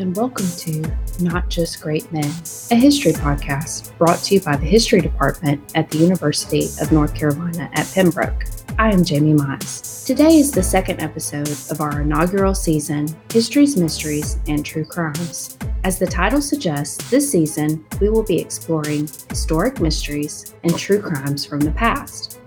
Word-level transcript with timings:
And 0.00 0.16
welcome 0.16 0.46
to 0.56 0.82
Not 1.20 1.50
Just 1.50 1.82
Great 1.82 2.10
Men, 2.10 2.24
a 2.70 2.74
history 2.74 3.12
podcast 3.12 3.94
brought 3.98 4.20
to 4.20 4.34
you 4.34 4.40
by 4.40 4.56
the 4.56 4.64
History 4.64 5.02
Department 5.02 5.60
at 5.74 5.90
the 5.90 5.98
University 5.98 6.68
of 6.80 6.90
North 6.90 7.14
Carolina 7.14 7.68
at 7.74 7.86
Pembroke. 7.92 8.46
I 8.78 8.90
am 8.90 9.04
Jamie 9.04 9.34
Mize. 9.34 10.06
Today 10.06 10.38
is 10.38 10.52
the 10.52 10.62
second 10.62 11.00
episode 11.00 11.50
of 11.70 11.82
our 11.82 12.00
inaugural 12.00 12.54
season, 12.54 13.08
History's 13.30 13.76
Mysteries 13.76 14.38
and 14.48 14.64
True 14.64 14.86
Crimes. 14.86 15.58
As 15.84 15.98
the 15.98 16.06
title 16.06 16.40
suggests, 16.40 17.10
this 17.10 17.30
season 17.30 17.84
we 18.00 18.08
will 18.08 18.24
be 18.24 18.40
exploring 18.40 19.06
historic 19.28 19.82
mysteries 19.82 20.54
and 20.64 20.78
true 20.78 21.02
crimes 21.02 21.44
from 21.44 21.60
the 21.60 21.72
past. 21.72 22.40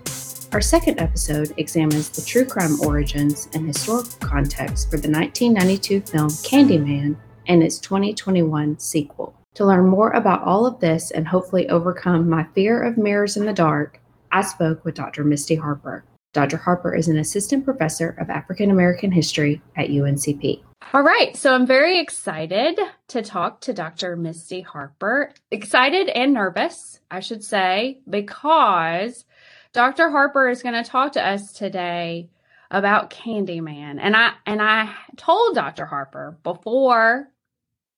Our 0.53 0.61
second 0.61 0.99
episode 0.99 1.53
examines 1.57 2.09
the 2.09 2.23
true 2.23 2.45
crime 2.45 2.81
origins 2.81 3.47
and 3.53 3.67
historical 3.67 4.17
context 4.27 4.89
for 4.89 4.97
the 4.97 5.09
1992 5.09 6.01
film 6.01 6.29
Candyman 6.29 7.15
and 7.47 7.63
its 7.63 7.79
2021 7.79 8.79
sequel. 8.79 9.35
To 9.55 9.65
learn 9.65 9.87
more 9.87 10.11
about 10.11 10.43
all 10.43 10.65
of 10.65 10.79
this 10.79 11.11
and 11.11 11.27
hopefully 11.27 11.69
overcome 11.69 12.29
my 12.29 12.45
fear 12.55 12.81
of 12.81 12.97
mirrors 12.97 13.37
in 13.37 13.45
the 13.45 13.53
dark, 13.53 13.99
I 14.31 14.41
spoke 14.41 14.83
with 14.83 14.95
Dr. 14.95 15.23
Misti 15.23 15.59
Harper. 15.59 16.03
Dr. 16.33 16.57
Harper 16.57 16.95
is 16.95 17.07
an 17.07 17.17
assistant 17.17 17.63
professor 17.63 18.17
of 18.19 18.31
African 18.31 18.71
American 18.71 19.11
history 19.11 19.61
at 19.77 19.89
UNCP. 19.89 20.63
All 20.91 21.03
right, 21.03 21.37
so 21.37 21.53
I'm 21.53 21.67
very 21.67 21.99
excited 21.99 22.79
to 23.09 23.21
talk 23.21 23.61
to 23.61 23.73
Dr. 23.73 24.17
Misti 24.17 24.65
Harper. 24.65 25.31
Excited 25.51 26.09
and 26.09 26.33
nervous, 26.33 26.99
I 27.11 27.19
should 27.19 27.43
say, 27.43 27.99
because 28.09 29.25
Dr. 29.73 30.09
Harper 30.09 30.49
is 30.49 30.63
going 30.63 30.83
to 30.83 30.89
talk 30.89 31.13
to 31.13 31.25
us 31.25 31.53
today 31.53 32.29
about 32.71 33.11
Candyman. 33.11 33.99
And 34.01 34.15
I 34.15 34.33
and 34.45 34.61
I 34.61 34.93
told 35.15 35.55
Dr. 35.55 35.85
Harper 35.85 36.37
before 36.43 37.29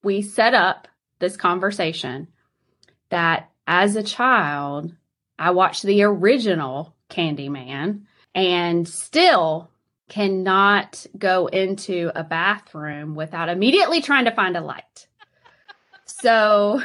we 0.05 0.21
set 0.21 0.53
up 0.53 0.87
this 1.19 1.35
conversation 1.35 2.27
that 3.09 3.49
as 3.67 3.95
a 3.95 4.03
child 4.03 4.93
I 5.37 5.51
watched 5.51 5.83
the 5.83 6.03
original 6.03 6.95
Candyman 7.09 8.03
and 8.33 8.87
still 8.87 9.69
cannot 10.07 11.05
go 11.17 11.47
into 11.47 12.11
a 12.15 12.23
bathroom 12.23 13.15
without 13.15 13.49
immediately 13.49 14.01
trying 14.01 14.25
to 14.25 14.31
find 14.31 14.55
a 14.55 14.61
light. 14.61 15.07
so 16.05 16.81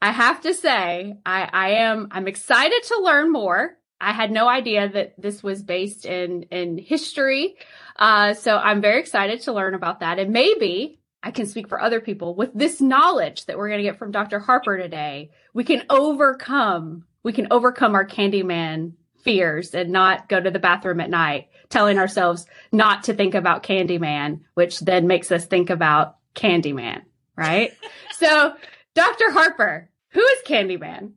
I 0.00 0.12
have 0.12 0.40
to 0.42 0.54
say, 0.54 1.18
I, 1.26 1.50
I 1.52 1.70
am, 1.70 2.08
I'm 2.12 2.28
excited 2.28 2.82
to 2.84 3.02
learn 3.02 3.32
more 3.32 3.76
I 4.00 4.12
had 4.12 4.30
no 4.30 4.48
idea 4.48 4.88
that 4.88 5.14
this 5.18 5.42
was 5.42 5.62
based 5.62 6.06
in 6.06 6.44
in 6.44 6.78
history. 6.78 7.56
Uh, 7.96 8.32
so 8.32 8.56
I'm 8.56 8.80
very 8.80 8.98
excited 8.98 9.42
to 9.42 9.52
learn 9.52 9.74
about 9.74 10.00
that, 10.00 10.18
and 10.18 10.32
maybe 10.32 10.99
I 11.22 11.30
can 11.30 11.46
speak 11.46 11.68
for 11.68 11.80
other 11.80 12.00
people 12.00 12.34
with 12.34 12.50
this 12.54 12.80
knowledge 12.80 13.46
that 13.46 13.58
we're 13.58 13.68
going 13.68 13.80
to 13.80 13.84
get 13.84 13.98
from 13.98 14.10
Dr. 14.10 14.38
Harper 14.38 14.78
today. 14.78 15.30
We 15.52 15.64
can 15.64 15.84
overcome 15.90 17.04
we 17.22 17.32
can 17.32 17.48
overcome 17.50 17.94
our 17.94 18.06
Candyman 18.06 18.92
fears 19.22 19.74
and 19.74 19.90
not 19.90 20.28
go 20.28 20.40
to 20.40 20.50
the 20.50 20.58
bathroom 20.58 21.00
at 21.00 21.10
night 21.10 21.48
telling 21.68 21.98
ourselves 21.98 22.46
not 22.72 23.04
to 23.04 23.14
think 23.14 23.34
about 23.34 23.62
Candyman, 23.62 24.40
which 24.54 24.80
then 24.80 25.06
makes 25.06 25.30
us 25.30 25.44
think 25.44 25.70
about 25.70 26.16
Candyman, 26.34 27.02
right? 27.36 27.72
so, 28.18 28.54
Dr. 28.94 29.30
Harper, 29.30 29.90
who 30.10 30.20
is 30.20 30.38
Candyman? 30.46 31.12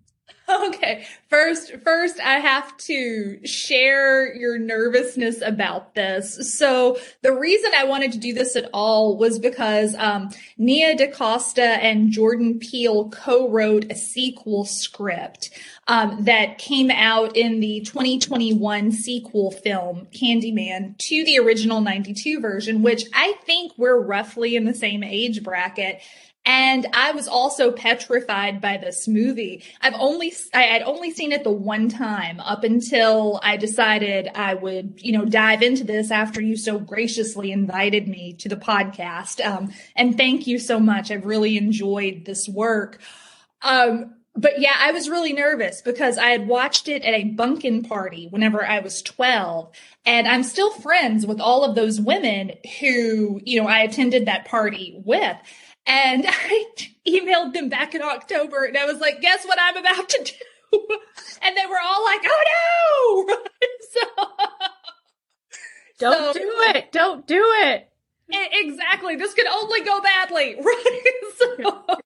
Okay. 0.67 1.05
First, 1.29 1.73
first 1.83 2.19
I 2.19 2.35
have 2.35 2.75
to 2.77 3.45
share 3.45 4.35
your 4.35 4.57
nervousness 4.57 5.41
about 5.41 5.95
this. 5.95 6.57
So 6.57 6.97
the 7.21 7.31
reason 7.31 7.71
I 7.75 7.85
wanted 7.85 8.11
to 8.13 8.17
do 8.17 8.33
this 8.33 8.55
at 8.55 8.69
all 8.73 9.17
was 9.17 9.39
because, 9.39 9.95
um, 9.95 10.29
Nia 10.57 10.95
DaCosta 10.95 11.63
and 11.63 12.11
Jordan 12.11 12.59
Peele 12.59 13.09
co-wrote 13.09 13.91
a 13.91 13.95
sequel 13.95 14.65
script, 14.65 15.49
um, 15.87 16.23
that 16.25 16.57
came 16.57 16.91
out 16.91 17.35
in 17.35 17.59
the 17.59 17.81
2021 17.81 18.91
sequel 18.91 19.51
film, 19.51 20.07
Candyman, 20.11 20.97
to 20.97 21.25
the 21.25 21.39
original 21.39 21.81
92 21.81 22.39
version, 22.39 22.83
which 22.83 23.05
I 23.13 23.33
think 23.45 23.73
we're 23.77 23.99
roughly 23.99 24.55
in 24.55 24.65
the 24.65 24.73
same 24.73 25.03
age 25.03 25.43
bracket. 25.43 26.01
And 26.45 26.87
I 26.93 27.11
was 27.11 27.27
also 27.27 27.71
petrified 27.71 28.59
by 28.59 28.75
this 28.75 29.07
movie. 29.07 29.63
I've 29.81 29.93
only, 29.97 30.33
I 30.53 30.63
had 30.63 30.81
only 30.81 31.11
seen 31.11 31.31
it 31.31 31.45
the 31.45 31.51
one 31.51 31.87
time 31.87 32.41
up 32.41 32.65
until 32.65 33.39
I 33.41 33.55
decided 33.55 34.29
I 34.35 34.53
would, 34.53 34.95
you 34.97 35.13
know, 35.13 35.23
dive 35.23 35.61
into 35.61 35.85
this 35.85 36.11
after 36.11 36.41
you 36.41 36.57
so 36.57 36.79
graciously 36.79 37.53
invited 37.53 38.09
me 38.09 38.33
to 38.39 38.49
the 38.49 38.57
podcast. 38.57 39.43
Um, 39.45 39.71
and 39.95 40.17
thank 40.17 40.45
you 40.45 40.59
so 40.59 40.81
much. 40.81 41.11
I've 41.11 41.25
really 41.25 41.57
enjoyed 41.57 42.25
this 42.25 42.49
work. 42.49 42.99
Um, 43.61 44.15
but 44.35 44.59
yeah, 44.59 44.75
I 44.77 44.91
was 44.91 45.09
really 45.09 45.31
nervous 45.31 45.81
because 45.81 46.17
I 46.17 46.29
had 46.29 46.47
watched 46.47 46.87
it 46.87 47.03
at 47.03 47.13
a 47.13 47.23
bunkin 47.23 47.83
party 47.83 48.27
whenever 48.29 48.65
I 48.65 48.79
was 48.79 49.01
12. 49.03 49.71
And 50.05 50.27
I'm 50.27 50.43
still 50.43 50.71
friends 50.71 51.25
with 51.25 51.39
all 51.39 51.63
of 51.63 51.75
those 51.75 52.01
women 52.01 52.53
who, 52.79 53.39
you 53.45 53.61
know, 53.61 53.67
I 53.67 53.79
attended 53.79 54.25
that 54.25 54.45
party 54.45 54.99
with. 55.05 55.37
And 55.85 56.25
I 56.27 56.65
emailed 57.07 57.53
them 57.53 57.69
back 57.69 57.95
in 57.95 58.01
October 58.01 58.63
and 58.65 58.77
I 58.77 58.85
was 58.85 58.99
like, 58.99 59.21
guess 59.21 59.45
what 59.45 59.59
I'm 59.61 59.77
about 59.77 60.09
to 60.09 60.23
do? 60.23 60.33
And 61.45 61.55
they 61.55 61.65
were 61.67 61.77
all 61.83 62.03
like, 62.03 62.21
oh 62.25 63.25
no. 63.27 63.37
so, 63.91 64.27
Don't 65.99 66.33
so, 66.33 66.39
do 66.39 66.51
it. 66.75 66.91
Don't 66.91 67.27
do 67.27 67.43
it. 67.63 67.89
Exactly. 68.31 69.17
This 69.17 69.33
could 69.33 69.45
only 69.45 69.81
go 69.81 70.01
badly. 70.01 70.55
Right. 70.55 71.01
So, 71.37 71.99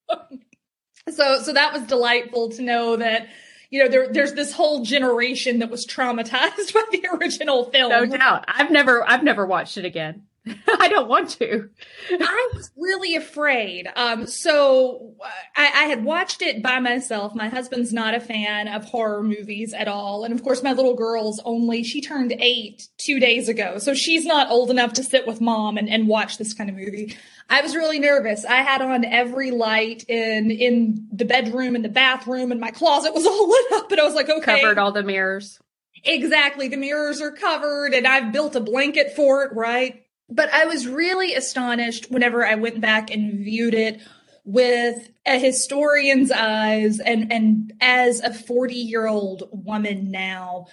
so, 1.10 1.42
so 1.44 1.54
that 1.54 1.72
was 1.72 1.84
delightful 1.84 2.50
to 2.50 2.62
know 2.62 2.98
that, 2.98 3.28
you 3.70 3.84
know, 3.84 3.90
there, 3.90 4.12
there's 4.12 4.34
this 4.34 4.52
whole 4.52 4.84
generation 4.84 5.60
that 5.60 5.70
was 5.70 5.86
traumatized 5.86 6.74
by 6.74 6.84
the 6.92 7.08
original 7.14 7.70
film. 7.72 7.90
No 7.92 8.06
doubt. 8.06 8.46
I've 8.48 8.72
never, 8.72 9.08
I've 9.08 9.24
never 9.24 9.46
watched 9.46 9.78
it 9.78 9.86
again. 9.86 10.24
I 10.80 10.88
don't 10.90 11.08
want 11.08 11.30
to. 11.32 11.70
I 12.12 12.50
was 12.54 12.72
really 12.78 13.16
afraid. 13.16 13.88
Um, 13.96 14.28
so 14.28 15.16
I, 15.56 15.66
I, 15.66 15.84
had 15.86 16.04
watched 16.04 16.42
it 16.42 16.62
by 16.62 16.80
myself. 16.80 17.36
My 17.36 17.50
husband's 17.50 17.94
not 17.94 18.14
a 18.14 18.20
fan 18.20 18.68
of 18.68 18.86
horror 18.86 19.24
movies 19.24 19.74
at 19.74 19.88
all. 19.88 20.24
And 20.24 20.34
of 20.34 20.44
course, 20.44 20.64
my 20.64 20.74
little 20.74 20.96
girl's 20.96 21.40
only, 21.46 21.84
she 21.84 22.02
turned 22.02 22.34
eight 22.40 22.88
two 22.98 23.20
days 23.20 23.50
ago. 23.50 23.78
So 23.78 23.94
she's 23.94 24.26
not 24.26 24.50
old 24.50 24.72
enough 24.72 24.94
to 24.94 25.04
sit 25.04 25.28
with 25.28 25.42
mom 25.42 25.78
and, 25.78 25.90
and 25.90 26.08
watch 26.08 26.38
this 26.38 26.54
kind 26.54 26.70
of 26.70 26.76
movie. 26.76 27.16
I 27.50 27.62
was 27.62 27.76
really 27.76 28.00
nervous. 28.00 28.46
I 28.46 28.58
had 28.58 28.82
on 28.82 29.06
every 29.06 29.52
light 29.52 30.04
in, 30.08 30.52
in 30.52 31.08
the 31.12 31.26
bedroom 31.26 31.76
and 31.76 31.86
the 31.86 31.90
bathroom 31.90 32.52
and 32.52 32.60
my 32.60 32.72
closet 32.72 33.14
was 33.14 33.26
all 33.28 33.50
lit 33.50 33.72
up. 33.74 33.92
And 33.92 34.02
I 34.02 34.04
was 34.04 34.16
like, 34.16 34.30
okay. 34.30 34.62
Covered 34.62 34.78
all 34.78 34.92
the 34.92 35.04
mirrors. 35.04 35.60
Exactly. 36.04 36.68
The 36.68 36.78
mirrors 36.78 37.22
are 37.22 37.32
covered 37.32 37.94
and 37.94 38.08
I've 38.08 38.32
built 38.32 38.56
a 38.56 38.60
blanket 38.60 39.16
for 39.16 39.44
it, 39.44 39.54
right? 39.54 40.04
But 40.30 40.54
I 40.54 40.66
was 40.66 40.88
really 40.88 41.34
astonished 41.36 42.12
whenever 42.12 42.46
I 42.46 42.56
went 42.56 42.82
back 42.82 43.12
and 43.12 43.40
viewed 43.40 43.74
it 43.74 44.02
with 44.44 45.10
a 45.26 45.38
historian's 45.40 46.32
eyes 46.32 47.00
and, 47.00 47.32
and 47.32 47.74
as 47.82 48.22
a 48.22 48.34
40 48.34 48.76
year 48.76 49.08
old 49.08 49.50
woman 49.52 50.12
now, 50.12 50.68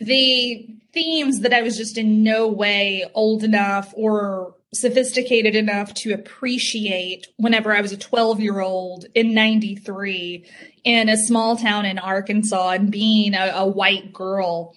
the 0.00 0.68
themes 0.92 1.40
that 1.40 1.52
I 1.52 1.62
was 1.62 1.76
just 1.76 1.98
in 1.98 2.22
no 2.22 2.48
way 2.48 3.04
old 3.14 3.42
enough 3.42 3.92
or 3.96 4.54
sophisticated 4.74 5.54
enough 5.54 5.94
to 5.94 6.12
appreciate 6.12 7.26
whenever 7.36 7.74
I 7.74 7.80
was 7.80 7.92
a 7.92 7.96
12 7.96 8.40
year 8.40 8.60
old 8.60 9.06
in 9.14 9.34
93 9.34 10.44
in 10.84 11.08
a 11.08 11.16
small 11.16 11.56
town 11.56 11.86
in 11.86 11.98
Arkansas 11.98 12.70
and 12.70 12.90
being 12.90 13.34
a, 13.34 13.52
a 13.54 13.66
white 13.66 14.12
girl 14.12 14.74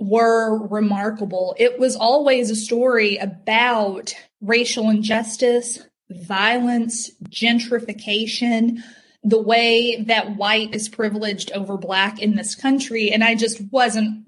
were 0.00 0.66
remarkable. 0.68 1.54
It 1.58 1.78
was 1.78 1.94
always 1.94 2.50
a 2.50 2.56
story 2.56 3.18
about 3.18 4.14
racial 4.40 4.88
injustice, 4.88 5.78
violence, 6.08 7.10
gentrification, 7.28 8.78
the 9.22 9.40
way 9.40 10.02
that 10.02 10.36
white 10.36 10.74
is 10.74 10.88
privileged 10.88 11.52
over 11.52 11.76
black 11.76 12.20
in 12.20 12.34
this 12.34 12.54
country. 12.54 13.10
And 13.10 13.22
I 13.22 13.34
just 13.34 13.60
wasn't, 13.70 14.24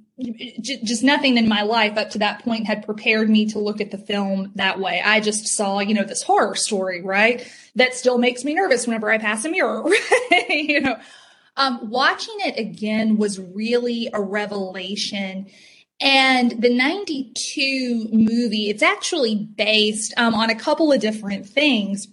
just 0.61 1.03
nothing 1.03 1.39
in 1.39 1.49
my 1.49 1.63
life 1.63 1.97
up 1.97 2.11
to 2.11 2.19
that 2.19 2.45
point 2.45 2.67
had 2.67 2.85
prepared 2.85 3.31
me 3.31 3.47
to 3.47 3.59
look 3.59 3.81
at 3.81 3.91
the 3.91 3.99
film 3.99 4.53
that 4.57 4.79
way. 4.79 5.03
I 5.03 5.21
just 5.21 5.49
saw, 5.49 5.81
you 5.81 5.95
know, 5.95 6.05
this 6.05 6.23
horror 6.23 6.55
story, 6.55 7.03
right? 7.03 7.51
That 7.77 7.95
still 7.95 8.19
makes 8.19 8.45
me 8.45 8.55
nervous 8.55 8.87
whenever 8.87 9.11
I 9.11 9.17
pass 9.17 9.47
a 9.47 9.49
mirror, 9.49 9.83
you 10.51 10.83
know, 10.83 10.97
um, 11.57 11.91
watching 11.91 12.37
it 12.39 12.59
again 12.59 13.17
was 13.17 13.39
really 13.39 14.09
a 14.13 14.21
revelation. 14.21 15.47
And 16.01 16.61
the 16.63 16.75
92 16.75 18.09
movie, 18.11 18.71
it's 18.71 18.83
actually 18.83 19.37
based 19.37 20.15
um, 20.17 20.35
on 20.35 20.51
a 20.51 20.55
couple 20.55 20.91
of 20.91 21.01
different 21.01 21.47
things. 21.47 22.09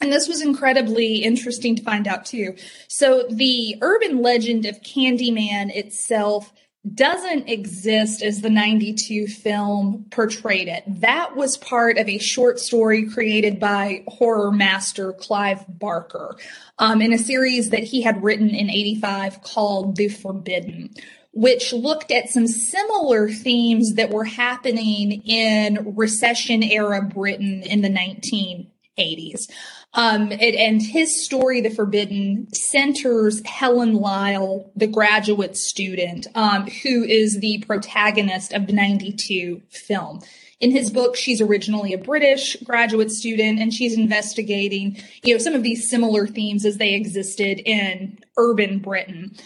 And 0.00 0.12
this 0.12 0.28
was 0.28 0.42
incredibly 0.42 1.16
interesting 1.16 1.76
to 1.76 1.82
find 1.82 2.06
out 2.06 2.26
too. 2.26 2.56
So 2.88 3.26
the 3.30 3.76
urban 3.80 4.22
legend 4.22 4.66
of 4.66 4.82
Candyman 4.82 5.74
itself 5.74 6.52
doesn't 6.92 7.48
exist 7.48 8.22
as 8.22 8.42
the 8.42 8.50
92 8.50 9.26
film 9.26 10.04
portrayed 10.10 10.68
it. 10.68 10.84
That 10.86 11.34
was 11.34 11.56
part 11.56 11.96
of 11.96 12.08
a 12.08 12.18
short 12.18 12.58
story 12.58 13.08
created 13.08 13.58
by 13.58 14.04
horror 14.06 14.52
master 14.52 15.12
Clive 15.14 15.64
Barker 15.66 16.36
um, 16.78 17.00
in 17.00 17.12
a 17.12 17.18
series 17.18 17.70
that 17.70 17.84
he 17.84 18.02
had 18.02 18.22
written 18.22 18.50
in 18.50 18.68
85 18.68 19.42
called 19.42 19.96
The 19.96 20.08
Forbidden, 20.08 20.90
which 21.32 21.72
looked 21.72 22.10
at 22.10 22.28
some 22.28 22.46
similar 22.46 23.30
themes 23.30 23.94
that 23.94 24.10
were 24.10 24.24
happening 24.24 25.22
in 25.24 25.94
recession 25.96 26.62
era 26.62 27.00
Britain 27.00 27.62
in 27.62 27.80
the 27.80 27.88
1980s. 27.88 29.48
Um, 29.94 30.32
it, 30.32 30.56
and 30.56 30.82
his 30.82 31.24
story, 31.24 31.60
The 31.60 31.70
Forbidden, 31.70 32.48
centers 32.52 33.40
Helen 33.46 33.94
Lyle, 33.94 34.70
the 34.74 34.88
graduate 34.88 35.56
student, 35.56 36.26
um, 36.34 36.66
who 36.66 37.04
is 37.04 37.38
the 37.38 37.62
protagonist 37.66 38.52
of 38.52 38.66
the 38.66 38.72
92 38.72 39.62
film. 39.70 40.20
In 40.60 40.70
his 40.70 40.90
book, 40.90 41.14
she's 41.14 41.40
originally 41.40 41.92
a 41.92 41.98
British 41.98 42.56
graduate 42.64 43.10
student 43.10 43.60
and 43.60 43.72
she's 43.72 43.96
investigating, 43.96 44.96
you 45.22 45.34
know, 45.34 45.38
some 45.38 45.54
of 45.54 45.62
these 45.62 45.88
similar 45.88 46.26
themes 46.26 46.64
as 46.64 46.78
they 46.78 46.94
existed 46.94 47.60
in 47.64 48.18
urban 48.36 48.78
Britain. 48.78 49.36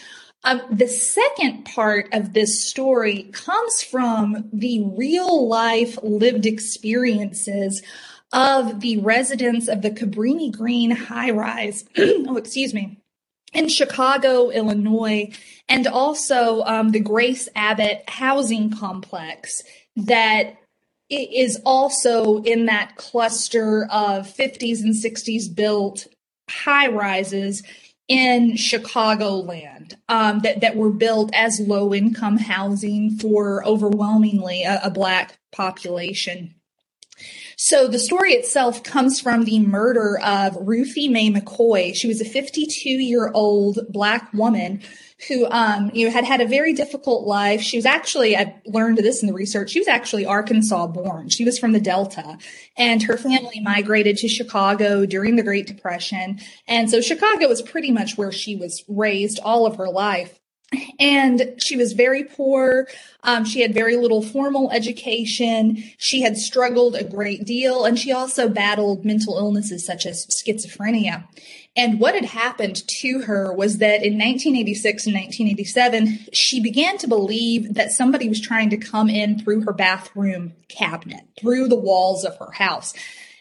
Um, 0.45 0.61
the 0.71 0.87
second 0.87 1.65
part 1.65 2.07
of 2.13 2.33
this 2.33 2.69
story 2.69 3.23
comes 3.33 3.83
from 3.83 4.49
the 4.53 4.81
real 4.97 5.47
life 5.47 5.99
lived 6.01 6.45
experiences 6.45 7.81
of 8.31 8.79
the 8.81 8.97
residents 8.97 9.67
of 9.67 9.81
the 9.81 9.91
Cabrini 9.91 10.51
Green 10.51 10.91
high 10.91 11.31
rise. 11.31 11.85
oh, 11.97 12.37
excuse 12.37 12.73
me. 12.73 12.99
In 13.53 13.67
Chicago, 13.67 14.49
Illinois, 14.49 15.31
and 15.67 15.87
also 15.87 16.61
um, 16.63 16.91
the 16.91 16.99
Grace 16.99 17.49
Abbott 17.55 18.03
housing 18.07 18.69
complex 18.69 19.63
that 19.95 20.57
is 21.09 21.59
also 21.65 22.43
in 22.43 22.67
that 22.67 22.95
cluster 22.95 23.85
of 23.85 24.27
50s 24.27 24.81
and 24.81 24.93
60s 24.93 25.53
built 25.53 26.07
high 26.49 26.87
rises 26.87 27.63
in 28.07 28.53
Chicagoland 28.53 29.95
um, 30.07 30.39
that, 30.39 30.61
that 30.61 30.75
were 30.75 30.91
built 30.91 31.31
as 31.33 31.59
low 31.59 31.93
income 31.93 32.37
housing 32.37 33.17
for 33.17 33.65
overwhelmingly 33.65 34.63
a, 34.63 34.79
a 34.83 34.89
Black 34.89 35.37
population. 35.51 36.55
So 37.61 37.89
the 37.89 37.99
story 37.99 38.35
itself 38.35 38.83
comes 38.83 39.19
from 39.19 39.43
the 39.43 39.59
murder 39.59 40.17
of 40.23 40.55
Ruthie 40.61 41.09
Mae 41.09 41.29
McCoy. 41.29 41.93
She 41.93 42.07
was 42.07 42.21
a 42.21 42.25
52 42.25 42.89
year 42.89 43.31
old 43.33 43.79
black 43.89 44.31
woman 44.31 44.81
who, 45.27 45.45
um, 45.51 45.91
you 45.93 46.05
know, 46.05 46.13
had 46.13 46.23
had 46.23 46.39
a 46.39 46.47
very 46.47 46.71
difficult 46.71 47.27
life. 47.27 47.59
She 47.59 47.77
was 47.77 47.85
actually, 47.85 48.37
I 48.37 48.55
learned 48.65 48.99
this 48.99 49.21
in 49.21 49.27
the 49.27 49.33
research. 49.33 49.71
She 49.71 49.81
was 49.81 49.89
actually 49.89 50.25
Arkansas 50.25 50.87
born. 50.87 51.27
She 51.27 51.43
was 51.43 51.59
from 51.59 51.73
the 51.73 51.81
Delta 51.81 52.37
and 52.77 53.03
her 53.03 53.17
family 53.17 53.59
migrated 53.59 54.15
to 54.19 54.29
Chicago 54.29 55.05
during 55.05 55.35
the 55.35 55.43
Great 55.43 55.67
Depression. 55.67 56.39
And 56.65 56.89
so 56.89 57.01
Chicago 57.01 57.49
was 57.49 57.61
pretty 57.61 57.91
much 57.91 58.17
where 58.17 58.31
she 58.31 58.55
was 58.55 58.85
raised 58.87 59.37
all 59.43 59.65
of 59.65 59.75
her 59.75 59.89
life 59.89 60.38
and 60.99 61.55
she 61.57 61.75
was 61.75 61.93
very 61.93 62.23
poor. 62.23 62.87
Um, 63.23 63.45
she 63.45 63.61
had 63.61 63.73
very 63.73 63.97
little 63.97 64.21
formal 64.21 64.71
education. 64.71 65.83
She 65.97 66.21
had 66.21 66.37
struggled 66.37 66.95
a 66.95 67.03
great 67.03 67.45
deal, 67.45 67.85
and 67.85 67.97
she 67.97 68.11
also 68.11 68.49
battled 68.49 69.05
mental 69.05 69.37
illnesses 69.37 69.85
such 69.85 70.05
as 70.05 70.25
schizophrenia. 70.27 71.25
And 71.75 71.99
what 71.99 72.15
had 72.15 72.25
happened 72.25 72.87
to 72.87 73.21
her 73.21 73.53
was 73.53 73.77
that 73.77 74.03
in 74.03 74.17
1986 74.17 75.05
and 75.05 75.15
1987, 75.15 76.27
she 76.33 76.61
began 76.61 76.97
to 76.97 77.07
believe 77.07 77.75
that 77.75 77.91
somebody 77.91 78.27
was 78.27 78.41
trying 78.41 78.69
to 78.71 78.77
come 78.77 79.09
in 79.09 79.39
through 79.39 79.61
her 79.61 79.73
bathroom 79.73 80.53
cabinet, 80.67 81.21
through 81.39 81.67
the 81.67 81.79
walls 81.79 82.25
of 82.25 82.37
her 82.37 82.51
house. 82.51 82.93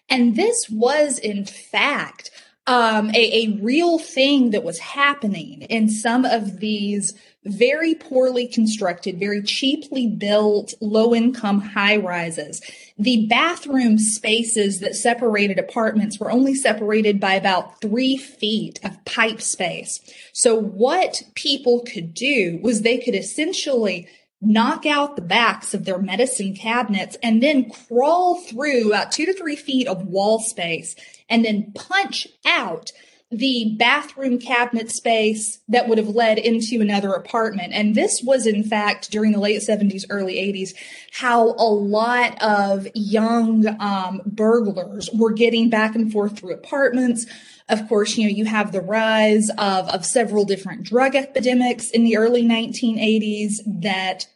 And 0.09 0.37
this 0.37 0.69
was, 0.71 1.19
in 1.19 1.45
fact, 1.45 2.31
um, 2.69 3.11
a, 3.15 3.47
a 3.47 3.59
real 3.63 3.99
thing 3.99 4.51
that 4.51 4.63
was 4.63 4.79
happening 4.79 5.63
in 5.63 5.89
some 5.89 6.27
of 6.27 6.61
these 6.61 7.15
very 7.47 7.95
poorly 7.95 8.47
constructed, 8.47 9.19
very 9.19 9.43
cheaply 9.43 10.07
built, 10.07 10.75
low 10.83 11.15
income 11.15 11.61
high 11.63 11.97
rises. 11.97 12.61
The 12.99 13.27
bathroom 13.27 13.97
spaces 13.97 14.81
that 14.81 14.97
separated 14.97 15.59
apartments 15.59 16.21
were 16.21 16.31
only 16.31 16.55
separated 16.55 17.19
by 17.19 17.35
about 17.35 17.81
three 17.81 18.19
feet 18.19 18.79
of 18.85 19.03
pipe 19.07 19.41
space. 19.41 19.99
So 20.35 20.55
what 20.55 21.23
people 21.35 21.87
could 21.91 22.13
do 22.13 22.59
was 22.63 22.83
they 22.83 22.99
could 22.99 23.15
essentially 23.15 24.09
knock 24.41 24.87
out 24.87 25.17
the 25.17 25.23
backs 25.23 25.75
of 25.75 25.85
their 25.85 25.99
medicine 25.99 26.55
cabinets 26.55 27.17
and 27.23 27.43
then 27.43 27.71
crawl 27.71 28.41
through 28.41 28.89
about 28.89 29.11
two 29.11 29.27
to 29.27 29.33
three 29.33 29.57
feet 29.57 29.89
of 29.89 30.07
wall 30.07 30.39
space 30.39 30.95
and 31.29 31.45
then 31.45 31.73
punch 31.75 32.29
out 32.47 32.93
the 33.31 33.75
bathroom 33.79 34.39
cabinet 34.39 34.91
space 34.91 35.59
that 35.69 35.87
would 35.87 35.99
have 35.99 36.09
led 36.09 36.39
into 36.39 36.81
another 36.81 37.13
apartment. 37.13 37.75
And 37.75 37.95
this 37.95 38.23
was, 38.23 38.47
in 38.47 38.65
fact, 38.65 39.11
during 39.11 39.33
the 39.33 39.41
late 39.41 39.61
70s, 39.61 40.05
early 40.09 40.37
80s, 40.37 40.71
how 41.13 41.49
a 41.51 41.69
lot 41.69 42.41
of 42.43 42.87
young 42.95 43.67
um, 43.81 44.23
burglars 44.25 45.11
were 45.13 45.33
getting 45.33 45.69
back 45.69 45.95
and 45.95 46.11
forth 46.11 46.39
through 46.39 46.55
apartments. 46.55 47.27
Of 47.69 47.89
course, 47.89 48.17
you 48.17 48.25
know, 48.25 48.35
you 48.35 48.47
have 48.47 48.73
the 48.73 48.81
rise 48.81 49.51
of, 49.51 49.89
of 49.89 50.07
several 50.07 50.45
different 50.45 50.85
drug 50.85 51.15
epidemics 51.15 51.91
in 51.91 52.05
the 52.05 52.17
early 52.17 52.43
1980s 52.43 53.57
that, 53.83 54.27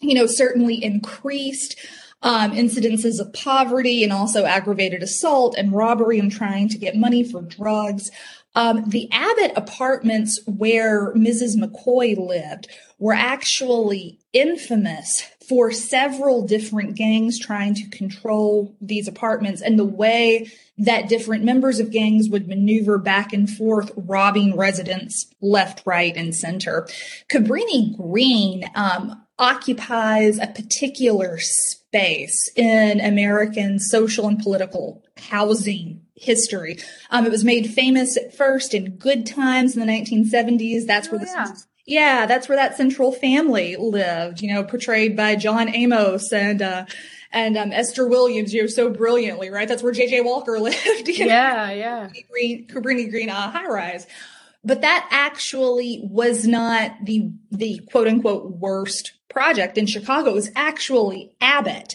you 0.00 0.14
know, 0.14 0.26
certainly 0.26 0.82
increased 0.82 1.76
um, 2.22 2.52
incidences 2.52 3.18
of 3.18 3.32
poverty 3.32 4.04
and 4.04 4.12
also 4.12 4.44
aggravated 4.44 5.02
assault 5.02 5.56
and 5.56 5.72
robbery 5.72 6.18
and 6.18 6.30
trying 6.30 6.68
to 6.68 6.78
get 6.78 6.96
money 6.96 7.24
for 7.24 7.42
drugs. 7.42 8.10
Um, 8.54 8.88
the 8.88 9.08
Abbott 9.12 9.52
apartments 9.56 10.40
where 10.46 11.14
Mrs. 11.14 11.56
McCoy 11.56 12.16
lived 12.16 12.68
were 12.98 13.12
actually 13.12 14.18
infamous 14.32 15.24
for 15.50 15.72
several 15.72 16.46
different 16.46 16.94
gangs 16.94 17.36
trying 17.36 17.74
to 17.74 17.88
control 17.88 18.72
these 18.80 19.08
apartments 19.08 19.60
and 19.60 19.76
the 19.76 19.84
way 19.84 20.48
that 20.78 21.08
different 21.08 21.42
members 21.42 21.80
of 21.80 21.90
gangs 21.90 22.28
would 22.28 22.46
maneuver 22.46 22.98
back 22.98 23.32
and 23.32 23.50
forth, 23.50 23.90
robbing 23.96 24.56
residents 24.56 25.26
left, 25.40 25.82
right, 25.84 26.16
and 26.16 26.36
center. 26.36 26.86
Cabrini 27.28 27.96
Green 27.96 28.62
um, 28.76 29.20
occupies 29.40 30.38
a 30.38 30.46
particular 30.46 31.36
space 31.40 32.48
in 32.54 33.00
American 33.00 33.80
social 33.80 34.28
and 34.28 34.38
political 34.38 35.04
housing 35.16 36.00
history. 36.14 36.78
Um, 37.10 37.26
it 37.26 37.32
was 37.32 37.42
made 37.42 37.68
famous 37.68 38.16
at 38.16 38.36
first 38.36 38.72
in 38.72 38.98
good 38.98 39.26
times 39.26 39.76
in 39.76 39.84
the 39.84 39.92
1970s. 39.92 40.86
That's 40.86 41.08
oh, 41.08 41.10
where 41.10 41.20
the 41.20 41.26
yeah. 41.26 41.52
Yeah, 41.86 42.26
that's 42.26 42.48
where 42.48 42.56
that 42.56 42.76
central 42.76 43.12
family 43.12 43.76
lived. 43.76 44.42
You 44.42 44.54
know, 44.54 44.64
portrayed 44.64 45.16
by 45.16 45.36
John 45.36 45.74
Amos 45.74 46.32
and 46.32 46.62
uh, 46.62 46.86
and 47.32 47.56
um, 47.56 47.72
Esther 47.72 48.06
Williams. 48.06 48.52
You 48.52 48.62
know, 48.62 48.66
so 48.66 48.90
brilliantly, 48.90 49.50
right? 49.50 49.68
That's 49.68 49.82
where 49.82 49.92
J.J. 49.92 50.20
Walker 50.22 50.58
lived. 50.60 51.08
yeah, 51.08 51.66
know? 51.66 51.72
yeah. 51.72 52.08
Green, 52.30 52.66
Cabrini 52.66 53.10
Green 53.10 53.30
uh, 53.30 53.50
high 53.50 53.66
rise. 53.66 54.06
But 54.62 54.82
that 54.82 55.08
actually 55.10 56.00
was 56.04 56.46
not 56.46 56.92
the 57.02 57.32
the 57.50 57.80
quote 57.90 58.08
unquote 58.08 58.50
worst 58.50 59.12
project 59.28 59.78
in 59.78 59.86
Chicago. 59.86 60.30
It 60.30 60.34
was 60.34 60.50
actually 60.54 61.34
Abbott. 61.40 61.94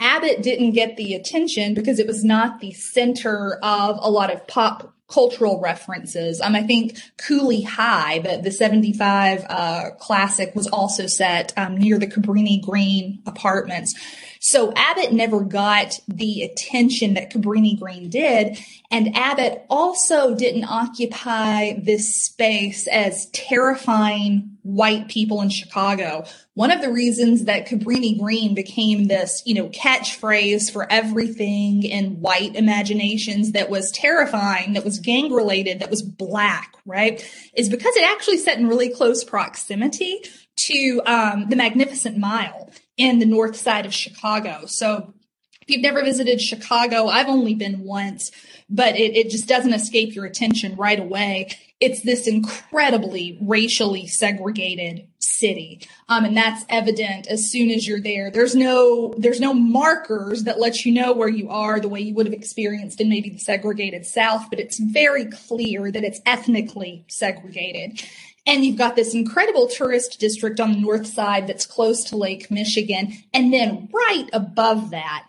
Abbott 0.00 0.42
didn't 0.42 0.72
get 0.72 0.96
the 0.96 1.14
attention 1.14 1.74
because 1.74 1.98
it 1.98 2.06
was 2.06 2.24
not 2.24 2.60
the 2.60 2.72
center 2.72 3.58
of 3.62 3.98
a 4.00 4.10
lot 4.10 4.32
of 4.32 4.46
pop 4.48 4.94
cultural 5.10 5.60
references. 5.60 6.40
Um, 6.40 6.54
I 6.54 6.62
think 6.62 6.98
Cooley 7.18 7.62
High, 7.62 8.20
the, 8.20 8.40
the 8.42 8.52
75 8.52 9.44
uh, 9.48 9.90
classic, 9.98 10.54
was 10.54 10.66
also 10.68 11.06
set 11.06 11.52
um, 11.56 11.76
near 11.76 11.98
the 11.98 12.06
Cabrini 12.06 12.62
Green 12.62 13.20
apartments. 13.26 13.94
So 14.42 14.72
Abbott 14.74 15.12
never 15.12 15.44
got 15.44 16.00
the 16.08 16.42
attention 16.42 17.12
that 17.14 17.30
Cabrini 17.30 17.78
Green 17.78 18.08
did. 18.08 18.58
And 18.90 19.14
Abbott 19.14 19.66
also 19.68 20.34
didn't 20.34 20.64
occupy 20.64 21.74
this 21.74 22.24
space 22.24 22.86
as 22.86 23.26
terrifying 23.32 24.56
white 24.62 25.08
people 25.08 25.42
in 25.42 25.50
Chicago. 25.50 26.24
One 26.54 26.70
of 26.70 26.80
the 26.80 26.90
reasons 26.90 27.44
that 27.44 27.68
Cabrini 27.68 28.18
Green 28.18 28.54
became 28.54 29.08
this, 29.08 29.42
you 29.44 29.54
know, 29.54 29.68
catchphrase 29.68 30.72
for 30.72 30.90
everything 30.90 31.82
in 31.82 32.20
white 32.22 32.56
imaginations 32.56 33.52
that 33.52 33.68
was 33.68 33.92
terrifying, 33.92 34.72
that 34.72 34.86
was 34.86 35.00
gang 35.00 35.30
related, 35.30 35.80
that 35.80 35.90
was 35.90 36.02
black, 36.02 36.76
right? 36.86 37.22
Is 37.54 37.68
because 37.68 37.94
it 37.94 38.10
actually 38.10 38.38
set 38.38 38.56
in 38.56 38.68
really 38.68 38.88
close 38.88 39.22
proximity 39.22 40.22
to 40.56 41.02
um, 41.04 41.48
the 41.48 41.56
Magnificent 41.56 42.16
Mile 42.16 42.70
in 43.00 43.18
the 43.18 43.26
north 43.26 43.56
side 43.56 43.86
of 43.86 43.94
Chicago. 43.94 44.66
So 44.66 45.14
if 45.62 45.70
you've 45.70 45.80
never 45.80 46.04
visited 46.04 46.38
Chicago, 46.38 47.06
I've 47.06 47.28
only 47.28 47.54
been 47.54 47.84
once, 47.84 48.30
but 48.68 48.96
it, 48.96 49.16
it 49.16 49.30
just 49.30 49.48
doesn't 49.48 49.72
escape 49.72 50.14
your 50.14 50.26
attention 50.26 50.76
right 50.76 51.00
away. 51.00 51.48
It's 51.80 52.02
this 52.02 52.26
incredibly 52.26 53.38
racially 53.40 54.06
segregated 54.06 55.08
city. 55.18 55.80
Um, 56.10 56.26
and 56.26 56.36
that's 56.36 56.66
evident 56.68 57.26
as 57.26 57.50
soon 57.50 57.70
as 57.70 57.88
you're 57.88 58.02
there. 58.02 58.30
There's 58.30 58.54
no, 58.54 59.14
there's 59.16 59.40
no 59.40 59.54
markers 59.54 60.44
that 60.44 60.60
let 60.60 60.84
you 60.84 60.92
know 60.92 61.14
where 61.14 61.28
you 61.28 61.48
are 61.48 61.80
the 61.80 61.88
way 61.88 62.00
you 62.00 62.14
would 62.14 62.26
have 62.26 62.34
experienced 62.34 63.00
in 63.00 63.08
maybe 63.08 63.30
the 63.30 63.38
segregated 63.38 64.04
South, 64.04 64.50
but 64.50 64.60
it's 64.60 64.78
very 64.78 65.24
clear 65.24 65.90
that 65.90 66.04
it's 66.04 66.20
ethnically 66.26 67.06
segregated. 67.08 68.02
And 68.46 68.64
you've 68.64 68.78
got 68.78 68.96
this 68.96 69.14
incredible 69.14 69.68
tourist 69.68 70.18
district 70.18 70.60
on 70.60 70.72
the 70.72 70.80
north 70.80 71.06
side 71.06 71.46
that's 71.46 71.66
close 71.66 72.04
to 72.04 72.16
Lake 72.16 72.50
Michigan. 72.50 73.12
And 73.32 73.52
then 73.52 73.88
right 73.92 74.28
above 74.32 74.90
that 74.90 75.28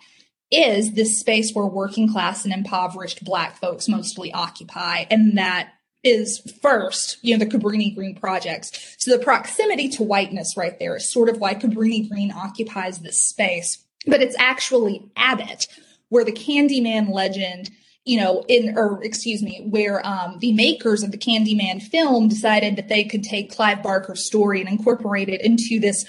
is 0.49 0.93
this 0.93 1.19
space 1.19 1.53
where 1.53 1.65
working 1.65 2.11
class 2.11 2.45
and 2.45 2.53
impoverished 2.53 3.23
black 3.23 3.57
folks 3.57 3.87
mostly 3.87 4.33
occupy. 4.33 5.05
And 5.09 5.37
that 5.37 5.71
is 6.03 6.39
first, 6.61 7.17
you 7.21 7.37
know, 7.37 7.45
the 7.45 7.49
Cabrini 7.49 7.93
Green 7.93 8.15
projects. 8.15 8.95
So 8.97 9.15
the 9.15 9.23
proximity 9.23 9.87
to 9.89 10.03
whiteness 10.03 10.57
right 10.57 10.77
there 10.79 10.95
is 10.95 11.11
sort 11.11 11.29
of 11.29 11.37
why 11.37 11.55
Cabrini 11.55 12.09
Green 12.09 12.31
occupies 12.31 12.99
this 12.99 13.21
space. 13.21 13.85
But 14.07 14.21
it's 14.21 14.35
actually 14.39 15.11
Abbott, 15.15 15.67
where 16.09 16.25
the 16.25 16.31
Candyman 16.31 17.13
legend, 17.13 17.69
you 18.05 18.19
know, 18.19 18.43
in, 18.47 18.77
or 18.77 19.03
excuse 19.03 19.43
me, 19.43 19.67
where 19.69 20.05
um, 20.05 20.39
the 20.39 20.53
makers 20.53 21.03
of 21.03 21.11
the 21.11 21.17
Candyman 21.17 21.81
film 21.81 22.27
decided 22.27 22.75
that 22.75 22.89
they 22.89 23.03
could 23.03 23.23
take 23.23 23.53
Clive 23.53 23.83
Barker's 23.83 24.25
story 24.25 24.59
and 24.59 24.69
incorporate 24.69 25.29
it 25.29 25.41
into 25.41 25.79
this 25.79 26.05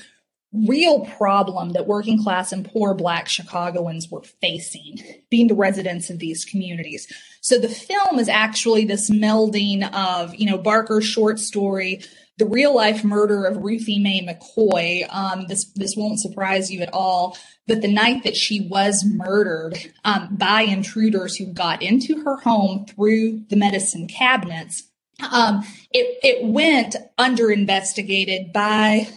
real 0.53 1.01
problem 1.01 1.71
that 1.71 1.87
working 1.87 2.23
class 2.23 2.53
and 2.53 2.71
poor 2.71 2.95
black 2.95 3.29
Chicagoans 3.29 4.11
were 4.11 4.23
facing, 4.23 5.01
being 5.31 5.49
the 5.49 5.55
residents 5.55 6.11
of 6.11 6.19
these 6.19 6.45
communities. 6.45 7.11
So 7.41 7.59
the 7.59 7.69
film 7.69 8.19
is 8.19 8.29
actually 8.29 8.85
this 8.85 9.11
melding 9.11 9.83
of, 9.95 10.35
you 10.35 10.47
know, 10.47 10.59
Barker's 10.59 11.07
short 11.07 11.39
story, 11.39 12.03
the 12.39 12.47
real 12.47 12.75
life 12.75 13.05
murder 13.05 13.45
of 13.45 13.59
Ruthie 13.59 13.99
Mae 13.99 14.27
McCoy. 14.27 15.07
Um, 15.12 15.47
this 15.49 15.71
this 15.75 15.95
won't 15.97 16.21
surprise 16.21 16.71
you 16.71 16.81
at 16.81 16.93
all, 16.93 17.37
but 17.67 17.83
the 17.83 17.93
night 17.93 18.25
that 18.25 18.37
she 18.37 18.67
was 18.69 19.05
murdered 19.05 19.79
um, 20.05 20.37
by 20.37 20.62
intruders 20.62 21.37
who 21.37 21.47
got 21.47 21.83
into 21.83 22.23
her 22.25 22.37
home 22.39 22.87
through 22.87 23.45
the 23.49 23.57
medicine 23.57 24.09
cabinets, 24.09 24.85
um, 25.31 25.62
it 25.93 26.19
it 26.23 26.47
went 26.47 26.97
under 27.19 27.51
investigated 27.51 28.53
by 28.53 29.09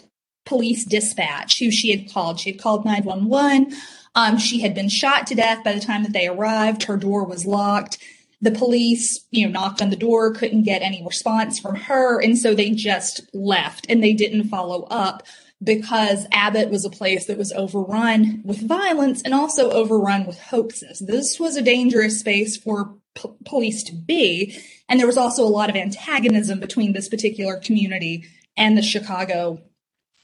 police 0.45 0.85
dispatch 0.85 1.59
who 1.59 1.71
she 1.71 1.91
had 1.91 2.11
called. 2.11 2.39
She 2.39 2.51
had 2.51 2.61
called 2.61 2.85
911. 2.85 3.75
Um, 4.13 4.37
she 4.37 4.61
had 4.61 4.73
been 4.73 4.89
shot 4.89 5.27
to 5.27 5.35
death 5.35 5.63
by 5.63 5.73
the 5.73 5.79
time 5.79 6.03
that 6.03 6.13
they 6.13 6.27
arrived. 6.27 6.83
Her 6.83 6.97
door 6.97 7.25
was 7.25 7.45
locked. 7.45 7.97
The 8.45 8.51
police, 8.51 9.25
you 9.31 9.45
know, 9.45 9.51
knocked 9.51 9.81
on 9.81 9.89
the 9.89 9.95
door, 9.95 10.31
couldn't 10.31 10.63
get 10.63 10.83
any 10.83 11.03
response 11.03 11.59
from 11.59 11.75
her. 11.75 12.21
And 12.21 12.37
so 12.37 12.53
they 12.53 12.69
just 12.71 13.21
left 13.33 13.87
and 13.89 14.03
they 14.03 14.13
didn't 14.13 14.49
follow 14.49 14.83
up 14.83 15.23
because 15.63 16.27
Abbott 16.31 16.69
was 16.69 16.85
a 16.85 16.89
place 16.89 17.25
that 17.25 17.37
was 17.37 17.51
overrun 17.53 18.41
with 18.45 18.67
violence 18.67 19.21
and 19.23 19.33
also 19.33 19.71
overrun 19.71 20.25
with 20.27 20.39
hoaxes. 20.39 20.99
This 20.99 21.39
was 21.39 21.55
a 21.55 21.61
dangerous 21.61 22.19
space 22.19 22.55
for 22.55 22.95
p- 23.15 23.29
police 23.45 23.83
to 23.83 23.95
be. 23.95 24.57
And 24.87 24.99
there 24.99 25.07
was 25.07 25.17
also 25.17 25.43
a 25.43 25.49
lot 25.49 25.69
of 25.69 25.75
antagonism 25.75 26.59
between 26.59 26.93
this 26.93 27.09
particular 27.09 27.57
community 27.57 28.25
and 28.55 28.77
the 28.77 28.83
Chicago 28.83 29.59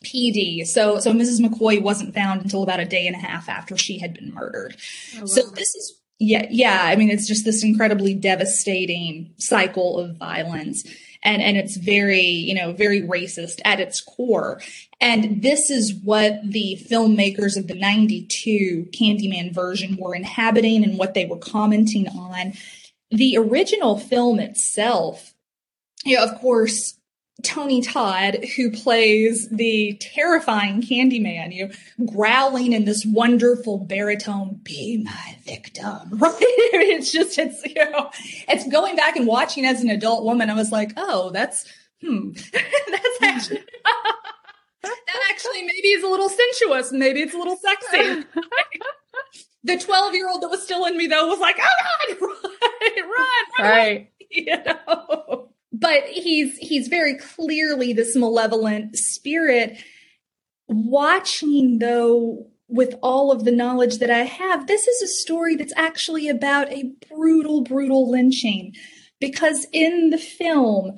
PD. 0.03 0.65
So, 0.65 0.99
so 0.99 1.13
Mrs. 1.13 1.39
McCoy 1.39 1.81
wasn't 1.81 2.13
found 2.13 2.41
until 2.41 2.63
about 2.63 2.79
a 2.79 2.85
day 2.85 3.07
and 3.07 3.15
a 3.15 3.19
half 3.19 3.49
after 3.49 3.77
she 3.77 3.99
had 3.99 4.13
been 4.13 4.33
murdered. 4.33 4.75
Oh, 5.15 5.21
wow. 5.21 5.25
So 5.25 5.41
this 5.49 5.75
is, 5.75 6.00
yeah, 6.21 6.45
yeah. 6.51 6.81
I 6.83 6.95
mean, 6.95 7.09
it's 7.09 7.27
just 7.27 7.45
this 7.45 7.63
incredibly 7.63 8.13
devastating 8.13 9.33
cycle 9.37 9.97
of 9.97 10.17
violence. 10.17 10.83
And, 11.23 11.41
and 11.41 11.57
it's 11.57 11.77
very, 11.77 12.21
you 12.21 12.53
know, 12.53 12.73
very 12.73 13.01
racist 13.01 13.59
at 13.65 13.79
its 13.79 14.01
core. 14.01 14.61
And 14.99 15.41
this 15.41 15.71
is 15.71 15.95
what 15.95 16.39
the 16.43 16.79
filmmakers 16.87 17.57
of 17.57 17.67
the 17.67 17.73
92 17.73 18.89
Candyman 18.91 19.51
version 19.51 19.97
were 19.99 20.13
inhabiting 20.13 20.83
and 20.83 20.99
what 20.99 21.15
they 21.15 21.25
were 21.25 21.39
commenting 21.39 22.07
on. 22.07 22.53
The 23.09 23.37
original 23.37 23.97
film 23.97 24.39
itself, 24.39 25.33
you 26.05 26.17
know, 26.17 26.23
of 26.23 26.39
course, 26.39 26.99
Tony 27.43 27.81
Todd, 27.81 28.45
who 28.55 28.71
plays 28.71 29.50
the 29.50 29.97
terrifying 30.00 30.81
Candyman, 30.81 31.53
you 31.53 31.67
know, 31.67 32.05
growling 32.05 32.73
in 32.73 32.85
this 32.85 33.05
wonderful 33.05 33.79
baritone, 33.79 34.59
"Be 34.63 35.01
my 35.03 35.38
victim." 35.43 36.17
Right? 36.17 36.35
it's 36.39 37.11
just, 37.11 37.38
it's 37.39 37.65
you 37.65 37.89
know, 37.89 38.11
it's 38.47 38.67
going 38.67 38.95
back 38.95 39.15
and 39.15 39.25
watching 39.25 39.65
as 39.65 39.81
an 39.81 39.89
adult 39.89 40.23
woman. 40.23 40.50
I 40.50 40.53
was 40.53 40.71
like, 40.71 40.93
oh, 40.97 41.31
that's 41.31 41.65
hmm, 42.01 42.31
that's 42.53 43.21
actually. 43.21 43.63
that 44.83 45.19
actually 45.29 45.61
maybe 45.61 45.89
is 45.89 46.03
a 46.03 46.07
little 46.07 46.29
sensuous, 46.29 46.91
maybe 46.91 47.21
it's 47.21 47.33
a 47.33 47.38
little 47.38 47.57
sexy. 47.57 48.25
the 49.63 49.77
12 49.77 50.15
year 50.15 50.27
old 50.27 50.41
that 50.41 50.50
was 50.50 50.63
still 50.63 50.85
in 50.85 50.97
me 50.97 51.07
though 51.07 51.27
was 51.27 51.39
like, 51.39 51.57
oh 51.59 52.07
God, 52.09 52.21
run, 52.21 52.39
run, 52.81 53.09
run. 53.09 53.69
Right. 53.69 54.11
You 54.31 54.45
know? 54.63 55.00
But 55.91 56.07
he's 56.10 56.57
he's 56.57 56.88
very 56.88 57.17
clearly 57.17 57.91
this 57.91 58.15
malevolent 58.15 58.95
spirit 58.95 59.77
watching 60.67 61.79
though 61.79 62.48
with 62.69 62.95
all 63.03 63.33
of 63.33 63.43
the 63.43 63.51
knowledge 63.51 63.98
that 63.98 64.10
I 64.10 64.24
have, 64.24 64.65
this 64.65 64.88
is 64.88 65.01
a 65.01 65.07
story 65.07 65.57
that's 65.57 65.74
actually 65.75 66.29
about 66.29 66.71
a 66.71 66.89
brutal, 67.10 67.63
brutal 67.63 68.10
lynching. 68.10 68.74
Because 69.19 69.67
in 69.74 70.10
the 70.10 70.17
film, 70.17 70.98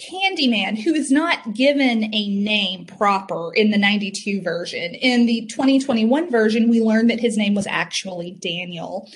Candyman, 0.00 0.76
who 0.76 0.92
is 0.92 1.12
not 1.12 1.54
given 1.54 2.12
a 2.12 2.28
name 2.28 2.86
proper 2.86 3.54
in 3.54 3.70
the 3.70 3.78
92 3.78 4.42
version, 4.42 4.94
in 4.94 5.26
the 5.26 5.46
2021 5.46 6.28
version, 6.28 6.68
we 6.68 6.80
learned 6.80 7.08
that 7.10 7.20
his 7.20 7.36
name 7.36 7.54
was 7.54 7.68
actually 7.68 8.32
Daniel 8.42 9.08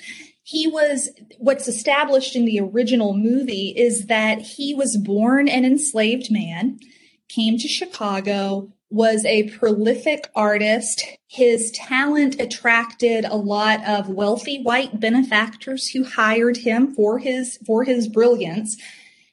he 0.47 0.65
was 0.65 1.09
what's 1.39 1.67
established 1.67 2.33
in 2.33 2.45
the 2.45 2.61
original 2.61 3.13
movie 3.13 3.73
is 3.75 4.05
that 4.05 4.39
he 4.39 4.73
was 4.73 4.95
born 4.95 5.49
an 5.49 5.65
enslaved 5.65 6.31
man, 6.31 6.79
came 7.27 7.57
to 7.57 7.67
Chicago, 7.67 8.71
was 8.89 9.25
a 9.25 9.49
prolific 9.49 10.29
artist. 10.33 11.03
His 11.27 11.69
talent 11.71 12.39
attracted 12.39 13.25
a 13.25 13.35
lot 13.35 13.85
of 13.85 14.07
wealthy 14.07 14.63
white 14.63 15.01
benefactors 15.01 15.89
who 15.89 16.05
hired 16.05 16.55
him 16.55 16.95
for 16.95 17.19
his 17.19 17.57
for 17.67 17.83
his 17.83 18.07
brilliance. 18.07 18.77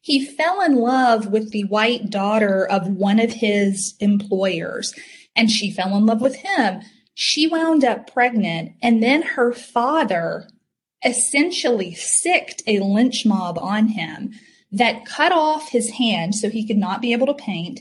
He 0.00 0.26
fell 0.26 0.62
in 0.62 0.74
love 0.74 1.28
with 1.28 1.52
the 1.52 1.62
white 1.62 2.10
daughter 2.10 2.66
of 2.66 2.88
one 2.88 3.20
of 3.20 3.34
his 3.34 3.94
employers 4.00 4.92
and 5.36 5.48
she 5.48 5.70
fell 5.70 5.96
in 5.96 6.06
love 6.06 6.20
with 6.20 6.34
him. 6.34 6.80
She 7.14 7.46
wound 7.46 7.84
up 7.84 8.12
pregnant 8.12 8.72
and 8.82 9.00
then 9.00 9.22
her 9.22 9.52
father 9.52 10.48
essentially 11.04 11.94
sicked 11.94 12.62
a 12.66 12.80
lynch 12.80 13.24
mob 13.26 13.58
on 13.58 13.88
him 13.88 14.32
that 14.72 15.06
cut 15.06 15.32
off 15.32 15.68
his 15.68 15.90
hand 15.90 16.34
so 16.34 16.50
he 16.50 16.66
could 16.66 16.76
not 16.76 17.00
be 17.00 17.12
able 17.12 17.26
to 17.26 17.34
paint, 17.34 17.80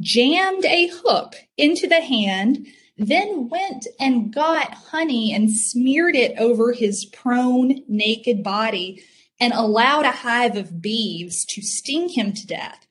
jammed 0.00 0.64
a 0.64 0.88
hook 0.88 1.36
into 1.56 1.86
the 1.86 2.00
hand, 2.00 2.66
then 2.96 3.48
went 3.48 3.86
and 4.00 4.32
got 4.32 4.74
honey 4.74 5.32
and 5.32 5.50
smeared 5.50 6.16
it 6.16 6.36
over 6.38 6.72
his 6.72 7.04
prone, 7.04 7.82
naked 7.88 8.42
body 8.42 9.02
and 9.40 9.52
allowed 9.52 10.04
a 10.04 10.12
hive 10.12 10.56
of 10.56 10.80
bees 10.80 11.44
to 11.44 11.60
sting 11.60 12.08
him 12.08 12.32
to 12.32 12.46
death. 12.46 12.83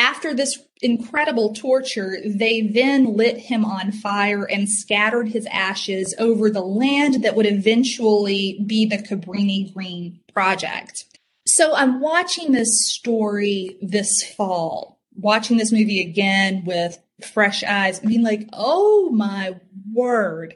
After 0.00 0.32
this 0.32 0.58
incredible 0.80 1.52
torture, 1.52 2.16
they 2.24 2.62
then 2.62 3.16
lit 3.16 3.36
him 3.36 3.66
on 3.66 3.92
fire 3.92 4.44
and 4.44 4.66
scattered 4.66 5.28
his 5.28 5.46
ashes 5.50 6.14
over 6.18 6.48
the 6.48 6.62
land 6.62 7.22
that 7.22 7.36
would 7.36 7.44
eventually 7.44 8.64
be 8.66 8.86
the 8.86 8.96
Cabrini 8.96 9.74
Green 9.74 10.20
project. 10.32 11.04
So 11.46 11.74
I'm 11.74 12.00
watching 12.00 12.52
this 12.52 12.70
story 12.94 13.76
this 13.82 14.24
fall, 14.24 14.98
watching 15.14 15.58
this 15.58 15.70
movie 15.70 16.00
again 16.00 16.64
with 16.64 16.98
fresh 17.34 17.62
eyes, 17.62 18.00
I 18.02 18.06
mean, 18.06 18.22
like, 18.22 18.48
oh 18.54 19.10
my 19.10 19.60
word, 19.92 20.54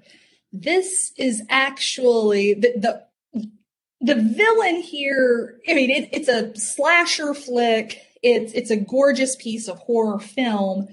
this 0.53 1.13
is 1.19 1.43
actually 1.51 2.55
the, 2.55 2.73
the 2.77 3.05
the 4.01 4.15
villain 4.15 4.81
here, 4.83 5.59
I 5.69 5.75
mean, 5.75 5.91
it, 5.91 6.09
it's 6.13 6.29
a 6.29 6.55
slasher 6.57 7.35
flick. 7.35 8.01
It's 8.25 8.53
it's 8.55 8.71
a 8.71 8.77
gorgeous 8.77 9.37
piece 9.37 9.69
of 9.69 9.79
horror 9.79 10.19
film. 10.19 10.89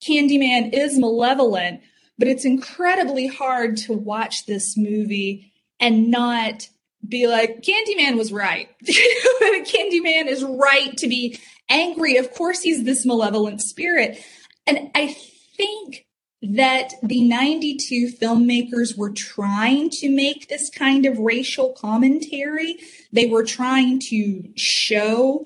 Candyman 0.00 0.72
is 0.72 0.96
malevolent, 0.96 1.80
but 2.18 2.28
it's 2.28 2.44
incredibly 2.44 3.26
hard 3.26 3.76
to 3.78 3.92
watch 3.92 4.46
this 4.46 4.76
movie 4.76 5.52
and 5.80 6.08
not 6.08 6.68
be 7.06 7.26
like, 7.26 7.62
Candyman 7.62 8.16
was 8.16 8.32
right. 8.32 8.68
Candyman 8.86 10.28
is 10.28 10.44
right 10.44 10.96
to 10.98 11.08
be 11.08 11.36
angry. 11.68 12.16
Of 12.16 12.32
course, 12.32 12.62
he's 12.62 12.84
this 12.84 13.04
malevolent 13.04 13.60
spirit. 13.60 14.22
And 14.64 14.90
I 14.94 15.16
think 15.56 16.06
that 16.42 16.92
the 17.02 17.22
92 17.22 18.12
filmmakers 18.20 18.96
were 18.96 19.12
trying 19.12 19.90
to 19.90 20.08
make 20.08 20.48
this 20.48 20.70
kind 20.70 21.06
of 21.06 21.18
racial 21.18 21.72
commentary. 21.72 22.78
They 23.12 23.26
were 23.26 23.44
trying 23.44 24.00
to 24.10 24.44
show 24.56 25.44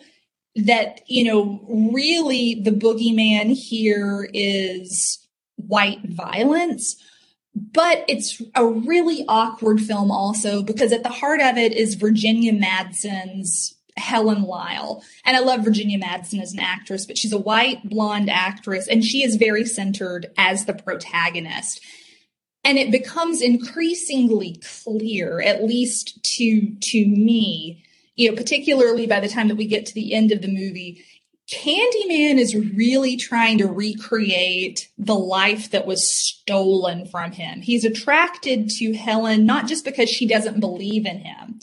that, 0.56 1.02
you 1.06 1.24
know, 1.24 1.60
really 1.94 2.60
the 2.62 2.70
boogeyman 2.70 3.52
here 3.52 4.28
is 4.32 5.18
white 5.56 6.02
violence. 6.04 6.96
But 7.54 8.04
it's 8.08 8.42
a 8.54 8.66
really 8.66 9.24
awkward 9.28 9.80
film 9.80 10.10
also 10.10 10.62
because 10.62 10.92
at 10.92 11.02
the 11.02 11.08
heart 11.08 11.40
of 11.40 11.56
it 11.56 11.72
is 11.72 11.94
Virginia 11.94 12.52
Madsen's 12.52 13.74
Helen 13.96 14.42
Lyle. 14.42 15.02
And 15.24 15.36
I 15.36 15.40
love 15.40 15.64
Virginia 15.64 15.98
Madsen 15.98 16.40
as 16.42 16.52
an 16.52 16.60
actress, 16.60 17.06
but 17.06 17.16
she's 17.16 17.32
a 17.32 17.38
white 17.38 17.88
blonde 17.88 18.28
actress 18.28 18.88
and 18.88 19.02
she 19.02 19.22
is 19.24 19.36
very 19.36 19.64
centered 19.64 20.26
as 20.36 20.66
the 20.66 20.74
protagonist. 20.74 21.82
And 22.62 22.78
it 22.78 22.90
becomes 22.90 23.40
increasingly 23.40 24.60
clear, 24.84 25.40
at 25.40 25.62
least 25.62 26.22
to, 26.36 26.74
to 26.74 27.06
me, 27.06 27.84
you 28.16 28.30
know, 28.30 28.36
particularly 28.36 29.06
by 29.06 29.20
the 29.20 29.28
time 29.28 29.48
that 29.48 29.56
we 29.56 29.66
get 29.66 29.86
to 29.86 29.94
the 29.94 30.14
end 30.14 30.32
of 30.32 30.42
the 30.42 30.48
movie, 30.48 31.04
Candyman 31.52 32.38
is 32.38 32.56
really 32.56 33.16
trying 33.16 33.58
to 33.58 33.68
recreate 33.68 34.88
the 34.98 35.14
life 35.14 35.70
that 35.70 35.86
was 35.86 36.10
stolen 36.10 37.06
from 37.06 37.30
him. 37.30 37.60
He's 37.60 37.84
attracted 37.84 38.68
to 38.70 38.94
Helen 38.94 39.46
not 39.46 39.68
just 39.68 39.84
because 39.84 40.10
she 40.10 40.26
doesn't 40.26 40.58
believe 40.58 41.06
in 41.06 41.18
him, 41.18 41.60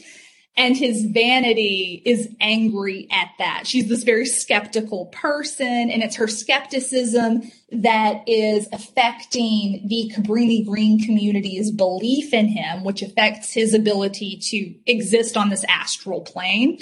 and 0.56 0.78
his 0.78 1.06
vanity 1.06 2.02
is 2.06 2.30
angry 2.40 3.08
at 3.12 3.30
that. 3.40 3.64
She's 3.66 3.90
this 3.90 4.04
very 4.04 4.26
skeptical 4.26 5.08
person, 5.08 5.90
and 5.90 6.04
it's 6.04 6.18
her 6.18 6.28
skepticism 6.28 7.52
that 7.72 8.24
is 8.28 8.68
affecting 8.72 9.88
the 9.88 10.12
Cabrini 10.16 10.66
Green 10.66 11.00
community's 11.00 11.72
belief 11.72 12.34
in 12.34 12.48
him, 12.48 12.84
which 12.84 13.02
affects 13.02 13.52
his 13.52 13.74
ability 13.74 14.40
to 14.50 14.76
exist 14.86 15.38
on 15.38 15.50
this 15.50 15.66
astral 15.68 16.22
plane. 16.22 16.78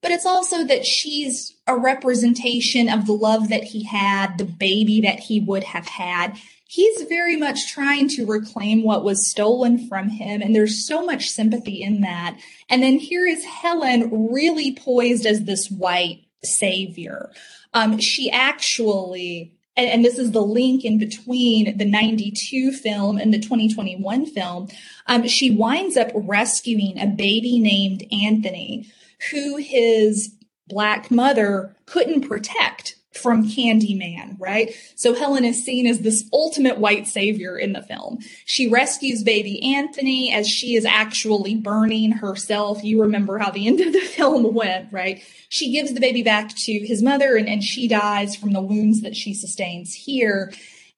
But 0.00 0.12
it's 0.12 0.26
also 0.26 0.62
that 0.64 0.86
she's 0.86 1.54
a 1.66 1.76
representation 1.76 2.88
of 2.88 3.06
the 3.06 3.12
love 3.12 3.48
that 3.48 3.64
he 3.64 3.82
had, 3.82 4.38
the 4.38 4.44
baby 4.44 5.00
that 5.00 5.18
he 5.18 5.40
would 5.40 5.64
have 5.64 5.88
had 5.88 6.38
he's 6.68 7.02
very 7.04 7.34
much 7.34 7.72
trying 7.72 8.08
to 8.08 8.26
reclaim 8.26 8.84
what 8.84 9.02
was 9.02 9.30
stolen 9.30 9.88
from 9.88 10.10
him. 10.10 10.42
And 10.42 10.54
there's 10.54 10.86
so 10.86 11.04
much 11.04 11.30
sympathy 11.30 11.82
in 11.82 12.02
that. 12.02 12.38
And 12.68 12.82
then 12.82 12.98
here 12.98 13.26
is 13.26 13.42
Helen 13.42 14.30
really 14.30 14.76
poised 14.76 15.24
as 15.24 15.44
this 15.44 15.70
white 15.70 16.24
savior. 16.44 17.32
Um, 17.72 17.98
she 17.98 18.30
actually, 18.30 19.54
and, 19.76 19.88
and, 19.88 20.04
this 20.04 20.18
is 20.18 20.32
the 20.32 20.42
link 20.42 20.84
in 20.84 20.98
between 20.98 21.78
the 21.78 21.86
92 21.86 22.72
film 22.72 23.16
and 23.16 23.32
the 23.32 23.38
2021 23.38 24.26
film, 24.26 24.68
um, 25.06 25.26
she 25.26 25.50
winds 25.50 25.96
up 25.96 26.10
rescuing 26.14 26.98
a 27.00 27.06
baby 27.06 27.58
named 27.60 28.04
Anthony 28.12 28.90
who 29.30 29.56
his 29.56 30.34
black 30.68 31.10
mother 31.10 31.74
couldn't 31.86 32.28
protect 32.28 32.97
from 33.18 33.48
Candyman, 33.48 34.36
right? 34.38 34.72
So 34.94 35.14
Helen 35.14 35.44
is 35.44 35.64
seen 35.64 35.86
as 35.86 36.00
this 36.00 36.28
ultimate 36.32 36.78
white 36.78 37.06
savior 37.06 37.58
in 37.58 37.72
the 37.72 37.82
film. 37.82 38.18
She 38.44 38.68
rescues 38.68 39.22
baby 39.22 39.74
Anthony 39.74 40.32
as 40.32 40.48
she 40.48 40.76
is 40.76 40.84
actually 40.84 41.56
burning 41.56 42.12
herself. 42.12 42.82
You 42.84 43.02
remember 43.02 43.38
how 43.38 43.50
the 43.50 43.66
end 43.66 43.80
of 43.80 43.92
the 43.92 44.00
film 44.16 44.54
went, 44.54 44.92
right? 44.92 45.22
She 45.48 45.72
gives 45.72 45.92
the 45.92 46.00
baby 46.00 46.22
back 46.22 46.54
to 46.56 46.72
his 46.72 47.02
mother 47.02 47.36
and, 47.36 47.48
and 47.48 47.62
she 47.62 47.88
dies 47.88 48.36
from 48.36 48.52
the 48.52 48.60
wounds 48.60 49.02
that 49.02 49.16
she 49.16 49.34
sustains 49.34 49.94
here. 49.94 50.52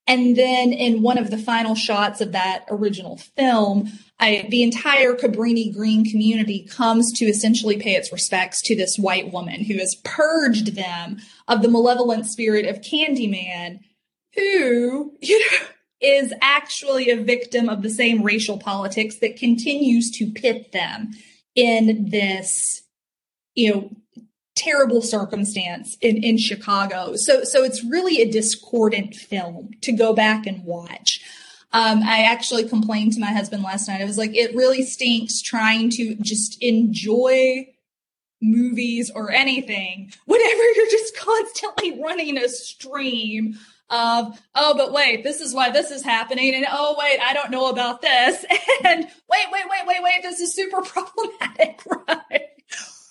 And 0.06 0.34
then 0.34 0.72
in 0.72 1.02
one 1.02 1.18
of 1.18 1.30
the 1.30 1.38
final 1.38 1.74
shots 1.74 2.20
of 2.20 2.32
that 2.32 2.64
original 2.68 3.16
film, 3.16 3.90
I, 4.18 4.46
the 4.50 4.62
entire 4.62 5.14
Cabrini 5.14 5.72
Green 5.72 6.04
community 6.04 6.66
comes 6.66 7.12
to 7.18 7.26
essentially 7.26 7.78
pay 7.78 7.94
its 7.94 8.12
respects 8.12 8.60
to 8.62 8.76
this 8.76 8.98
white 8.98 9.32
woman 9.32 9.64
who 9.64 9.78
has 9.78 9.96
purged 10.04 10.74
them 10.74 11.18
of 11.48 11.62
the 11.62 11.68
malevolent 11.68 12.26
spirit 12.26 12.66
of 12.66 12.80
Candyman, 12.80 13.80
who, 14.34 15.16
you 15.20 15.38
know, 15.38 15.66
is 16.00 16.32
actually 16.40 17.10
a 17.10 17.22
victim 17.22 17.68
of 17.68 17.82
the 17.82 17.90
same 17.90 18.22
racial 18.22 18.58
politics 18.58 19.18
that 19.18 19.36
continues 19.36 20.10
to 20.12 20.30
pit 20.32 20.72
them 20.72 21.10
in 21.54 22.10
this, 22.10 22.82
you 23.54 23.74
know, 23.74 23.90
terrible 24.60 25.02
circumstance 25.02 25.96
in, 26.00 26.22
in 26.22 26.38
Chicago. 26.38 27.16
So, 27.16 27.44
so 27.44 27.64
it's 27.64 27.84
really 27.84 28.20
a 28.20 28.30
discordant 28.30 29.14
film 29.14 29.70
to 29.82 29.92
go 29.92 30.12
back 30.12 30.46
and 30.46 30.64
watch. 30.64 31.20
Um, 31.72 32.02
I 32.02 32.22
actually 32.22 32.68
complained 32.68 33.12
to 33.14 33.20
my 33.20 33.32
husband 33.32 33.62
last 33.62 33.88
night. 33.88 34.00
I 34.00 34.04
was 34.04 34.18
like, 34.18 34.34
it 34.34 34.54
really 34.54 34.82
stinks 34.84 35.40
trying 35.40 35.90
to 35.90 36.16
just 36.16 36.60
enjoy 36.62 37.68
movies 38.42 39.10
or 39.14 39.30
anything 39.30 40.12
whenever 40.26 40.62
you're 40.76 40.90
just 40.90 41.16
constantly 41.16 42.00
running 42.00 42.38
a 42.38 42.48
stream 42.48 43.58
of, 43.88 44.40
oh, 44.54 44.74
but 44.76 44.92
wait, 44.92 45.24
this 45.24 45.40
is 45.40 45.52
why 45.52 45.70
this 45.70 45.90
is 45.90 46.02
happening. 46.02 46.54
And 46.54 46.66
oh, 46.70 46.96
wait, 46.98 47.18
I 47.20 47.34
don't 47.34 47.50
know 47.50 47.70
about 47.70 48.02
this. 48.02 48.44
And 48.82 49.04
wait, 49.04 49.46
wait, 49.52 49.64
wait, 49.68 49.86
wait, 49.86 50.02
wait, 50.02 50.22
this 50.22 50.40
is 50.40 50.54
super 50.54 50.80
problematic, 50.82 51.82
right? 51.86 52.49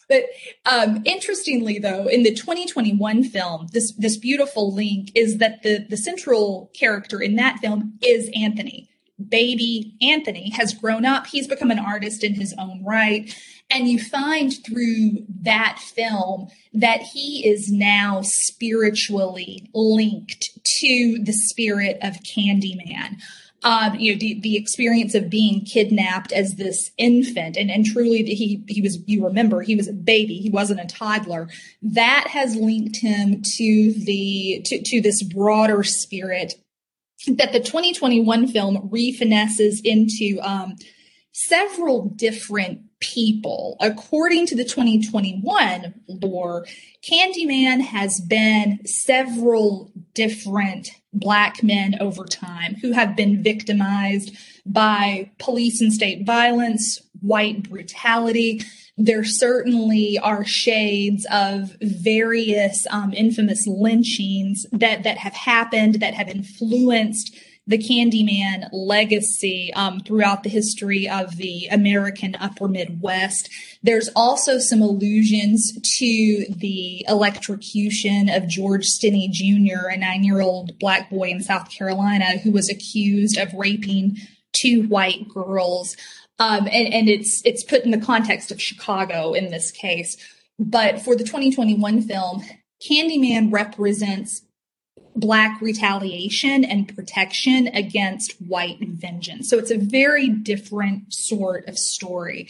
But 0.10 0.24
um, 0.66 1.04
interestingly, 1.06 1.78
though, 1.78 2.08
in 2.08 2.24
the 2.24 2.34
2021 2.34 3.24
film, 3.26 3.68
this 3.72 3.94
this 3.94 4.18
beautiful 4.18 4.74
link 4.74 5.12
is 5.16 5.38
that 5.38 5.62
the 5.62 5.86
the 5.88 5.98
central 5.98 6.72
character 6.74 7.22
in 7.22 7.36
that 7.36 7.60
film 7.60 7.94
is 8.02 8.30
Anthony. 8.36 8.90
Baby 9.28 9.96
Anthony 10.02 10.50
has 10.52 10.74
grown 10.74 11.06
up. 11.06 11.28
He's 11.28 11.48
become 11.48 11.72
an 11.72 11.80
artist 11.80 12.24
in 12.24 12.34
his 12.34 12.56
own 12.58 12.84
right. 12.84 13.34
And 13.70 13.88
you 13.88 14.00
find 14.00 14.52
through 14.66 15.26
that 15.42 15.78
film 15.80 16.48
that 16.74 17.02
he 17.02 17.48
is 17.48 17.72
now 17.72 18.22
spiritually 18.24 19.70
linked 19.76 20.50
to 20.80 21.20
the 21.22 21.34
spirit 21.34 22.00
of 22.02 22.16
Candyman 22.24 23.18
um, 23.64 23.96
you 23.96 24.14
know, 24.14 24.20
the, 24.20 24.40
the 24.42 24.56
experience 24.56 25.16
of 25.16 25.30
being 25.30 25.66
kidnapped 25.66 26.32
as 26.32 26.56
this 26.56 26.92
infant 26.98 27.58
and, 27.58 27.70
and 27.70 27.86
truly 27.86 28.24
he, 28.24 28.64
he 28.68 28.82
was, 28.82 29.00
you 29.06 29.26
remember, 29.26 29.62
he 29.62 29.76
was 29.76 29.88
a 29.88 29.94
baby. 29.94 30.38
He 30.40 30.50
wasn't 30.50 30.80
a 30.80 30.86
toddler. 30.86 31.50
That 31.82 32.28
has 32.30 32.56
linked 32.56 32.98
him 32.98 33.42
to 33.58 33.94
the, 33.94 34.62
to, 34.66 34.82
to 34.82 35.02
this 35.02 35.22
broader 35.24 35.84
spirit 35.84 36.54
that 37.28 37.52
the 37.52 37.60
2021 37.60 38.48
film 38.48 38.90
refinesses 38.90 39.82
into, 39.84 40.40
um, 40.42 40.76
several 41.32 42.10
different 42.10 42.82
people. 43.00 43.78
According 43.80 44.48
to 44.48 44.56
the 44.56 44.64
2021 44.64 45.94
lore, 46.08 46.66
Candyman 47.10 47.82
has 47.82 48.22
been 48.28 48.86
several 48.86 49.92
different 50.14 50.90
black 51.14 51.64
men 51.64 51.96
over 52.00 52.26
time 52.26 52.76
who 52.82 52.92
have 52.92 53.16
been 53.16 53.42
victimized 53.42 54.36
by 54.66 55.30
police 55.40 55.82
and 55.82 55.92
state 55.92 56.26
violence, 56.26 57.02
white 57.22 57.70
brutality. 57.70 58.62
There 58.98 59.24
certainly 59.24 60.20
are 60.20 60.46
shades 60.46 61.26
of 61.32 61.76
various 61.82 62.86
um, 62.92 63.14
infamous 63.14 63.66
lynchings 63.66 64.66
that 64.72 65.04
that 65.04 65.18
have 65.18 65.34
happened 65.34 65.96
that 65.96 66.14
have 66.14 66.30
influenced 66.30 67.36
the 67.70 67.78
Candyman 67.78 68.68
legacy 68.74 69.72
um, 69.76 70.00
throughout 70.00 70.42
the 70.42 70.50
history 70.50 71.08
of 71.08 71.38
the 71.38 71.68
American 71.68 72.36
Upper 72.40 72.68
Midwest. 72.68 73.48
There's 73.84 74.10
also 74.16 74.58
some 74.58 74.82
allusions 74.82 75.72
to 76.00 76.46
the 76.50 77.06
electrocution 77.08 78.28
of 78.28 78.48
George 78.48 78.88
Stinney 78.88 79.30
Jr., 79.32 79.88
a 79.88 79.98
nine 79.98 80.24
year 80.24 80.42
old 80.42 80.80
black 80.80 81.12
boy 81.12 81.30
in 81.30 81.44
South 81.44 81.70
Carolina 81.70 82.40
who 82.40 82.52
was 82.52 82.70
accused 82.70 83.38
of 83.38 83.54
raping 83.54 84.18
two 84.52 84.88
white 84.88 85.30
girls. 85.30 85.96
Um, 86.40 86.68
and, 86.72 86.92
and 86.92 87.08
it's 87.08 87.44
it's 87.46 87.64
put 87.64 87.86
in 87.86 87.92
the 87.92 88.02
context 88.02 88.50
of 88.52 88.60
Chicago 88.60 89.34
in 89.34 89.52
this 89.52 89.70
case. 89.70 90.18
But 90.58 91.02
for 91.04 91.16
the 91.16 91.24
2021 91.24 92.02
film, 92.02 92.44
Candyman 92.90 93.54
represents 93.54 94.42
black 95.16 95.62
retaliation 95.62 96.64
and 96.64 96.94
protection 96.96 97.68
against 97.68 98.34
white 98.42 98.80
vengeance. 98.80 99.50
So 99.50 99.58
it's 99.58 99.72
a 99.72 99.78
very 99.78 100.30
different 100.30 101.14
sort 101.14 101.68
of 101.68 101.78
story. 101.78 102.50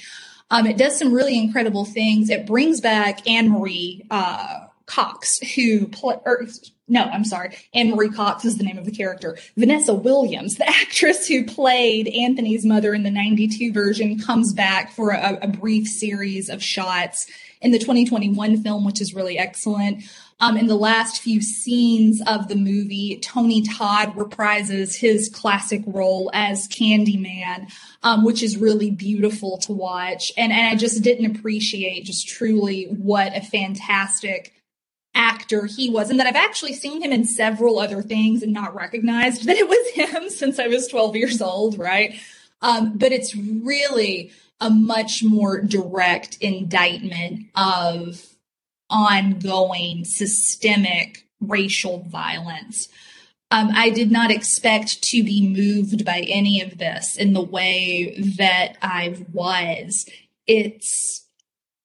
Um, 0.51 0.65
it 0.65 0.77
does 0.77 0.97
some 0.97 1.13
really 1.13 1.37
incredible 1.37 1.85
things. 1.85 2.29
It 2.29 2.45
brings 2.45 2.81
back 2.81 3.27
Anne 3.27 3.49
Marie 3.49 4.05
uh, 4.09 4.67
Cox, 4.85 5.37
who 5.55 5.87
play, 5.87 6.15
or 6.25 6.47
no, 6.87 7.03
I'm 7.03 7.23
sorry, 7.23 7.55
Anne 7.73 7.91
Marie 7.91 8.09
Cox 8.09 8.43
is 8.43 8.57
the 8.57 8.63
name 8.63 8.79
of 8.79 8.85
the 8.85 8.91
character. 8.91 9.37
Vanessa 9.55 9.93
Williams, 9.93 10.55
the 10.55 10.67
actress 10.69 11.27
who 11.27 11.45
played 11.45 12.07
Anthony's 12.07 12.65
mother 12.65 12.95
in 12.95 13.03
the 13.03 13.11
92 13.11 13.71
version, 13.71 14.19
comes 14.19 14.51
back 14.53 14.91
for 14.91 15.11
a, 15.11 15.37
a 15.43 15.47
brief 15.47 15.87
series 15.87 16.49
of 16.49 16.63
shots 16.63 17.27
in 17.61 17.71
the 17.71 17.77
2021 17.77 18.63
film, 18.63 18.83
which 18.85 18.99
is 18.99 19.13
really 19.13 19.37
excellent. 19.37 20.03
Um, 20.41 20.55
in 20.55 20.67
the 20.67 20.75
last 20.75 21.21
few 21.21 21.41
scenes 21.41 22.21
of 22.25 22.47
the 22.47 22.55
movie, 22.55 23.19
Tony 23.21 23.61
Todd 23.61 24.13
reprises 24.15 24.95
his 24.95 25.27
classic 25.27 25.83
role 25.85 26.31
as 26.33 26.67
Candyman, 26.69 27.69
um, 28.03 28.23
which 28.23 28.41
is 28.41 28.55
really 28.55 28.89
beautiful 28.89 29.57
to 29.59 29.73
watch. 29.73 30.31
And, 30.37 30.53
and 30.53 30.67
I 30.67 30.75
just 30.75 31.03
didn't 31.03 31.35
appreciate 31.35 32.05
just 32.05 32.29
truly 32.29 32.85
what 32.85 33.35
a 33.35 33.41
fantastic 33.41 34.53
actor 35.13 35.65
he 35.65 35.89
was, 35.89 36.09
and 36.09 36.19
that 36.19 36.27
I've 36.27 36.35
actually 36.35 36.73
seen 36.73 37.01
him 37.01 37.11
in 37.11 37.25
several 37.25 37.77
other 37.77 38.01
things 38.01 38.41
and 38.41 38.53
not 38.53 38.73
recognized 38.73 39.45
that 39.45 39.57
it 39.57 39.67
was 39.67 39.89
him 39.89 40.29
since 40.29 40.57
I 40.57 40.67
was 40.67 40.87
12 40.87 41.17
years 41.17 41.41
old, 41.41 41.77
right? 41.77 42.17
Um, 42.61 42.97
but 42.97 43.11
it's 43.11 43.35
really 43.35 44.31
a 44.61 44.69
much 44.69 45.23
more 45.23 45.61
direct 45.61 46.37
indictment 46.39 47.47
of 47.55 48.25
ongoing 48.89 50.05
systemic 50.05 51.27
racial 51.41 52.03
violence. 52.07 52.87
Um, 53.51 53.69
I 53.73 53.89
did 53.89 54.11
not 54.11 54.31
expect 54.31 55.01
to 55.03 55.23
be 55.23 55.47
moved 55.47 56.05
by 56.05 56.19
any 56.27 56.61
of 56.61 56.77
this 56.77 57.15
in 57.15 57.33
the 57.33 57.41
way 57.41 58.15
that 58.37 58.77
I 58.81 59.25
was. 59.33 60.07
It's 60.45 61.25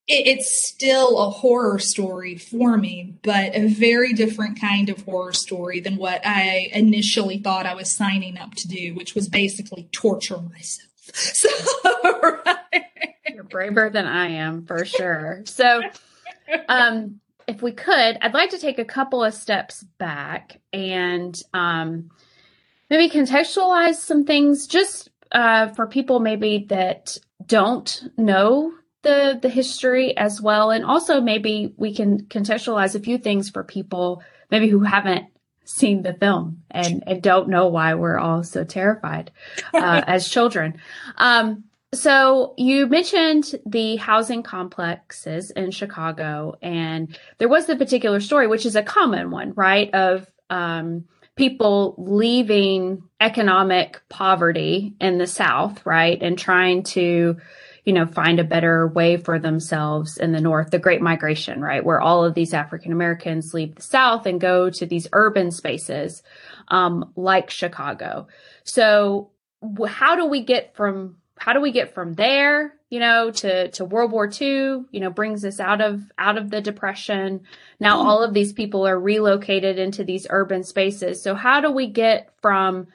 it, 0.07 0.27
it's 0.27 0.69
still 0.69 1.19
a 1.19 1.31
horror 1.31 1.79
story 1.79 2.37
for 2.37 2.77
me, 2.77 3.15
but 3.23 3.55
a 3.55 3.69
very 3.69 4.13
different 4.13 4.61
kind 4.61 4.91
of 4.91 5.03
horror 5.03 5.33
story 5.33 5.81
than 5.81 5.97
what 5.97 6.21
I 6.25 6.71
initially 6.73 7.39
thought 7.39 7.67
I 7.67 7.75
was 7.75 7.97
signing 7.97 8.37
up 8.37 8.55
to 8.57 8.69
do, 8.69 8.95
which 8.95 9.15
was 9.15 9.29
basically 9.29 9.89
torture 9.93 10.41
myself. 10.41 10.91
So, 11.15 11.51
right. 12.47 12.85
You're 13.29 13.45
braver 13.45 13.91
than 13.91 14.07
I 14.07 14.29
am 14.29 14.65
for 14.65 14.87
sure. 14.87 15.43
So, 15.45 15.83
um, 16.69 17.21
if 17.47 17.63
we 17.63 17.73
could, 17.73 18.19
I'd 18.21 18.35
like 18.35 18.51
to 18.51 18.59
take 18.59 18.79
a 18.79 18.85
couple 18.85 19.23
of 19.23 19.35
steps 19.35 19.85
back 19.99 20.61
and 20.73 21.39
um, 21.53 22.11
maybe 22.91 23.11
contextualize 23.11 23.97
some 23.97 24.25
things 24.25 24.67
just 24.67 25.11
uh, 25.33 25.69
for 25.69 25.87
people 25.87 26.21
maybe 26.21 26.67
that 26.69 27.19
don't 27.45 28.03
know 28.17 28.73
the 29.03 29.39
the 29.41 29.51
history 29.51 30.17
as 30.17 30.41
well, 30.41 30.71
and 30.71 30.85
also 30.85 31.21
maybe 31.21 31.75
we 31.77 31.95
can 31.95 32.23
contextualize 32.25 32.95
a 32.95 33.01
few 33.01 33.19
things 33.19 33.51
for 33.51 33.63
people 33.63 34.23
maybe 34.51 34.69
who 34.69 34.81
haven't 34.81 35.27
seen 35.65 36.03
the 36.03 36.15
film 36.15 36.63
and, 36.71 37.03
and 37.07 37.23
don't 37.23 37.49
know 37.49 37.69
why 37.69 37.95
we're 37.95 38.19
all 38.19 38.43
so 38.43 38.65
terrified 38.65 39.31
uh, 39.73 40.03
as 40.07 40.29
children. 40.29 40.79
Um, 41.17 41.65
so 41.95 42.55
you 42.57 42.87
mentioned 42.87 43.55
the 43.67 43.97
housing 43.97 44.43
complexes 44.43 45.51
in 45.51 45.71
Chicago, 45.71 46.57
and 46.63 47.19
there 47.39 47.49
was 47.49 47.67
the 47.67 47.77
particular 47.77 48.21
story, 48.21 48.47
which 48.47 48.67
is 48.67 48.77
a 48.77 48.83
common 48.83 49.31
one, 49.31 49.53
right? 49.55 49.93
Of 49.95 50.31
um, 50.51 51.05
people 51.37 51.95
leaving 51.99 53.03
economic 53.21 54.03
poverty 54.09 54.95
in 55.01 55.19
the 55.19 55.27
South, 55.27 55.85
right, 55.85 56.21
and 56.23 56.39
trying 56.39 56.83
to, 56.83 57.37
you 57.85 57.93
know, 57.93 58.07
find 58.07 58.39
a 58.39 58.45
better 58.45 58.87
way 58.87 59.17
for 59.17 59.39
themselves 59.39 60.17
in 60.17 60.33
the 60.33 60.41
North. 60.41 60.71
The 60.71 60.79
Great 60.79 61.03
Migration, 61.03 61.61
right, 61.61 61.85
where 61.85 62.01
all 62.01 62.25
of 62.25 62.35
these 62.35 62.55
African 62.55 62.93
Americans 62.93 63.55
leave 63.55 63.75
the 63.75 63.83
South 63.83 64.27
and 64.27 64.41
go 64.41 64.71
to 64.71 64.87
these 64.87 65.09
urban 65.13 65.51
spaces, 65.51 66.23
um, 66.69 67.13
like 67.17 67.51
Chicago. 67.51 68.29
So, 68.65 69.31
how 69.87 70.15
do 70.15 70.27
we 70.27 70.43
get 70.43 70.77
from 70.77 71.17
how 71.37 71.53
do 71.53 71.61
we 71.61 71.73
get 71.73 71.95
from 71.95 72.15
there, 72.15 72.75
you 72.91 73.01
know, 73.01 73.31
to, 73.31 73.71
to 73.73 73.85
World 73.85 74.13
War 74.13 74.31
II, 74.31 74.85
you 74.91 75.01
know, 75.01 75.11
brings 75.11 75.45
us 75.45 75.61
out 75.61 75.81
of, 75.81 76.03
out 76.17 76.39
of 76.39 76.51
the 76.51 76.61
depression. 76.61 77.43
Now 77.81 78.03
mm. 78.03 78.05
all 78.05 78.23
of 78.23 78.35
these 78.35 78.53
people 78.53 78.87
are 78.87 78.99
relocated 78.99 79.79
into 79.79 80.05
these 80.05 80.27
urban 80.31 80.65
spaces. 80.65 81.23
So 81.23 81.35
how 81.35 81.61
do 81.61 81.71
we 81.71 81.89
get 81.89 82.31
from 82.41 82.87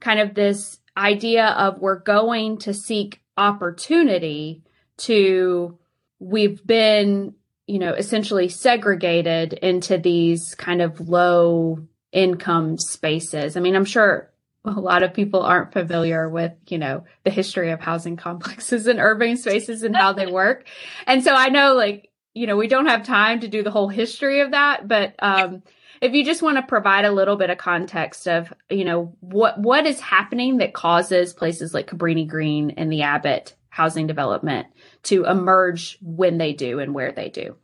kind 0.00 0.20
of 0.20 0.34
this 0.34 0.78
idea 0.96 1.46
of 1.46 1.80
we're 1.80 1.98
going 1.98 2.58
to 2.58 2.74
seek 2.74 3.20
opportunity 3.36 4.62
to 4.98 5.78
we've 6.18 6.66
been, 6.66 7.34
you 7.66 7.78
know, 7.78 7.92
essentially 7.92 8.48
segregated 8.48 9.52
into 9.52 9.98
these 9.98 10.54
kind 10.54 10.80
of 10.80 11.08
low 11.08 11.86
income 12.12 12.78
spaces. 12.78 13.56
I 13.56 13.60
mean, 13.60 13.76
I'm 13.76 13.84
sure 13.84 14.30
a 14.66 14.80
lot 14.80 15.02
of 15.02 15.14
people 15.14 15.42
aren't 15.42 15.72
familiar 15.72 16.28
with, 16.28 16.52
you 16.68 16.78
know, 16.78 17.04
the 17.24 17.30
history 17.30 17.70
of 17.70 17.80
housing 17.80 18.16
complexes 18.16 18.86
and 18.86 19.00
urban 19.00 19.36
spaces 19.36 19.82
and 19.82 19.96
how 19.96 20.12
they 20.12 20.26
work. 20.26 20.66
And 21.06 21.22
so 21.22 21.34
I 21.34 21.48
know 21.48 21.74
like, 21.74 22.10
you 22.34 22.46
know, 22.46 22.56
we 22.56 22.68
don't 22.68 22.86
have 22.86 23.04
time 23.04 23.40
to 23.40 23.48
do 23.48 23.62
the 23.62 23.70
whole 23.70 23.88
history 23.88 24.40
of 24.40 24.50
that, 24.52 24.86
but 24.86 25.14
um 25.18 25.62
if 26.00 26.12
you 26.12 26.24
just 26.24 26.42
want 26.42 26.58
to 26.58 26.62
provide 26.62 27.06
a 27.06 27.10
little 27.10 27.36
bit 27.36 27.48
of 27.48 27.58
context 27.58 28.28
of, 28.28 28.52
you 28.68 28.84
know, 28.84 29.16
what 29.20 29.58
what 29.58 29.86
is 29.86 30.00
happening 30.00 30.58
that 30.58 30.74
causes 30.74 31.32
places 31.32 31.72
like 31.72 31.88
Cabrini 31.88 32.28
Green 32.28 32.72
and 32.72 32.92
the 32.92 33.02
Abbott 33.02 33.54
housing 33.70 34.06
development 34.06 34.66
to 35.04 35.24
emerge 35.24 35.98
when 36.00 36.38
they 36.38 36.52
do 36.52 36.78
and 36.78 36.94
where 36.94 37.12
they 37.12 37.28
do. 37.28 37.56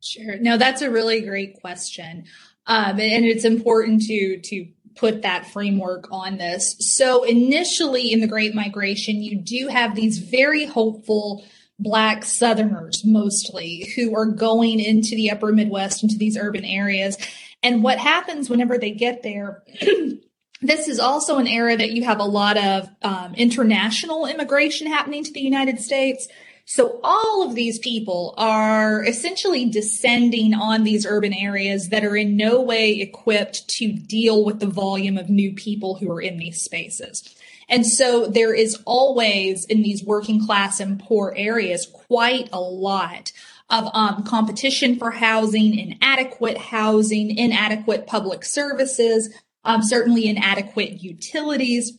Sure. 0.00 0.38
No, 0.38 0.56
that's 0.56 0.82
a 0.82 0.90
really 0.90 1.22
great 1.22 1.60
question. 1.60 2.24
Um, 2.66 3.00
and 3.00 3.24
it's 3.24 3.44
important 3.44 4.02
to 4.02 4.38
to 4.38 4.68
put 4.96 5.22
that 5.22 5.46
framework 5.46 6.08
on 6.10 6.38
this. 6.38 6.76
So 6.78 7.22
initially 7.24 8.12
in 8.12 8.20
the 8.20 8.26
Great 8.26 8.54
Migration, 8.54 9.22
you 9.22 9.38
do 9.38 9.68
have 9.68 9.94
these 9.94 10.18
very 10.18 10.64
hopeful 10.64 11.44
Black 11.78 12.24
Southerners 12.24 13.04
mostly 13.04 13.92
who 13.94 14.16
are 14.16 14.26
going 14.26 14.80
into 14.80 15.14
the 15.14 15.30
upper 15.30 15.52
Midwest, 15.52 16.02
into 16.02 16.16
these 16.16 16.36
urban 16.36 16.64
areas. 16.64 17.18
And 17.62 17.82
what 17.82 17.98
happens 17.98 18.48
whenever 18.48 18.78
they 18.78 18.92
get 18.92 19.22
there, 19.22 19.62
this 20.62 20.88
is 20.88 20.98
also 20.98 21.36
an 21.36 21.46
era 21.46 21.76
that 21.76 21.92
you 21.92 22.04
have 22.04 22.20
a 22.20 22.24
lot 22.24 22.56
of 22.56 22.88
um, 23.02 23.34
international 23.34 24.26
immigration 24.26 24.86
happening 24.86 25.24
to 25.24 25.32
the 25.32 25.40
United 25.40 25.80
States. 25.80 26.28
So 26.68 26.98
all 27.04 27.46
of 27.46 27.54
these 27.54 27.78
people 27.78 28.34
are 28.36 29.04
essentially 29.04 29.66
descending 29.66 30.52
on 30.52 30.82
these 30.82 31.06
urban 31.06 31.32
areas 31.32 31.90
that 31.90 32.04
are 32.04 32.16
in 32.16 32.36
no 32.36 32.60
way 32.60 33.00
equipped 33.00 33.68
to 33.78 33.92
deal 33.92 34.44
with 34.44 34.58
the 34.58 34.66
volume 34.66 35.16
of 35.16 35.30
new 35.30 35.54
people 35.54 35.94
who 35.94 36.10
are 36.10 36.20
in 36.20 36.38
these 36.38 36.60
spaces. 36.60 37.34
And 37.68 37.86
so 37.86 38.26
there 38.26 38.52
is 38.52 38.82
always 38.84 39.64
in 39.64 39.82
these 39.82 40.02
working 40.02 40.44
class 40.44 40.80
and 40.80 40.98
poor 40.98 41.32
areas 41.36 41.86
quite 41.86 42.48
a 42.52 42.60
lot 42.60 43.30
of 43.70 43.88
um, 43.94 44.24
competition 44.24 44.98
for 44.98 45.12
housing, 45.12 45.78
inadequate 45.78 46.58
housing, 46.58 47.36
inadequate 47.36 48.08
public 48.08 48.44
services, 48.44 49.32
um, 49.64 49.82
certainly 49.82 50.26
inadequate 50.26 51.00
utilities. 51.00 51.92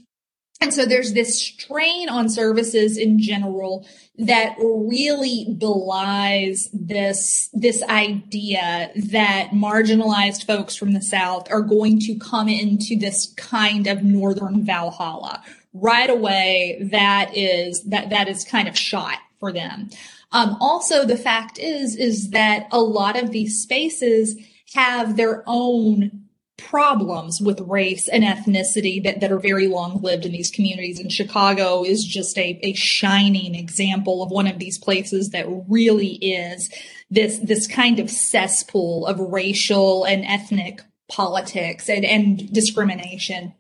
And 0.60 0.74
so 0.74 0.86
there's 0.86 1.14
this 1.14 1.40
strain 1.40 2.10
on 2.10 2.30
services 2.30 2.98
in 2.98 3.20
general 3.20 3.86
that 4.18 4.56
really 4.58 5.56
belies 5.58 6.68
this, 6.74 7.50
this 7.54 7.84
idea 7.84 8.90
that 8.96 9.52
marginalized 9.52 10.48
folks 10.48 10.76
from 10.76 10.94
the 10.94 11.02
South 11.02 11.52
are 11.52 11.62
going 11.62 12.00
to 12.00 12.18
come 12.18 12.50
into 12.50 12.98
this 12.98 13.34
kind 13.38 13.86
of 13.86 14.04
Northern 14.04 14.64
Valhalla. 14.64 15.44
Right 15.74 16.10
away, 16.10 16.90
that 16.92 17.38
is, 17.38 17.84
that, 17.84 18.10
that 18.10 18.28
is 18.28 18.44
kind 18.44 18.68
of 18.68 18.76
shot 18.76 19.20
for 19.40 19.54
them. 19.54 19.90
Um, 20.32 20.58
also, 20.60 21.06
the 21.06 21.18
fact 21.18 21.60
is, 21.60 21.96
is 21.96 22.32
that 22.32 22.68
a 22.72 22.80
lot 22.80 23.22
of 23.22 23.30
these 23.30 23.62
spaces 23.62 24.36
have 24.74 25.16
their 25.16 25.44
own 25.46 26.27
problems 26.58 27.40
with 27.40 27.60
race 27.62 28.08
and 28.08 28.24
ethnicity 28.24 29.02
that, 29.04 29.20
that 29.22 29.32
are 29.32 29.40
very 29.40 29.68
long 29.68 30.02
lived 30.02 30.26
in 30.26 30.32
these 30.32 30.52
communities. 30.52 31.00
And 31.00 31.12
Chicago 31.12 31.84
is 31.84 32.04
just 32.04 32.38
a, 32.38 32.60
a 32.64 32.74
shining 32.74 33.56
example 33.56 34.24
of 34.24 34.32
one 34.32 34.48
of 34.48 34.60
these 34.60 34.78
places 34.78 35.30
that 35.30 35.46
really 35.70 36.16
is 36.16 36.70
this, 37.10 37.38
this 37.40 37.68
kind 37.68 38.00
of 38.00 38.10
cesspool 38.10 39.06
of 39.06 39.20
racial 39.20 40.04
and 40.04 40.26
ethnic 40.26 40.82
politics 41.10 41.90
and, 41.90 42.04
and 42.04 42.52
discrimination. 42.52 43.54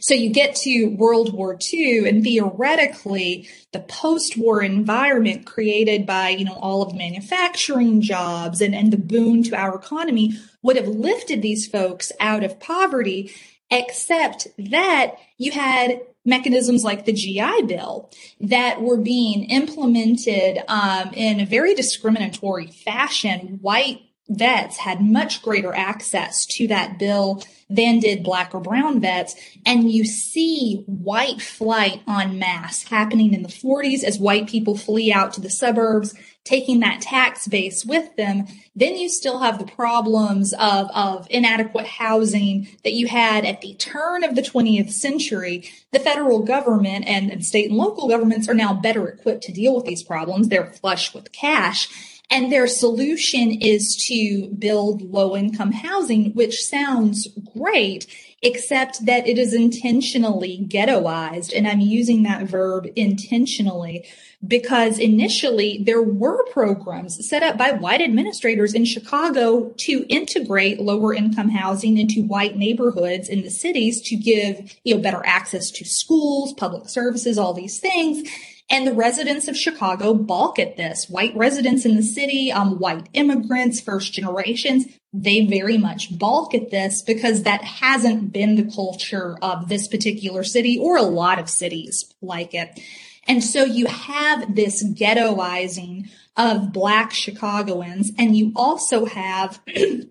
So 0.00 0.14
you 0.14 0.30
get 0.30 0.56
to 0.56 0.86
World 0.86 1.32
War 1.32 1.56
II 1.72 2.08
and 2.08 2.24
theoretically 2.24 3.48
the 3.72 3.80
post-war 3.80 4.62
environment 4.62 5.46
created 5.46 6.06
by, 6.06 6.30
you 6.30 6.44
know, 6.44 6.58
all 6.60 6.82
of 6.82 6.90
the 6.90 6.98
manufacturing 6.98 8.00
jobs 8.00 8.60
and, 8.60 8.74
and 8.74 8.92
the 8.92 8.98
boon 8.98 9.44
to 9.44 9.56
our 9.56 9.76
economy 9.76 10.34
would 10.62 10.76
have 10.76 10.88
lifted 10.88 11.42
these 11.42 11.66
folks 11.66 12.12
out 12.20 12.44
of 12.44 12.60
poverty, 12.60 13.32
except 13.70 14.48
that 14.58 15.16
you 15.38 15.52
had 15.52 16.00
mechanisms 16.24 16.84
like 16.84 17.04
the 17.04 17.12
GI 17.12 17.62
Bill 17.66 18.10
that 18.40 18.82
were 18.82 18.98
being 18.98 19.44
implemented 19.44 20.58
um, 20.68 21.10
in 21.14 21.40
a 21.40 21.46
very 21.46 21.74
discriminatory 21.74 22.66
fashion. 22.66 23.58
White 23.62 24.02
vets 24.30 24.78
had 24.78 25.00
much 25.00 25.42
greater 25.42 25.74
access 25.74 26.46
to 26.46 26.68
that 26.68 26.98
bill 26.98 27.42
than 27.68 27.98
did 27.98 28.22
black 28.22 28.54
or 28.54 28.60
brown 28.60 29.00
vets. 29.00 29.34
And 29.66 29.90
you 29.90 30.04
see 30.04 30.82
white 30.86 31.42
flight 31.42 32.00
en 32.08 32.38
masse 32.38 32.84
happening 32.84 33.34
in 33.34 33.42
the 33.42 33.48
40s 33.48 34.02
as 34.02 34.18
white 34.18 34.48
people 34.48 34.76
flee 34.76 35.12
out 35.12 35.32
to 35.34 35.40
the 35.40 35.50
suburbs, 35.50 36.14
taking 36.44 36.80
that 36.80 37.00
tax 37.00 37.46
base 37.46 37.84
with 37.84 38.16
them. 38.16 38.46
Then 38.74 38.96
you 38.96 39.08
still 39.08 39.40
have 39.40 39.58
the 39.58 39.66
problems 39.72 40.52
of, 40.54 40.88
of 40.94 41.26
inadequate 41.30 41.86
housing 41.86 42.68
that 42.82 42.92
you 42.92 43.08
had 43.08 43.44
at 43.44 43.60
the 43.60 43.74
turn 43.74 44.24
of 44.24 44.36
the 44.36 44.42
20th 44.42 44.90
century. 44.90 45.68
The 45.92 46.00
federal 46.00 46.40
government 46.40 47.06
and, 47.06 47.30
and 47.30 47.44
state 47.44 47.68
and 47.68 47.76
local 47.76 48.08
governments 48.08 48.48
are 48.48 48.54
now 48.54 48.74
better 48.74 49.08
equipped 49.08 49.42
to 49.44 49.52
deal 49.52 49.74
with 49.74 49.84
these 49.84 50.02
problems. 50.02 50.48
They're 50.48 50.72
flush 50.72 51.14
with 51.14 51.32
cash 51.32 51.88
And 52.30 52.52
their 52.52 52.68
solution 52.68 53.50
is 53.50 53.96
to 54.08 54.48
build 54.56 55.02
low 55.02 55.36
income 55.36 55.72
housing, 55.72 56.32
which 56.34 56.62
sounds 56.62 57.28
great, 57.56 58.06
except 58.40 59.04
that 59.04 59.26
it 59.26 59.36
is 59.36 59.52
intentionally 59.52 60.64
ghettoized. 60.68 61.52
And 61.54 61.66
I'm 61.66 61.80
using 61.80 62.22
that 62.22 62.44
verb 62.44 62.86
intentionally 62.94 64.06
because 64.46 64.98
initially 64.98 65.82
there 65.84 66.00
were 66.00 66.44
programs 66.46 67.28
set 67.28 67.42
up 67.42 67.58
by 67.58 67.72
white 67.72 68.00
administrators 68.00 68.72
in 68.74 68.86
Chicago 68.86 69.74
to 69.78 70.06
integrate 70.08 70.80
lower 70.80 71.12
income 71.12 71.50
housing 71.50 71.98
into 71.98 72.22
white 72.22 72.56
neighborhoods 72.56 73.28
in 73.28 73.42
the 73.42 73.50
cities 73.50 74.00
to 74.02 74.16
give, 74.16 74.78
you 74.84 74.94
know, 74.94 75.02
better 75.02 75.20
access 75.26 75.70
to 75.70 75.84
schools, 75.84 76.54
public 76.54 76.88
services, 76.88 77.36
all 77.36 77.52
these 77.52 77.80
things. 77.80 78.26
And 78.70 78.86
the 78.86 78.94
residents 78.94 79.48
of 79.48 79.56
Chicago 79.56 80.14
balk 80.14 80.60
at 80.60 80.76
this. 80.76 81.08
White 81.08 81.34
residents 81.36 81.84
in 81.84 81.96
the 81.96 82.04
city, 82.04 82.52
um, 82.52 82.78
white 82.78 83.08
immigrants, 83.12 83.80
first 83.80 84.12
generations, 84.12 84.86
they 85.12 85.44
very 85.44 85.76
much 85.76 86.16
balk 86.16 86.54
at 86.54 86.70
this 86.70 87.02
because 87.02 87.42
that 87.42 87.64
hasn't 87.64 88.32
been 88.32 88.54
the 88.54 88.72
culture 88.72 89.36
of 89.42 89.68
this 89.68 89.88
particular 89.88 90.44
city 90.44 90.78
or 90.78 90.96
a 90.96 91.02
lot 91.02 91.40
of 91.40 91.50
cities 91.50 92.14
like 92.22 92.54
it. 92.54 92.78
And 93.26 93.42
so 93.42 93.64
you 93.64 93.86
have 93.86 94.54
this 94.54 94.84
ghettoizing 94.84 96.08
of 96.36 96.72
black 96.72 97.12
Chicagoans 97.12 98.12
and 98.18 98.36
you 98.36 98.52
also 98.54 99.04
have, 99.04 99.60
you 99.66 100.06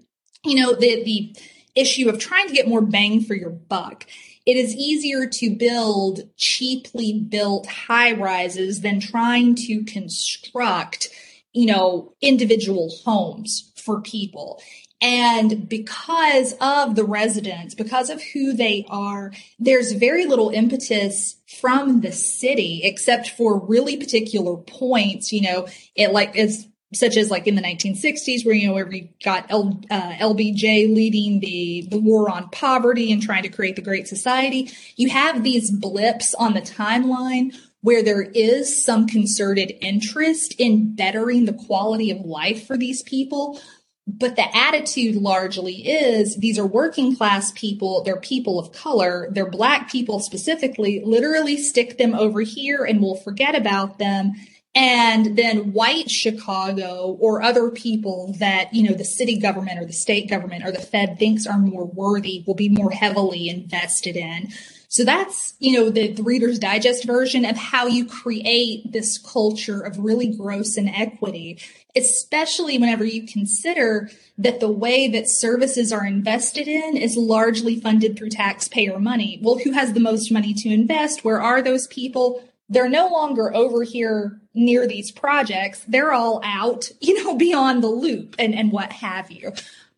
know, 0.46 0.74
the, 0.74 1.04
the 1.04 1.36
issue 1.76 2.10
of 2.10 2.20
trying 2.20 2.48
to 2.48 2.54
get 2.54 2.68
more 2.68 2.82
bang 2.82 3.22
for 3.22 3.36
your 3.36 3.50
buck 3.50 4.06
it 4.46 4.58
is 4.58 4.76
easier 4.76 5.28
to 5.28 5.56
build 5.56 6.30
cheaply 6.38 7.20
built 7.20 7.68
high 7.68 8.14
rises 8.14 8.82
than 8.82 9.00
trying 9.00 9.56
to 9.56 9.84
construct, 9.84 11.10
you 11.54 11.66
know, 11.66 12.14
individual 12.22 12.92
homes 13.06 13.72
for 13.76 14.02
people. 14.02 14.62
And 15.02 15.70
because 15.70 16.56
of 16.60 16.96
the 16.96 17.06
residents, 17.06 17.74
because 17.74 18.10
of 18.10 18.22
who 18.22 18.54
they 18.54 18.86
are, 18.90 19.32
there's 19.58 19.94
very 19.94 20.26
little 20.26 20.50
impetus 20.50 21.38
from 21.60 22.02
the 22.02 22.12
city 22.12 22.82
except 22.84 23.30
for 23.30 23.66
really 23.66 23.96
particular 23.96 24.58
points. 24.58 25.32
You 25.32 25.42
know, 25.42 25.68
it 25.96 26.12
like 26.12 26.36
is 26.36 26.68
such 26.94 27.18
as 27.18 27.30
like 27.30 27.48
in 27.48 27.56
the 27.56 27.62
1960s, 27.62 28.46
where 28.46 28.56
you 28.56 28.68
know 28.68 28.74
where 28.74 28.86
we 28.86 29.12
got 29.24 29.46
L, 29.50 29.82
uh, 29.92 30.14
LBJ 30.14 30.94
leading 30.94 31.40
the 31.40 31.88
the 31.90 32.00
war 32.00 32.30
on 32.30 32.50
poverty 32.50 33.12
and 33.12 33.22
trying 33.22 33.44
to 33.44 33.50
create 33.50 33.76
the 33.76 33.82
Great 33.82 34.08
Society. 34.08 34.72
You 34.96 35.10
have 35.10 35.44
these 35.44 35.72
blips 35.72 36.34
on 36.34 36.54
the 36.54 36.62
timeline 36.62 37.56
where 37.82 38.04
there 38.04 38.22
is 38.22 38.84
some 38.84 39.08
concerted 39.08 39.74
interest 39.82 40.56
in 40.58 40.96
bettering 40.96 41.46
the 41.46 41.54
quality 41.54 42.12
of 42.12 42.26
life 42.26 42.66
for 42.68 42.76
these 42.76 43.04
people. 43.04 43.60
But 44.06 44.36
the 44.36 44.58
attitude 44.58 45.16
largely 45.16 45.88
is 45.88 46.36
these 46.36 46.58
are 46.58 46.66
working 46.66 47.16
class 47.16 47.52
people. 47.52 48.04
They're 48.04 48.20
people 48.20 48.60
of 48.60 48.72
color. 48.72 49.30
They're 49.32 49.50
black 49.50 49.92
people 49.92 50.20
specifically. 50.20 51.04
Literally 51.06 51.58
stick 51.58 52.00
them 52.00 52.16
over 52.16 52.42
here 52.42 52.84
and 52.84 53.02
we'll 53.02 53.18
forget 53.18 53.56
about 53.56 54.00
them 54.00 54.34
and 54.82 55.36
then 55.38 55.74
white 55.74 56.10
Chicago 56.10 57.18
or 57.20 57.42
other 57.42 57.70
people 57.70 58.34
that, 58.40 58.74
you 58.74 58.88
know, 58.90 58.96
the 58.96 59.04
city 59.04 59.38
government 59.38 59.78
or 59.78 59.84
the 59.84 59.92
state 59.92 60.30
government 60.30 60.64
or 60.66 60.72
the 60.72 60.80
Fed 60.80 61.20
thinks 61.20 61.46
are 61.46 61.60
more 61.60 61.84
worthy 61.84 62.46
will 62.48 62.56
be 62.56 62.70
more 62.70 62.90
heavily 62.90 63.50
invested 63.50 64.16
in. 64.16 64.54
So 64.88 65.04
that's, 65.04 65.54
you 65.60 65.78
know, 65.78 65.90
the, 65.90 66.14
the 66.14 66.24
Reader's 66.24 66.60
Digest 66.60 67.04
version 67.04 67.44
of 67.44 67.58
how 67.58 67.88
you 67.88 68.06
create 68.06 68.90
this 68.90 69.18
culture 69.18 69.82
of 69.82 70.00
really 70.00 70.28
gross 70.28 70.78
inequity, 70.78 71.60
especially 71.94 72.78
whenever 72.78 73.04
you 73.04 73.28
consider 73.28 74.10
that 74.38 74.62
the 74.62 74.72
way 74.72 75.10
that 75.10 75.28
services 75.28 75.92
are 75.92 76.06
invested 76.06 76.70
in 76.70 76.96
is 76.96 77.18
largely 77.18 77.82
funded 77.82 78.18
through 78.18 78.30
taxpayer 78.30 78.98
money. 78.98 79.42
Well, 79.44 79.60
who 79.60 79.74
has 79.74 79.92
the 79.92 80.00
most 80.00 80.32
money 80.32 80.54
to 80.54 80.70
invest? 80.70 81.26
Where 81.26 81.42
are 81.42 81.62
those 81.62 81.86
people? 81.88 82.42
they're 82.70 82.90
no 82.90 83.08
longer 83.08 83.54
over 83.54 83.84
here 83.84 84.39
near 84.54 84.88
these 84.88 85.12
projects. 85.12 85.84
They're 85.88 86.14
all 86.14 86.42
out, 86.44 86.90
you 87.02 87.24
know, 87.24 87.36
beyond 87.36 87.84
the 87.84 87.88
loop 87.88 88.36
and, 88.40 88.54
and 88.56 88.72
what 88.72 88.92
have 88.92 89.32
you. 89.32 89.54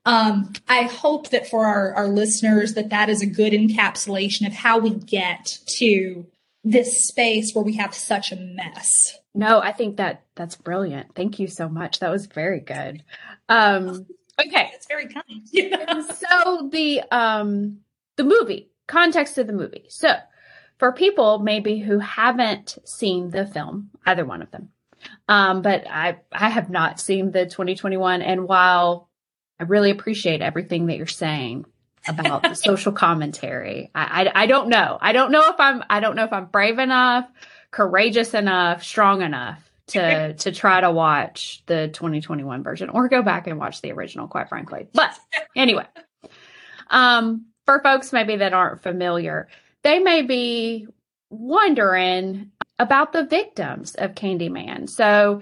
Um, 0.05 0.53
I 0.67 0.83
hope 0.83 1.29
that 1.29 1.47
for 1.47 1.65
our, 1.65 1.93
our 1.93 2.07
listeners 2.07 2.73
that 2.73 2.89
that 2.89 3.09
is 3.09 3.21
a 3.21 3.27
good 3.27 3.53
encapsulation 3.53 4.47
of 4.47 4.53
how 4.53 4.79
we 4.79 4.91
get 4.91 5.59
to 5.77 6.25
this 6.63 7.07
space 7.07 7.53
where 7.53 7.63
we 7.63 7.75
have 7.75 7.93
such 7.93 8.31
a 8.31 8.35
mess. 8.35 9.17
No, 9.33 9.59
I 9.59 9.71
think 9.71 9.97
that 9.97 10.23
that's 10.35 10.55
brilliant. 10.55 11.15
Thank 11.15 11.39
you 11.39 11.47
so 11.47 11.69
much. 11.69 11.99
That 11.99 12.11
was 12.11 12.25
very 12.25 12.59
good. 12.59 13.03
Um, 13.47 14.07
okay. 14.39 14.71
It's 14.73 14.87
very 14.87 15.07
kind. 15.07 15.47
so 16.15 16.69
the, 16.71 17.01
um, 17.11 17.79
the 18.17 18.23
movie, 18.23 18.69
context 18.87 19.37
of 19.37 19.47
the 19.47 19.53
movie. 19.53 19.85
So 19.89 20.15
for 20.81 20.91
people 20.91 21.37
maybe 21.37 21.77
who 21.77 21.99
haven't 21.99 22.79
seen 22.85 23.29
the 23.29 23.45
film, 23.45 23.91
either 24.07 24.25
one 24.25 24.41
of 24.41 24.49
them. 24.49 24.69
Um, 25.27 25.61
but 25.61 25.85
I, 25.87 26.17
I 26.31 26.49
have 26.49 26.71
not 26.71 26.99
seen 26.99 27.29
the 27.29 27.45
2021. 27.45 28.23
And 28.23 28.47
while 28.47 29.07
I 29.59 29.65
really 29.65 29.91
appreciate 29.91 30.41
everything 30.41 30.87
that 30.87 30.97
you're 30.97 31.05
saying 31.05 31.67
about 32.07 32.41
the 32.41 32.55
social 32.55 32.93
commentary, 32.93 33.91
I, 33.93 34.23
I, 34.23 34.43
I 34.43 34.45
don't 34.47 34.69
know. 34.69 34.97
I 34.99 35.11
don't 35.11 35.31
know 35.31 35.49
if 35.49 35.59
I'm, 35.59 35.83
I 35.87 35.99
don't 35.99 36.15
know 36.15 36.23
if 36.23 36.33
I'm 36.33 36.45
brave 36.45 36.79
enough, 36.79 37.29
courageous 37.69 38.33
enough, 38.33 38.83
strong 38.83 39.21
enough 39.21 39.61
to, 39.89 40.33
to 40.39 40.51
try 40.51 40.81
to 40.81 40.89
watch 40.89 41.61
the 41.67 41.89
2021 41.93 42.63
version 42.63 42.89
or 42.89 43.07
go 43.07 43.21
back 43.21 43.45
and 43.45 43.59
watch 43.59 43.83
the 43.83 43.91
original, 43.91 44.27
quite 44.27 44.49
frankly. 44.49 44.87
But 44.95 45.15
anyway, 45.55 45.85
um, 46.89 47.45
for 47.67 47.79
folks 47.83 48.11
maybe 48.11 48.37
that 48.37 48.53
aren't 48.53 48.81
familiar, 48.81 49.47
they 49.83 49.99
may 49.99 50.21
be 50.21 50.87
wondering 51.29 52.51
about 52.77 53.13
the 53.13 53.25
victims 53.25 53.95
of 53.95 54.15
Candyman. 54.15 54.89
So, 54.89 55.41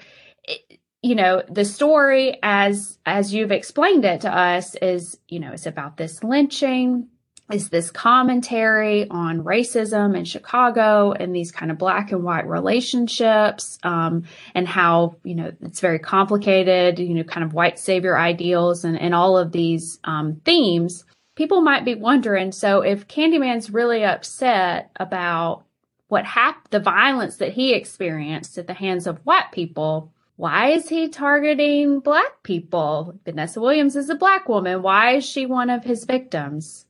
you 1.01 1.15
know, 1.15 1.41
the 1.49 1.65
story 1.65 2.37
as 2.43 2.97
as 3.05 3.33
you've 3.33 3.51
explained 3.51 4.05
it 4.05 4.21
to 4.21 4.35
us 4.35 4.75
is, 4.75 5.17
you 5.27 5.39
know, 5.39 5.51
it's 5.53 5.65
about 5.65 5.97
this 5.97 6.23
lynching, 6.23 7.07
is 7.51 7.69
this 7.69 7.89
commentary 7.89 9.09
on 9.09 9.43
racism 9.43 10.15
in 10.17 10.25
Chicago 10.25 11.13
and 11.13 11.33
these 11.33 11.51
kind 11.51 11.71
of 11.71 11.77
black 11.77 12.11
and 12.11 12.23
white 12.23 12.47
relationships, 12.47 13.79
um, 13.83 14.25
and 14.53 14.67
how, 14.67 15.15
you 15.23 15.35
know, 15.35 15.51
it's 15.61 15.79
very 15.79 15.99
complicated, 15.99 16.99
you 16.99 17.15
know, 17.15 17.23
kind 17.23 17.43
of 17.43 17.53
white 17.53 17.79
savior 17.79 18.17
ideals 18.17 18.83
and, 18.83 18.99
and 18.99 19.15
all 19.15 19.37
of 19.37 19.51
these 19.51 19.99
um, 20.03 20.41
themes 20.45 21.05
people 21.39 21.61
might 21.61 21.85
be 21.85 21.95
wondering 21.95 22.51
so 22.51 22.81
if 22.81 23.07
Candyman's 23.07 23.71
really 23.71 24.03
upset 24.03 24.91
about 24.97 25.63
what 26.09 26.25
happened, 26.25 26.67
the 26.71 26.81
violence 26.81 27.37
that 27.37 27.53
he 27.53 27.73
experienced 27.73 28.57
at 28.57 28.67
the 28.67 28.73
hands 28.73 29.07
of 29.07 29.25
white 29.25 29.53
people, 29.53 30.11
why 30.35 30.71
is 30.71 30.89
he 30.89 31.07
targeting 31.07 32.01
black 32.01 32.43
people? 32.43 33.17
Vanessa 33.23 33.61
Williams 33.61 33.95
is 33.95 34.09
a 34.09 34.15
black 34.15 34.49
woman. 34.49 34.81
Why 34.81 35.15
is 35.15 35.25
she 35.25 35.45
one 35.45 35.69
of 35.69 35.85
his 35.85 36.03
victims? 36.03 36.85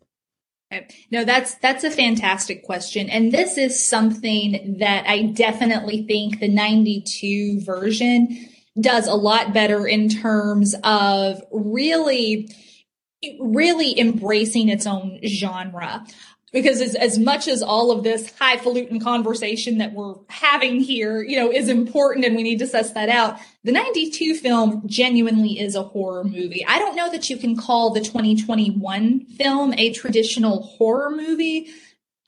No, 1.12 1.24
that's 1.26 1.54
that's 1.56 1.84
a 1.84 1.92
fantastic 1.92 2.64
question. 2.64 3.08
And 3.08 3.32
this 3.32 3.56
is 3.56 3.88
something 3.88 4.78
that 4.80 5.06
I 5.08 5.28
definitely 5.28 6.08
think 6.08 6.40
the 6.40 6.48
92 6.48 7.62
version 7.62 8.50
does 8.80 9.06
a 9.06 9.14
lot 9.14 9.54
better 9.54 9.86
in 9.86 10.10
terms 10.10 10.74
of 10.84 11.44
really 11.52 12.50
really 13.40 14.00
embracing 14.00 14.70
its 14.70 14.86
own 14.86 15.20
genre. 15.26 16.06
Because 16.52 16.82
as, 16.82 16.96
as 16.96 17.20
much 17.20 17.48
as 17.48 17.62
all 17.62 17.92
of 17.92 18.04
this 18.04 18.34
highfalutin 18.40 19.00
conversation 19.00 19.78
that 19.78 19.94
we're 19.94 20.16
having 20.30 20.80
here, 20.80 21.22
you 21.22 21.36
know, 21.36 21.52
is 21.52 21.70
important 21.70 22.26
and 22.26 22.36
we 22.36 22.42
need 22.42 22.58
to 22.60 22.66
suss 22.66 22.92
that 22.94 23.08
out, 23.08 23.38
the 23.64 23.72
92 23.72 24.34
film 24.36 24.82
genuinely 24.88 25.60
is 25.60 25.76
a 25.76 25.84
horror 25.84 26.24
movie. 26.24 26.66
I 26.68 26.80
don't 26.80 26.96
know 26.96 27.12
that 27.12 27.30
you 27.30 27.38
can 27.38 27.56
call 27.56 27.92
the 27.92 28.00
2021 28.00 29.26
film 29.38 29.74
a 29.76 29.94
traditional 29.94 30.64
horror 30.64 31.12
movie 31.12 31.70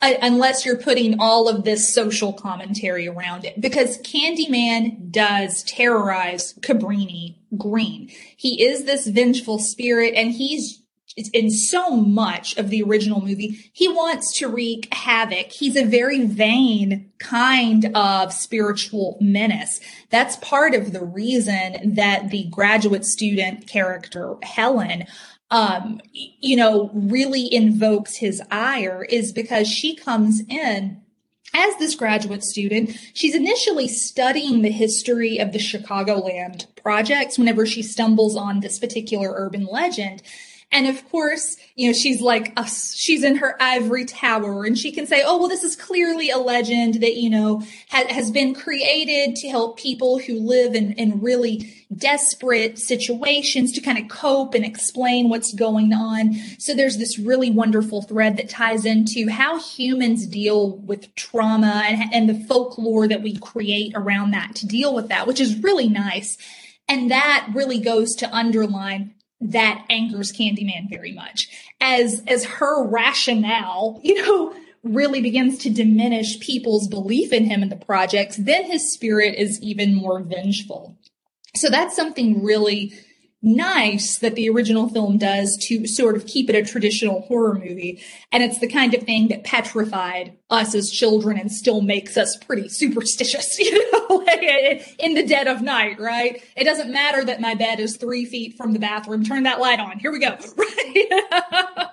uh, 0.02 0.14
unless 0.22 0.66
you're 0.66 0.78
putting 0.78 1.20
all 1.20 1.48
of 1.48 1.64
this 1.64 1.94
social 1.94 2.34
commentary 2.34 3.08
around 3.08 3.46
it 3.46 3.60
because 3.62 4.00
Candyman 4.00 5.12
does 5.12 5.64
terrorize 5.64 6.54
Cabrini 6.56 7.38
Green. 7.58 8.10
He 8.36 8.64
is 8.64 8.86
this 8.86 9.08
vengeful 9.08 9.60
spirit 9.60 10.14
and 10.16 10.32
he's 10.32 10.81
in 11.15 11.50
so 11.52 11.91
much 11.91 12.58
of 12.58 12.69
the 12.69 12.82
original 12.84 13.21
movie. 13.21 13.69
He 13.74 13.88
wants 13.88 14.38
to 14.39 14.47
wreak 14.47 14.93
havoc. 14.93 15.52
He's 15.52 15.76
a 15.76 15.86
very 15.86 16.26
vain 16.26 17.12
kind 17.19 17.91
of 17.95 18.32
spiritual 18.34 19.17
menace. 19.19 19.80
That's 20.10 20.38
part 20.38 20.74
of 20.74 20.93
the 20.93 21.04
reason 21.04 21.95
that 21.95 22.30
the 22.30 22.47
graduate 22.50 23.06
student 23.06 23.67
character, 23.67 24.36
Helen, 24.43 25.06
um, 25.50 26.00
you 26.13 26.56
know, 26.56 26.89
really 26.93 27.54
invokes 27.54 28.15
his 28.15 28.41
ire 28.50 29.04
is 29.04 29.34
because 29.34 29.67
she 29.67 29.95
comes 29.95 30.41
in 30.47 31.02
as 31.54 31.76
this 31.78 31.95
graduate 31.95 32.43
student, 32.43 32.97
she's 33.13 33.36
initially 33.36 33.88
studying 33.88 34.62
the 34.62 34.71
history 34.71 35.38
of 35.38 35.52
the 35.52 35.60
Chicagoland 35.60 36.74
projects 36.78 37.38
whenever 37.38 37.65
she 37.65 37.84
stumbles 37.84 38.38
on 38.38 38.62
this 38.62 38.80
particular 38.80 39.34
urban 39.36 39.65
legend. 39.65 40.24
And 40.74 40.88
of 40.88 41.10
course, 41.10 41.58
you 41.76 41.90
know, 41.90 41.94
she's 41.94 42.22
like, 42.22 42.54
us. 42.56 42.96
she's 42.96 43.24
in 43.24 43.36
her 43.38 43.62
ivory 43.62 44.06
tower 44.06 44.64
and 44.64 44.78
she 44.78 44.94
can 44.94 45.06
say, 45.06 45.22
oh, 45.26 45.38
well, 45.38 45.50
this 45.50 45.64
is 45.64 45.76
clearly 45.76 46.30
a 46.30 46.38
legend 46.38 46.96
that, 46.96 47.18
you 47.18 47.30
know, 47.30 47.62
ha- 47.90 48.08
has 48.10 48.32
been 48.32 48.54
created 48.54 49.36
to 49.38 49.50
help 49.50 49.78
people 49.78 50.18
who 50.20 50.40
live 50.40 50.74
in, 50.74 50.94
in 50.94 51.20
really 51.20 51.74
desperate 51.94 52.80
situations 52.80 53.74
to 53.74 53.82
kind 53.82 53.98
of 53.98 54.08
cope 54.08 54.54
and 54.54 54.64
explain 54.64 55.28
what's 55.28 55.54
going 55.54 55.92
on. 55.92 56.36
So 56.58 56.74
there's 56.74 56.98
this 56.98 57.20
really 57.20 57.52
wonderful 57.52 58.04
thread 58.04 58.38
that 58.38 58.50
ties 58.50 58.86
into 58.86 59.30
how 59.30 59.60
humans 59.60 60.26
deal 60.26 60.78
with 60.78 61.14
trauma 61.16 61.84
and, 61.86 62.14
and 62.14 62.30
the 62.30 62.46
folklore 62.48 63.10
that 63.10 63.22
we 63.22 63.36
create 63.36 63.92
around 63.94 64.32
that 64.32 64.56
to 64.56 64.68
deal 64.68 64.96
with 64.96 65.10
that, 65.10 65.28
which 65.28 65.42
is 65.42 65.62
really 65.62 65.90
nice. 65.90 66.38
And 66.88 67.12
that 67.12 67.50
really 67.54 67.80
goes 67.80 68.16
to 68.16 68.34
underline 68.34 69.16
that 69.42 69.86
angers 69.90 70.32
Candyman 70.32 70.90
very 70.90 71.12
much. 71.12 71.50
As 71.82 72.24
as 72.28 72.46
her 72.46 72.88
rationale, 72.88 74.00
you 74.04 74.22
know, 74.22 74.54
really 74.84 75.22
begins 75.22 75.58
to 75.60 75.70
diminish 75.70 76.40
people's 76.40 76.88
belief 76.88 77.32
in 77.34 77.46
him 77.46 77.62
and 77.62 77.72
the 77.72 77.76
projects, 77.76 78.38
then 78.38 78.66
his 78.66 78.92
spirit 78.92 79.36
is 79.36 79.62
even 79.62 79.96
more 79.96 80.22
vengeful. 80.22 80.98
So 81.56 81.70
that's 81.70 81.96
something 81.96 82.44
really 82.44 82.94
nice 83.42 84.20
that 84.20 84.36
the 84.36 84.50
original 84.50 84.88
film 84.90 85.18
does 85.18 85.58
to 85.68 85.88
sort 85.88 86.16
of 86.16 86.28
keep 86.28 86.50
it 86.50 86.56
a 86.56 86.64
traditional 86.64 87.22
horror 87.22 87.56
movie. 87.56 88.02
And 88.32 88.44
it's 88.44 88.60
the 88.60 88.68
kind 88.68 88.94
of 88.94 89.04
thing 89.04 89.30
that 89.30 89.44
petrified 89.44 90.38
us 90.50 90.76
as 90.76 90.90
children 90.90 91.40
and 91.40 91.52
still 91.52 91.82
makes 91.82 92.18
us 92.18 92.38
pretty 92.38 92.70
superstitious, 92.70 93.58
you 93.60 93.92
know, 93.92 94.22
in 95.00 95.16
the 95.16 95.26
dead 95.26 95.48
of 95.48 95.62
night, 95.62 96.00
right? 96.00 96.44
It 96.56 96.66
doesn't 96.66 96.92
matter 96.92 97.26
that 97.26 97.42
my 97.42 97.56
bed 97.56 97.80
is 97.80 97.98
three 97.98 98.26
feet 98.26 98.56
from 98.58 98.74
the 98.74 98.80
bathroom. 98.80 99.24
Turn 99.24 99.44
that 99.44 99.60
light 99.60 99.80
on. 99.80 100.00
Here 100.00 100.12
we 100.12 100.20
go. 100.20 100.38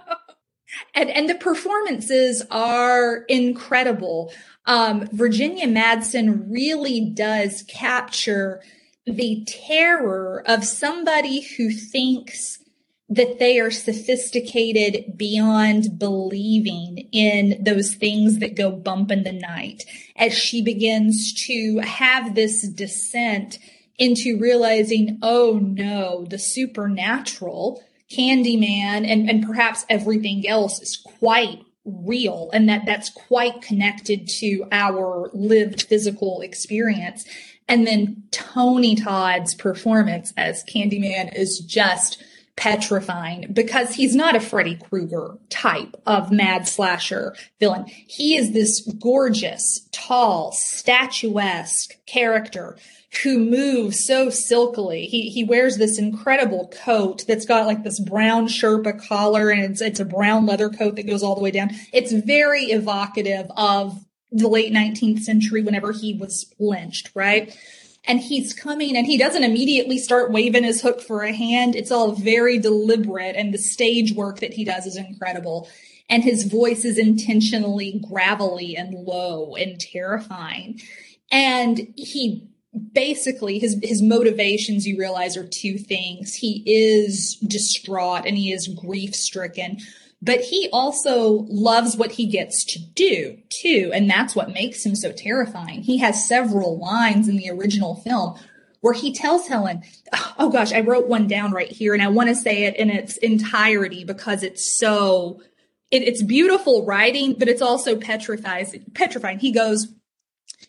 And, 0.94 1.10
and 1.10 1.28
the 1.28 1.34
performances 1.34 2.42
are 2.50 3.24
incredible. 3.28 4.32
Um, 4.66 5.08
Virginia 5.12 5.66
Madsen 5.66 6.50
really 6.50 7.10
does 7.14 7.62
capture 7.68 8.60
the 9.16 9.44
terror 9.46 10.42
of 10.46 10.64
somebody 10.64 11.40
who 11.40 11.70
thinks 11.70 12.58
that 13.10 13.38
they 13.38 13.58
are 13.58 13.70
sophisticated 13.70 15.16
beyond 15.16 15.98
believing 15.98 17.08
in 17.10 17.62
those 17.64 17.94
things 17.94 18.38
that 18.38 18.54
go 18.54 18.70
bump 18.70 19.10
in 19.10 19.22
the 19.22 19.32
night. 19.32 19.84
As 20.16 20.36
she 20.36 20.62
begins 20.62 21.32
to 21.46 21.78
have 21.78 22.34
this 22.34 22.68
descent 22.68 23.58
into 23.96 24.38
realizing, 24.38 25.18
oh 25.22 25.58
no, 25.62 26.26
the 26.26 26.38
supernatural, 26.38 27.82
Candyman, 28.10 29.06
and, 29.06 29.28
and 29.28 29.44
perhaps 29.44 29.86
everything 29.88 30.46
else 30.46 30.80
is 30.80 30.96
quite 30.96 31.60
real 31.84 32.50
and 32.52 32.68
that 32.68 32.84
that's 32.84 33.10
quite 33.10 33.62
connected 33.62 34.28
to 34.28 34.66
our 34.70 35.30
lived 35.32 35.82
physical 35.82 36.40
experience 36.42 37.24
and 37.68 37.86
then 37.86 38.24
Tony 38.30 38.96
Todd's 38.96 39.54
performance 39.54 40.32
as 40.36 40.64
Candyman 40.64 41.36
is 41.36 41.60
just 41.60 42.22
petrifying 42.58 43.46
because 43.52 43.94
he's 43.94 44.16
not 44.16 44.34
a 44.34 44.40
Freddy 44.40 44.74
Krueger 44.74 45.38
type 45.48 45.94
of 46.06 46.32
mad 46.32 46.66
slasher 46.66 47.36
villain. 47.60 47.86
He 47.86 48.36
is 48.36 48.52
this 48.52 48.80
gorgeous, 49.00 49.88
tall, 49.92 50.50
statuesque 50.52 51.94
character 52.06 52.76
who 53.22 53.38
moves 53.38 54.04
so 54.04 54.28
silkily. 54.28 55.06
He 55.06 55.30
he 55.30 55.44
wears 55.44 55.76
this 55.76 55.98
incredible 55.98 56.72
coat 56.84 57.24
that's 57.28 57.46
got 57.46 57.66
like 57.66 57.84
this 57.84 58.00
brown 58.00 58.48
Sherpa 58.48 59.06
collar 59.06 59.50
and 59.50 59.62
it's 59.62 59.80
it's 59.80 60.00
a 60.00 60.04
brown 60.04 60.44
leather 60.44 60.68
coat 60.68 60.96
that 60.96 61.06
goes 61.06 61.22
all 61.22 61.36
the 61.36 61.40
way 61.40 61.52
down. 61.52 61.70
It's 61.92 62.12
very 62.12 62.64
evocative 62.64 63.46
of 63.56 64.04
the 64.30 64.48
late 64.48 64.72
19th 64.72 65.20
century 65.20 65.62
whenever 65.62 65.92
he 65.92 66.14
was 66.14 66.52
lynched, 66.58 67.10
right? 67.14 67.56
And 68.04 68.20
he's 68.20 68.54
coming 68.54 68.96
and 68.96 69.06
he 69.06 69.18
doesn't 69.18 69.44
immediately 69.44 69.98
start 69.98 70.32
waving 70.32 70.64
his 70.64 70.80
hook 70.80 71.00
for 71.00 71.22
a 71.22 71.32
hand. 71.32 71.74
It's 71.74 71.90
all 71.90 72.12
very 72.12 72.58
deliberate 72.58 73.36
and 73.36 73.52
the 73.52 73.58
stage 73.58 74.12
work 74.12 74.40
that 74.40 74.54
he 74.54 74.64
does 74.64 74.86
is 74.86 74.96
incredible. 74.96 75.68
And 76.08 76.24
his 76.24 76.44
voice 76.44 76.84
is 76.84 76.96
intentionally 76.96 78.02
gravelly 78.08 78.76
and 78.76 78.94
low 78.94 79.54
and 79.56 79.78
terrifying. 79.78 80.80
And 81.30 81.92
he 81.96 82.48
basically 82.92 83.58
his 83.58 83.78
his 83.82 84.02
motivations 84.02 84.86
you 84.86 84.98
realize 84.98 85.36
are 85.36 85.46
two 85.46 85.78
things. 85.78 86.34
He 86.34 86.62
is 86.66 87.36
distraught 87.36 88.26
and 88.26 88.36
he 88.36 88.52
is 88.52 88.68
grief 88.68 89.14
stricken 89.14 89.78
but 90.20 90.40
he 90.40 90.68
also 90.72 91.46
loves 91.48 91.96
what 91.96 92.12
he 92.12 92.26
gets 92.26 92.64
to 92.72 92.78
do 92.80 93.38
too. 93.62 93.90
And 93.94 94.10
that's 94.10 94.34
what 94.34 94.52
makes 94.52 94.84
him 94.84 94.96
so 94.96 95.12
terrifying. 95.12 95.82
He 95.82 95.98
has 95.98 96.26
several 96.26 96.78
lines 96.78 97.28
in 97.28 97.36
the 97.36 97.50
original 97.50 97.96
film 97.96 98.38
where 98.80 98.94
he 98.94 99.12
tells 99.12 99.46
Helen, 99.46 99.82
Oh 100.38 100.50
gosh, 100.50 100.72
I 100.72 100.80
wrote 100.80 101.08
one 101.08 101.28
down 101.28 101.52
right 101.52 101.70
here 101.70 101.94
and 101.94 102.02
I 102.02 102.08
want 102.08 102.28
to 102.30 102.34
say 102.34 102.64
it 102.64 102.76
in 102.76 102.90
its 102.90 103.16
entirety 103.18 104.04
because 104.04 104.42
it's 104.42 104.76
so, 104.76 105.40
it, 105.90 106.02
it's 106.02 106.22
beautiful 106.22 106.84
writing, 106.84 107.34
but 107.38 107.48
it's 107.48 107.62
also 107.62 107.96
petrifying. 107.96 108.66
petrifying. 108.94 109.38
He 109.38 109.52
goes, 109.52 109.86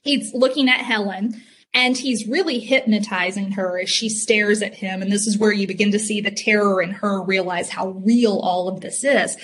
he's 0.04 0.34
looking 0.34 0.70
at 0.70 0.80
Helen 0.80 1.42
and 1.74 1.98
he's 1.98 2.28
really 2.28 2.60
hypnotizing 2.60 3.52
her 3.52 3.80
as 3.80 3.90
she 3.90 4.10
stares 4.10 4.62
at 4.62 4.76
him. 4.76 5.02
And 5.02 5.12
this 5.12 5.28
is 5.28 5.38
where 5.38 5.52
you 5.52 5.68
begin 5.68 5.92
to 5.92 6.00
see 6.00 6.22
the 6.22 6.32
terror 6.32 6.82
in 6.82 6.92
her 6.92 7.22
realize 7.22 7.70
how 7.70 7.90
real 7.90 8.40
all 8.40 8.68
of 8.68 8.82
this 8.82 9.04
is. 9.04 9.38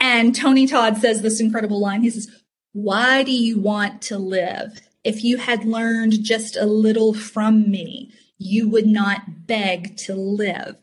And 0.00 0.34
Tony 0.34 0.66
Todd 0.66 0.96
says 0.98 1.22
this 1.22 1.40
incredible 1.40 1.80
line. 1.80 2.02
He 2.02 2.10
says, 2.10 2.28
why 2.72 3.22
do 3.22 3.32
you 3.32 3.60
want 3.60 4.02
to 4.02 4.18
live? 4.18 4.80
If 5.04 5.22
you 5.22 5.36
had 5.36 5.64
learned 5.64 6.22
just 6.22 6.56
a 6.56 6.66
little 6.66 7.14
from 7.14 7.70
me, 7.70 8.12
you 8.38 8.68
would 8.68 8.86
not 8.86 9.46
beg 9.46 9.96
to 9.98 10.14
live. 10.14 10.76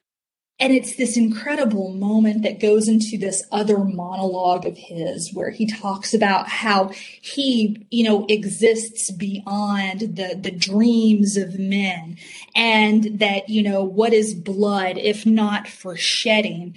And 0.59 0.73
it's 0.73 0.97
this 0.97 1.15
incredible 1.15 1.93
moment 1.93 2.43
that 2.43 2.59
goes 2.59 2.89
into 2.89 3.17
this 3.17 3.43
other 3.49 3.77
monologue 3.77 4.65
of 4.65 4.77
his 4.77 5.33
where 5.33 5.51
he 5.51 5.65
talks 5.65 6.13
about 6.13 6.49
how 6.49 6.89
he, 6.89 7.87
you 7.89 8.03
know, 8.03 8.25
exists 8.27 9.09
beyond 9.09 10.01
the, 10.01 10.37
the 10.39 10.51
dreams 10.51 11.37
of 11.37 11.57
men 11.57 12.17
and 12.53 13.19
that, 13.19 13.47
you 13.47 13.63
know, 13.63 13.85
what 13.85 14.11
is 14.11 14.33
blood 14.33 14.97
if 14.97 15.25
not 15.25 15.65
for 15.67 15.95
shedding? 15.95 16.75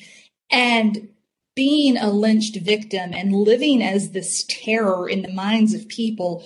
And 0.49 1.09
being 1.57 1.97
a 1.97 2.09
lynched 2.09 2.57
victim 2.57 3.13
and 3.13 3.33
living 3.33 3.83
as 3.83 4.11
this 4.11 4.45
terror 4.49 5.09
in 5.09 5.23
the 5.23 5.33
minds 5.33 5.75
of 5.75 5.89
people 5.89 6.45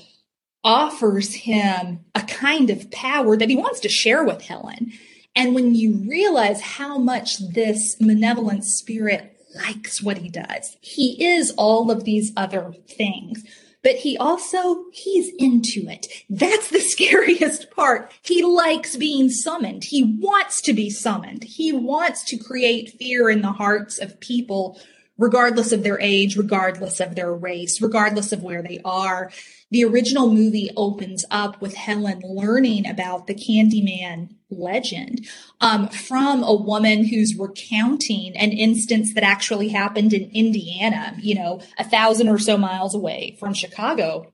offers 0.64 1.34
him 1.34 2.04
a 2.14 2.22
kind 2.22 2.70
of 2.70 2.90
power 2.90 3.36
that 3.36 3.50
he 3.50 3.56
wants 3.56 3.80
to 3.80 3.88
share 3.90 4.24
with 4.24 4.40
Helen 4.40 4.92
and 5.36 5.54
when 5.54 5.74
you 5.74 5.92
realize 6.08 6.62
how 6.62 6.96
much 6.96 7.38
this 7.38 8.00
malevolent 8.00 8.64
spirit 8.64 9.38
likes 9.54 10.02
what 10.02 10.18
he 10.18 10.30
does, 10.30 10.78
he 10.80 11.22
is 11.22 11.52
all 11.58 11.90
of 11.90 12.04
these 12.04 12.32
other 12.36 12.74
things. 12.88 13.44
But 13.82 13.96
he 13.96 14.16
also, 14.16 14.86
he's 14.92 15.32
into 15.38 15.88
it. 15.88 16.08
That's 16.28 16.70
the 16.70 16.80
scariest 16.94 17.70
part. 17.70 18.10
He 18.22 18.42
likes 18.42 18.96
being 18.96 19.28
summoned. 19.28 19.84
He 19.84 20.18
wants 20.18 20.60
to 20.62 20.72
be 20.72 20.90
summoned. 20.90 21.44
He 21.44 21.70
wants 21.70 22.24
to 22.24 22.38
create 22.38 22.96
fear 22.98 23.30
in 23.30 23.42
the 23.42 23.52
hearts 23.52 23.98
of 23.98 24.18
people 24.18 24.80
regardless 25.18 25.72
of 25.72 25.82
their 25.82 26.00
age, 26.00 26.36
regardless 26.36 27.00
of 27.00 27.14
their 27.14 27.32
race, 27.32 27.80
regardless 27.80 28.32
of 28.32 28.42
where 28.42 28.62
they 28.62 28.80
are. 28.84 29.30
The 29.70 29.84
original 29.84 30.30
movie 30.30 30.70
opens 30.76 31.24
up 31.30 31.60
with 31.60 31.74
Helen 31.74 32.22
learning 32.24 32.86
about 32.86 33.26
the 33.26 33.34
Candyman 33.34 34.36
legend 34.48 35.26
um, 35.60 35.88
from 35.88 36.44
a 36.44 36.54
woman 36.54 37.04
who's 37.04 37.36
recounting 37.36 38.36
an 38.36 38.52
instance 38.52 39.14
that 39.14 39.24
actually 39.24 39.70
happened 39.70 40.12
in 40.12 40.30
Indiana, 40.32 41.16
you 41.18 41.34
know, 41.34 41.60
a 41.78 41.84
thousand 41.84 42.28
or 42.28 42.38
so 42.38 42.56
miles 42.56 42.94
away 42.94 43.36
from 43.40 43.54
Chicago, 43.54 44.32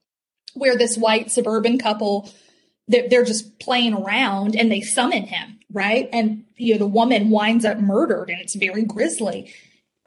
where 0.55 0.77
this 0.77 0.97
white 0.97 1.31
suburban 1.31 1.79
couple 1.79 2.31
they're, 2.89 3.09
they're 3.09 3.25
just 3.25 3.59
playing 3.61 3.95
around 3.95 4.57
and 4.57 4.71
they 4.71 4.81
summon 4.81 5.23
him, 5.23 5.61
right? 5.73 6.09
And 6.13 6.45
you 6.57 6.75
know, 6.75 6.79
the 6.79 6.87
woman 6.87 7.31
winds 7.31 7.65
up 7.65 7.79
murdered, 7.79 8.29
and 8.29 8.41
it's 8.41 8.57
very 8.57 8.85
grisly 8.85 9.55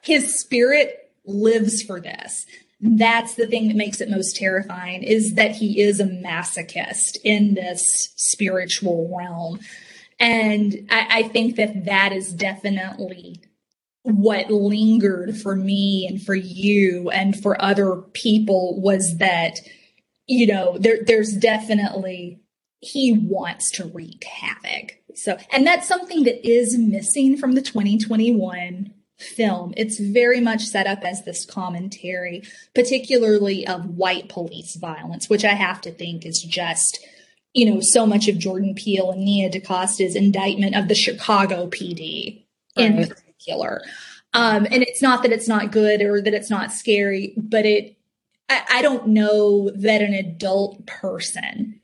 his 0.06 0.40
spirit 0.40 1.12
lives 1.24 1.82
for 1.82 2.00
this. 2.00 2.46
That's 2.80 3.34
the 3.34 3.46
thing 3.46 3.68
that 3.68 3.76
makes 3.76 4.00
it 4.00 4.10
most 4.10 4.36
terrifying 4.36 5.02
is 5.02 5.34
that 5.34 5.52
he 5.52 5.80
is 5.80 5.98
a 5.98 6.04
masochist 6.04 7.16
in 7.24 7.54
this 7.54 8.12
spiritual 8.16 9.12
realm. 9.16 9.60
And 10.18 10.86
I, 10.90 11.06
I 11.10 11.22
think 11.24 11.56
that 11.56 11.86
that 11.86 12.12
is 12.12 12.32
definitely 12.32 13.42
what 14.02 14.50
lingered 14.50 15.36
for 15.36 15.56
me 15.56 16.06
and 16.08 16.22
for 16.22 16.34
you 16.34 17.10
and 17.10 17.40
for 17.42 17.60
other 17.60 17.96
people 18.12 18.80
was 18.80 19.18
that 19.18 19.58
you 20.26 20.46
know, 20.46 20.76
there, 20.78 20.98
there's 21.04 21.32
definitely, 21.32 22.40
he 22.80 23.12
wants 23.12 23.70
to 23.72 23.86
wreak 23.86 24.24
havoc. 24.24 24.98
So, 25.14 25.38
and 25.50 25.66
that's 25.66 25.88
something 25.88 26.24
that 26.24 26.46
is 26.46 26.76
missing 26.76 27.36
from 27.36 27.52
the 27.52 27.62
2021 27.62 28.92
film. 29.18 29.72
It's 29.76 29.98
very 29.98 30.40
much 30.40 30.62
set 30.62 30.86
up 30.86 31.02
as 31.04 31.24
this 31.24 31.44
commentary, 31.46 32.42
particularly 32.74 33.66
of 33.66 33.96
white 33.96 34.28
police 34.28 34.76
violence, 34.76 35.28
which 35.28 35.44
I 35.44 35.54
have 35.54 35.80
to 35.82 35.90
think 35.90 36.26
is 36.26 36.42
just, 36.42 36.98
you 37.54 37.70
know, 37.70 37.80
so 37.80 38.06
much 38.06 38.28
of 38.28 38.38
Jordan 38.38 38.74
Peele 38.74 39.12
and 39.12 39.24
Nia 39.24 39.50
DaCosta's 39.50 40.16
indictment 40.16 40.76
of 40.76 40.88
the 40.88 40.94
Chicago 40.94 41.66
PD 41.68 42.44
in 42.76 42.96
particular. 42.96 43.82
Um, 44.34 44.66
and 44.66 44.82
it's 44.82 45.00
not 45.00 45.22
that 45.22 45.32
it's 45.32 45.48
not 45.48 45.72
good 45.72 46.02
or 46.02 46.20
that 46.20 46.34
it's 46.34 46.50
not 46.50 46.72
scary, 46.72 47.32
but 47.36 47.64
it, 47.64 47.96
I, 48.50 48.62
I 48.70 48.82
don't 48.82 49.08
know 49.08 49.70
that 49.70 50.02
an 50.02 50.12
adult 50.12 50.84
person 50.86 51.80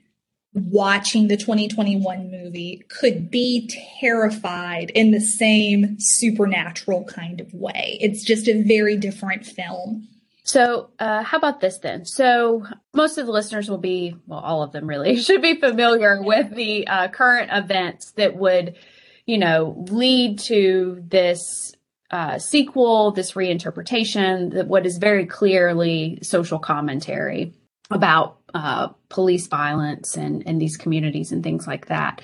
watching 0.54 1.28
the 1.28 1.36
2021 1.36 2.30
movie 2.30 2.84
could 2.88 3.30
be 3.30 3.70
terrified 4.00 4.90
in 4.90 5.10
the 5.10 5.20
same 5.20 5.96
supernatural 5.98 7.04
kind 7.04 7.40
of 7.40 7.52
way. 7.54 7.98
It's 8.00 8.22
just 8.22 8.48
a 8.48 8.62
very 8.62 8.96
different 8.96 9.46
film. 9.46 10.08
So, 10.44 10.90
uh, 10.98 11.22
how 11.22 11.38
about 11.38 11.60
this 11.60 11.78
then? 11.78 12.04
So, 12.04 12.66
most 12.92 13.16
of 13.16 13.26
the 13.26 13.32
listeners 13.32 13.70
will 13.70 13.78
be, 13.78 14.16
well, 14.26 14.40
all 14.40 14.62
of 14.62 14.72
them 14.72 14.86
really 14.86 15.16
should 15.22 15.40
be 15.40 15.58
familiar 15.58 16.20
with 16.20 16.54
the 16.54 16.86
uh, 16.86 17.08
current 17.08 17.50
events 17.52 18.12
that 18.12 18.36
would, 18.36 18.76
you 19.24 19.38
know, 19.38 19.84
lead 19.88 20.40
to 20.40 21.02
this 21.06 21.74
uh, 22.10 22.38
sequel, 22.38 23.12
this 23.12 23.32
reinterpretation, 23.32 24.52
that 24.52 24.66
what 24.66 24.84
is 24.84 24.98
very 24.98 25.26
clearly 25.26 26.18
social 26.22 26.58
commentary 26.58 27.54
about 27.90 28.38
uh, 28.54 28.88
police 29.08 29.46
violence 29.46 30.16
and, 30.16 30.42
and 30.46 30.60
these 30.60 30.76
communities 30.76 31.32
and 31.32 31.42
things 31.42 31.66
like 31.66 31.86
that. 31.86 32.22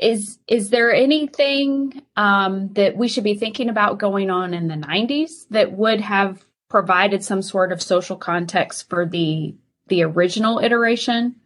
Is 0.00 0.38
is 0.48 0.70
there 0.70 0.92
anything 0.92 2.02
um, 2.16 2.72
that 2.72 2.96
we 2.96 3.06
should 3.06 3.24
be 3.24 3.36
thinking 3.36 3.68
about 3.68 3.98
going 3.98 4.28
on 4.28 4.52
in 4.52 4.66
the 4.66 4.74
90s 4.74 5.46
that 5.50 5.72
would 5.72 6.00
have 6.00 6.44
provided 6.68 7.22
some 7.22 7.42
sort 7.42 7.70
of 7.70 7.80
social 7.80 8.16
context 8.16 8.88
for 8.90 9.06
the 9.06 9.54
the 9.86 10.02
original 10.02 10.58
iteration? 10.58 11.36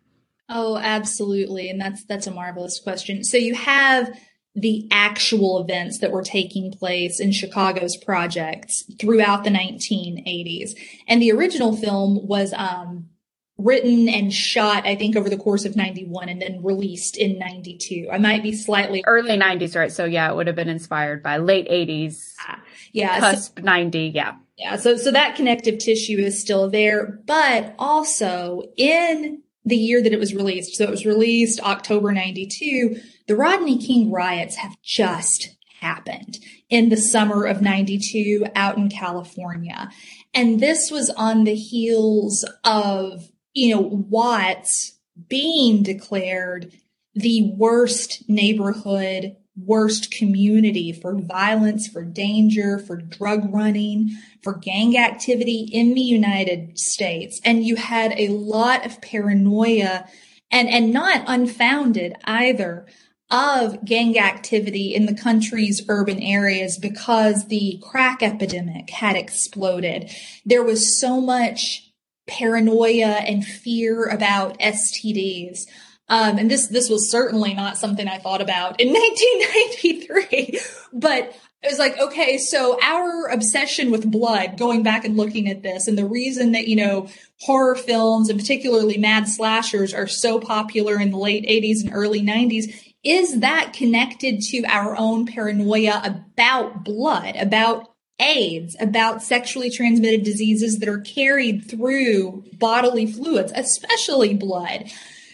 Oh, 0.48 0.78
absolutely, 0.78 1.68
and 1.68 1.80
that's 1.80 2.04
that's 2.04 2.26
a 2.26 2.30
marvelous 2.30 2.80
question. 2.80 3.22
So 3.22 3.36
you 3.36 3.54
have 3.54 4.10
the 4.54 4.88
actual 4.90 5.60
events 5.60 5.98
that 5.98 6.10
were 6.10 6.22
taking 6.22 6.72
place 6.72 7.20
in 7.20 7.32
Chicago's 7.32 7.96
projects 7.96 8.84
throughout 8.98 9.44
the 9.44 9.50
1980s, 9.50 10.70
and 11.06 11.20
the 11.20 11.32
original 11.32 11.76
film 11.76 12.26
was 12.26 12.54
um, 12.54 13.10
written 13.58 14.08
and 14.08 14.32
shot, 14.32 14.86
I 14.86 14.94
think, 14.94 15.16
over 15.16 15.28
the 15.28 15.36
course 15.36 15.64
of 15.64 15.74
91 15.74 16.28
and 16.28 16.40
then 16.40 16.62
released 16.62 17.16
in 17.16 17.38
92. 17.38 18.08
I 18.10 18.18
might 18.18 18.42
be 18.42 18.52
slightly 18.52 19.02
early 19.06 19.36
90s, 19.36 19.76
right? 19.76 19.92
So 19.92 20.04
yeah, 20.04 20.30
it 20.30 20.36
would 20.36 20.46
have 20.46 20.56
been 20.56 20.68
inspired 20.68 21.22
by 21.22 21.38
late 21.38 21.68
80s. 21.68 22.34
Ah, 22.40 22.62
yeah. 22.92 23.18
Cusp 23.18 23.58
so, 23.58 23.64
90. 23.64 24.12
Yeah. 24.14 24.36
Yeah. 24.56 24.76
So, 24.76 24.96
so 24.96 25.10
that 25.10 25.36
connective 25.36 25.78
tissue 25.78 26.18
is 26.18 26.40
still 26.40 26.70
there, 26.70 27.20
but 27.26 27.74
also 27.78 28.62
in 28.76 29.42
the 29.64 29.76
year 29.76 30.02
that 30.02 30.12
it 30.12 30.20
was 30.20 30.34
released. 30.34 30.76
So 30.76 30.84
it 30.84 30.90
was 30.90 31.04
released 31.04 31.60
October 31.60 32.12
92. 32.12 33.00
The 33.26 33.36
Rodney 33.36 33.78
King 33.78 34.10
riots 34.10 34.56
have 34.56 34.80
just 34.82 35.56
happened 35.80 36.38
in 36.68 36.88
the 36.88 36.96
summer 36.96 37.44
of 37.44 37.60
92 37.60 38.46
out 38.54 38.78
in 38.78 38.88
California. 38.88 39.90
And 40.32 40.60
this 40.60 40.90
was 40.90 41.10
on 41.10 41.44
the 41.44 41.54
heels 41.54 42.44
of 42.64 43.28
you 43.58 43.74
know, 43.74 43.80
Watts 43.80 44.98
being 45.28 45.82
declared 45.82 46.72
the 47.14 47.52
worst 47.56 48.28
neighborhood, 48.28 49.36
worst 49.56 50.12
community 50.12 50.92
for 50.92 51.16
violence, 51.16 51.88
for 51.88 52.04
danger, 52.04 52.78
for 52.78 52.96
drug 52.96 53.52
running, 53.52 54.10
for 54.42 54.54
gang 54.54 54.96
activity 54.96 55.68
in 55.72 55.94
the 55.94 56.00
United 56.00 56.78
States. 56.78 57.40
And 57.44 57.64
you 57.64 57.74
had 57.74 58.12
a 58.16 58.28
lot 58.28 58.86
of 58.86 59.00
paranoia 59.02 60.06
and, 60.50 60.68
and 60.68 60.92
not 60.92 61.24
unfounded 61.26 62.14
either 62.24 62.86
of 63.30 63.84
gang 63.84 64.18
activity 64.18 64.94
in 64.94 65.06
the 65.06 65.14
country's 65.14 65.82
urban 65.88 66.22
areas 66.22 66.78
because 66.78 67.48
the 67.48 67.78
crack 67.82 68.22
epidemic 68.22 68.88
had 68.88 69.16
exploded. 69.16 70.10
There 70.46 70.62
was 70.62 70.98
so 70.98 71.20
much 71.20 71.87
paranoia 72.28 73.06
and 73.06 73.44
fear 73.44 74.06
about 74.06 74.58
STDs. 74.60 75.66
Um, 76.08 76.38
and 76.38 76.50
this, 76.50 76.68
this 76.68 76.88
was 76.88 77.10
certainly 77.10 77.54
not 77.54 77.76
something 77.76 78.08
I 78.08 78.18
thought 78.18 78.40
about 78.40 78.80
in 78.80 78.88
1993, 78.92 80.60
but 80.92 81.36
it 81.62 81.70
was 81.70 81.78
like, 81.78 81.98
okay, 81.98 82.38
so 82.38 82.78
our 82.80 83.26
obsession 83.26 83.90
with 83.90 84.08
blood, 84.08 84.58
going 84.58 84.84
back 84.84 85.04
and 85.04 85.16
looking 85.16 85.48
at 85.48 85.62
this, 85.62 85.88
and 85.88 85.98
the 85.98 86.06
reason 86.06 86.52
that, 86.52 86.68
you 86.68 86.76
know, 86.76 87.08
horror 87.40 87.74
films 87.74 88.30
and 88.30 88.38
particularly 88.38 88.96
mad 88.96 89.26
slashers 89.26 89.92
are 89.92 90.06
so 90.06 90.38
popular 90.38 91.00
in 91.00 91.10
the 91.10 91.18
late 91.18 91.44
80s 91.44 91.82
and 91.82 91.92
early 91.92 92.22
90s, 92.22 92.72
is 93.02 93.40
that 93.40 93.72
connected 93.72 94.40
to 94.40 94.64
our 94.66 94.96
own 94.96 95.26
paranoia 95.26 96.00
about 96.04 96.84
blood, 96.84 97.34
about 97.36 97.87
AIDS, 98.20 98.76
about 98.80 99.22
sexually 99.22 99.70
transmitted 99.70 100.24
diseases 100.24 100.78
that 100.78 100.88
are 100.88 101.00
carried 101.00 101.68
through 101.70 102.44
bodily 102.54 103.06
fluids, 103.06 103.52
especially 103.54 104.34
blood. 104.34 104.90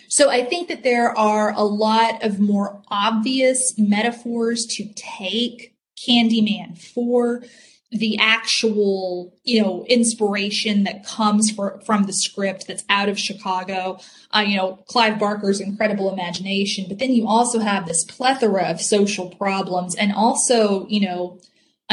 So 0.08 0.30
I 0.30 0.44
think 0.44 0.68
that 0.68 0.84
there 0.84 1.16
are 1.18 1.52
a 1.52 1.64
lot 1.64 2.22
of 2.22 2.38
more 2.38 2.82
obvious 2.88 3.74
metaphors 3.78 4.66
to 4.76 4.88
take 4.94 5.74
Candyman 6.08 6.78
for 6.78 7.42
the 7.90 8.18
actual, 8.18 9.36
you 9.44 9.62
know, 9.62 9.84
inspiration 9.88 10.84
that 10.84 11.06
comes 11.06 11.50
for, 11.50 11.80
from 11.86 12.04
the 12.04 12.12
script 12.12 12.66
that's 12.66 12.84
out 12.88 13.08
of 13.08 13.18
Chicago. 13.18 13.98
Uh, 14.32 14.44
you 14.46 14.56
know, 14.56 14.84
Clive 14.88 15.18
Barker's 15.18 15.60
incredible 15.60 16.12
imagination, 16.12 16.86
but 16.88 16.98
then 16.98 17.12
you 17.12 17.26
also 17.26 17.60
have 17.60 17.86
this 17.86 18.04
plethora 18.04 18.64
of 18.64 18.80
social 18.80 19.30
problems 19.30 19.94
and 19.94 20.12
also, 20.12 20.86
you 20.88 21.00
know, 21.00 21.40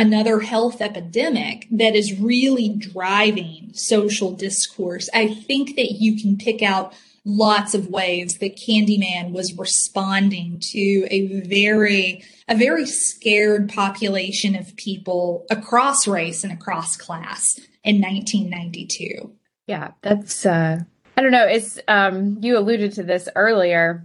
another 0.02 0.40
health 0.40 0.82
epidemic 0.82 1.68
that 1.70 1.96
is 1.96 2.20
really 2.20 2.70
driving 2.70 3.70
social 3.74 4.32
discourse. 4.32 5.08
I 5.14 5.28
think 5.28 5.76
that 5.76 5.92
you 5.92 6.20
can 6.20 6.38
pick 6.38 6.64
out 6.64 6.96
lots 7.24 7.76
of 7.76 7.88
ways 7.88 8.40
that 8.40 8.58
Candyman 8.58 9.32
was 9.32 9.56
responding 9.56 10.58
to 10.72 11.06
a 11.12 11.42
very, 11.42 12.24
a 12.48 12.56
very 12.56 12.88
scared 12.88 13.70
population 13.70 14.56
of 14.56 14.76
people 14.76 15.46
across 15.52 16.08
race 16.08 16.44
and 16.44 16.52
across 16.52 16.98
class 16.98 17.60
in 17.84 18.02
1992. 18.02 19.32
Yeah, 19.68 19.92
that's, 20.02 20.48
uh, 20.48 20.80
I 21.16 21.22
don't 21.22 21.32
know. 21.32 21.46
It's, 21.46 21.80
um, 21.88 22.40
you 22.42 22.58
alluded 22.58 22.94
to 22.94 23.04
this 23.04 23.30
earlier 23.36 24.04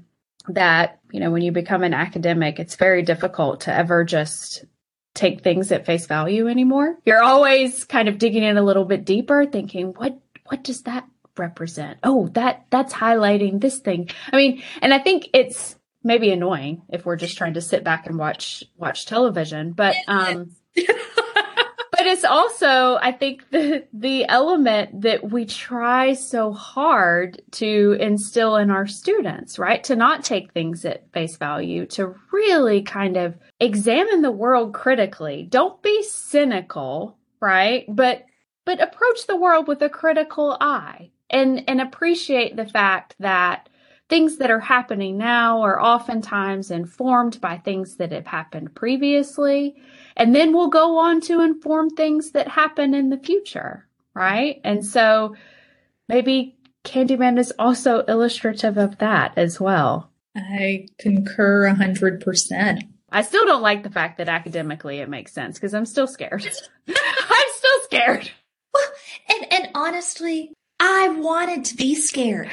that, 0.49 1.01
you 1.11 1.20
know, 1.20 1.30
when 1.30 1.40
you 1.40 1.53
become 1.53 1.82
an 1.82 1.94
academic, 1.94 2.59
it's 2.59 2.76
very 2.76 3.03
difficult 3.03 3.62
to 3.62 3.74
ever 3.74 4.05
just 4.05 4.66
take 5.17 5.43
things 5.43 5.73
at 5.73 5.87
face 5.87 6.07
value 6.07 6.49
anymore. 6.49 6.97
You're 7.05 7.23
always 7.23 7.85
kind 7.85 8.09
of 8.09 8.19
digging 8.19 8.45
in 8.45 8.57
a 8.57 8.62
little 8.62 8.85
bit 8.85 9.05
deeper, 9.05 9.47
thinking, 9.47 9.95
what 9.97 10.19
what 10.47 10.62
does 10.62 10.83
that 10.83 11.07
represent? 11.37 11.99
Oh, 12.03 12.29
that 12.35 12.67
that's 12.71 12.93
highlighting 12.93 13.61
this 13.61 13.79
thing. 13.79 14.11
I 14.33 14.37
mean, 14.37 14.62
and 14.81 14.95
I 14.95 14.99
think 14.99 15.29
it's 15.35 15.77
maybe 16.05 16.31
annoying 16.31 16.83
if 16.89 17.05
we're 17.05 17.17
just 17.17 17.37
trying 17.37 17.55
to 17.55 17.61
sit 17.61 17.83
back 17.83 18.07
and 18.07 18.19
watch 18.19 18.62
watch 18.77 19.07
television, 19.07 19.73
but 19.73 19.97
um 20.07 20.53
it's 22.07 22.24
also 22.24 22.96
i 23.02 23.12
think 23.12 23.48
the 23.50 23.84
the 23.92 24.24
element 24.28 25.02
that 25.02 25.30
we 25.30 25.44
try 25.44 26.12
so 26.14 26.52
hard 26.52 27.40
to 27.50 27.96
instill 28.00 28.57
in 28.57 28.70
our 28.70 28.86
students 28.86 29.59
right? 29.59 29.84
To 29.84 29.96
not 29.96 30.24
take 30.24 30.52
things 30.52 30.84
at 30.84 31.11
face 31.12 31.36
value 31.36 31.86
to 31.86 32.14
really 32.32 32.82
kind 32.82 33.16
of 33.16 33.36
examine 33.61 34.22
the 34.22 34.30
world 34.30 34.74
critically. 34.74 35.46
Don't 35.48 35.82
be 35.82 36.02
cynical 36.02 37.16
right? 37.40 37.84
But 37.88 38.24
but 38.64 38.82
approach 38.82 39.26
the 39.26 39.36
world 39.36 39.68
with 39.68 39.82
a 39.82 39.88
critical 39.88 40.57
eye 40.61 41.11
and 41.30 41.64
and 41.68 41.80
appreciate 41.80 42.57
the 42.57 42.66
fact 42.66 43.14
that 43.20 43.68
things 44.09 44.38
that 44.38 44.50
are 44.50 44.61
happening 44.61 45.18
now 45.18 45.62
are 45.62 45.80
oftentimes 45.80 46.70
informed 46.70 47.40
by 47.40 47.59
things 47.59 47.96
that 47.96 48.12
have 48.12 48.26
happened 48.26 48.74
previously 48.74 49.76
and 50.16 50.34
then 50.34 50.52
we'll 50.52 50.68
go 50.68 50.98
on 50.98 51.20
to 51.22 51.42
inform 51.42 51.90
things 51.90 52.30
that 52.30 52.48
happen 52.48 52.94
in 52.94 53.11
the 53.11 53.18
future, 53.18 53.86
right? 54.14 54.61
And 54.64 54.84
so 54.84 55.36
maybe 56.09 56.57
Candyman 56.84 57.38
is 57.38 57.52
also 57.59 58.00
illustrative 58.00 58.78
of 58.78 58.98
that 58.98 59.34
as 59.36 59.61
well. 59.61 60.11
I 60.34 60.86
concur 60.98 61.66
a 61.66 61.74
hundred 61.74 62.22
percent. 62.22 62.84
I 63.11 63.22
still 63.22 63.44
don't 63.44 63.62
like 63.62 63.82
the 63.82 63.90
fact 63.90 64.18
that 64.18 64.28
academically 64.28 64.98
it 65.00 65.09
makes 65.09 65.32
sense 65.32 65.59
because 65.59 65.74
I'm 65.74 65.86
still 65.86 66.07
scared. 66.07 66.44
I'm 66.88 67.48
still 67.54 67.80
scared. 67.84 68.30
Well, 68.72 68.84
and 69.28 69.52
and 69.52 69.68
honestly, 69.74 70.52
I 70.80 71.09
wanted 71.09 71.66
to 71.66 71.76
be 71.76 71.94
scared 71.94 72.50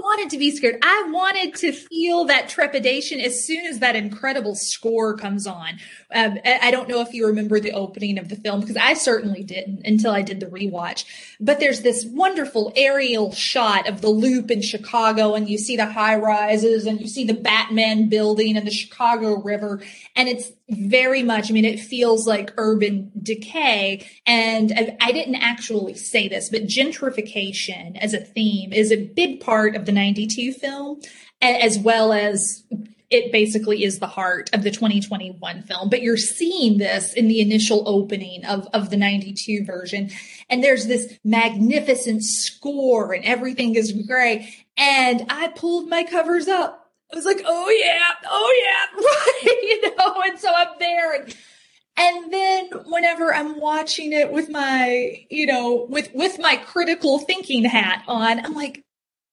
wanted 0.00 0.30
to 0.30 0.38
be 0.38 0.54
scared. 0.54 0.78
I 0.82 1.08
wanted 1.10 1.54
to 1.56 1.72
feel 1.72 2.24
that 2.26 2.48
trepidation 2.48 3.20
as 3.20 3.44
soon 3.44 3.66
as 3.66 3.78
that 3.80 3.96
incredible 3.96 4.54
score 4.54 5.16
comes 5.16 5.46
on. 5.46 5.78
Um, 6.14 6.38
I 6.44 6.70
don't 6.70 6.88
know 6.88 7.02
if 7.02 7.12
you 7.12 7.26
remember 7.26 7.60
the 7.60 7.72
opening 7.72 8.18
of 8.18 8.30
the 8.30 8.36
film 8.36 8.60
because 8.60 8.78
I 8.78 8.94
certainly 8.94 9.42
didn't 9.42 9.82
until 9.84 10.10
I 10.10 10.22
did 10.22 10.40
the 10.40 10.46
rewatch. 10.46 11.04
But 11.38 11.60
there's 11.60 11.82
this 11.82 12.06
wonderful 12.06 12.72
aerial 12.76 13.30
shot 13.32 13.86
of 13.86 14.00
the 14.00 14.08
loop 14.08 14.50
in 14.50 14.62
Chicago, 14.62 15.34
and 15.34 15.50
you 15.50 15.58
see 15.58 15.76
the 15.76 15.84
high 15.84 16.16
rises, 16.16 16.86
and 16.86 16.98
you 16.98 17.08
see 17.08 17.24
the 17.24 17.34
Batman 17.34 18.08
building 18.08 18.56
and 18.56 18.66
the 18.66 18.70
Chicago 18.70 19.34
River, 19.34 19.82
and 20.16 20.30
it's 20.30 20.50
very 20.70 21.22
much. 21.22 21.50
I 21.50 21.52
mean, 21.52 21.66
it 21.66 21.78
feels 21.78 22.26
like 22.26 22.54
urban 22.56 23.12
decay. 23.22 24.06
And 24.26 24.72
I, 24.74 24.96
I 25.02 25.12
didn't 25.12 25.36
actually 25.36 25.94
say 25.94 26.26
this, 26.26 26.48
but 26.48 26.62
gentrification 26.62 27.98
as 27.98 28.14
a 28.14 28.20
theme 28.20 28.72
is 28.72 28.90
a 28.90 29.04
big 29.04 29.40
part 29.40 29.76
of 29.76 29.84
the 29.84 29.92
'92 29.92 30.54
film, 30.54 31.02
as 31.42 31.78
well 31.78 32.14
as 32.14 32.64
it 33.10 33.32
basically 33.32 33.84
is 33.84 33.98
the 33.98 34.06
heart 34.06 34.50
of 34.52 34.62
the 34.62 34.70
2021 34.70 35.62
film. 35.62 35.88
But 35.88 36.02
you're 36.02 36.16
seeing 36.16 36.78
this 36.78 37.14
in 37.14 37.28
the 37.28 37.40
initial 37.40 37.88
opening 37.88 38.44
of, 38.44 38.68
of 38.74 38.90
the 38.90 38.96
92 38.96 39.64
version. 39.64 40.10
And 40.50 40.62
there's 40.62 40.86
this 40.86 41.18
magnificent 41.24 42.22
score 42.22 43.12
and 43.14 43.24
everything 43.24 43.76
is 43.76 43.92
great. 44.06 44.48
And 44.76 45.24
I 45.30 45.48
pulled 45.48 45.88
my 45.88 46.04
covers 46.04 46.48
up. 46.48 46.90
I 47.10 47.16
was 47.16 47.24
like, 47.24 47.40
oh 47.46 47.70
yeah, 47.70 48.28
oh 48.28 48.54
yeah, 48.62 49.00
right, 49.50 49.62
you 49.62 49.96
know, 49.96 50.22
and 50.26 50.38
so 50.38 50.52
I'm 50.54 50.78
there. 50.78 51.14
And, 51.14 51.36
and 51.96 52.32
then 52.32 52.68
whenever 52.84 53.34
I'm 53.34 53.58
watching 53.58 54.12
it 54.12 54.30
with 54.30 54.50
my, 54.50 55.26
you 55.30 55.46
know, 55.46 55.86
with, 55.88 56.10
with 56.14 56.38
my 56.38 56.56
critical 56.56 57.18
thinking 57.18 57.64
hat 57.64 58.04
on, 58.06 58.44
I'm 58.44 58.54
like, 58.54 58.84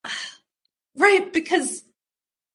right, 0.95 1.33
because 1.33 1.84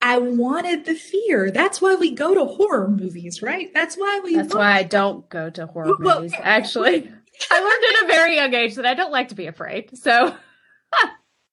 I 0.02 0.18
wanted 0.18 0.86
the 0.86 0.94
fear. 0.94 1.50
That's 1.50 1.80
why 1.80 1.94
we 1.94 2.12
go 2.12 2.34
to 2.34 2.44
horror 2.44 2.88
movies, 2.88 3.42
right? 3.42 3.72
That's 3.74 3.96
why 3.96 4.20
we. 4.24 4.36
That's 4.36 4.54
why 4.54 4.72
I 4.72 4.82
don't 4.82 5.28
go 5.28 5.50
to 5.50 5.66
horror 5.66 5.94
well, 5.98 6.22
movies. 6.22 6.34
Actually, 6.38 7.10
I 7.50 7.60
learned 7.60 7.84
at 7.96 8.04
a 8.04 8.06
very 8.06 8.36
young 8.36 8.54
age 8.54 8.76
that 8.76 8.86
I 8.86 8.94
don't 8.94 9.12
like 9.12 9.28
to 9.28 9.34
be 9.34 9.46
afraid. 9.46 9.96
So, 9.98 10.34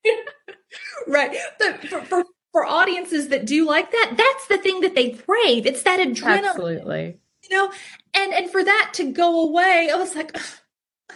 right. 1.08 1.38
But 1.60 1.86
for, 1.88 2.02
for, 2.02 2.24
for 2.54 2.66
audiences 2.66 3.30
that 3.30 3.46
do 3.46 3.66
like 3.66 3.92
that, 3.92 4.14
that's 4.18 4.48
the 4.48 4.58
thing 4.58 4.82
that 4.82 4.96
they 4.96 5.12
crave. 5.12 5.66
It's 5.66 5.84
that 5.84 6.00
adrenaline. 6.00 6.50
Absolutely. 6.50 7.20
You 7.44 7.56
know, 7.56 7.72
and 8.14 8.34
and 8.34 8.50
for 8.50 8.64
that 8.64 8.92
to 8.96 9.12
go 9.12 9.48
away, 9.48 9.90
I 9.92 9.96
was 9.98 10.16
like, 10.16 10.38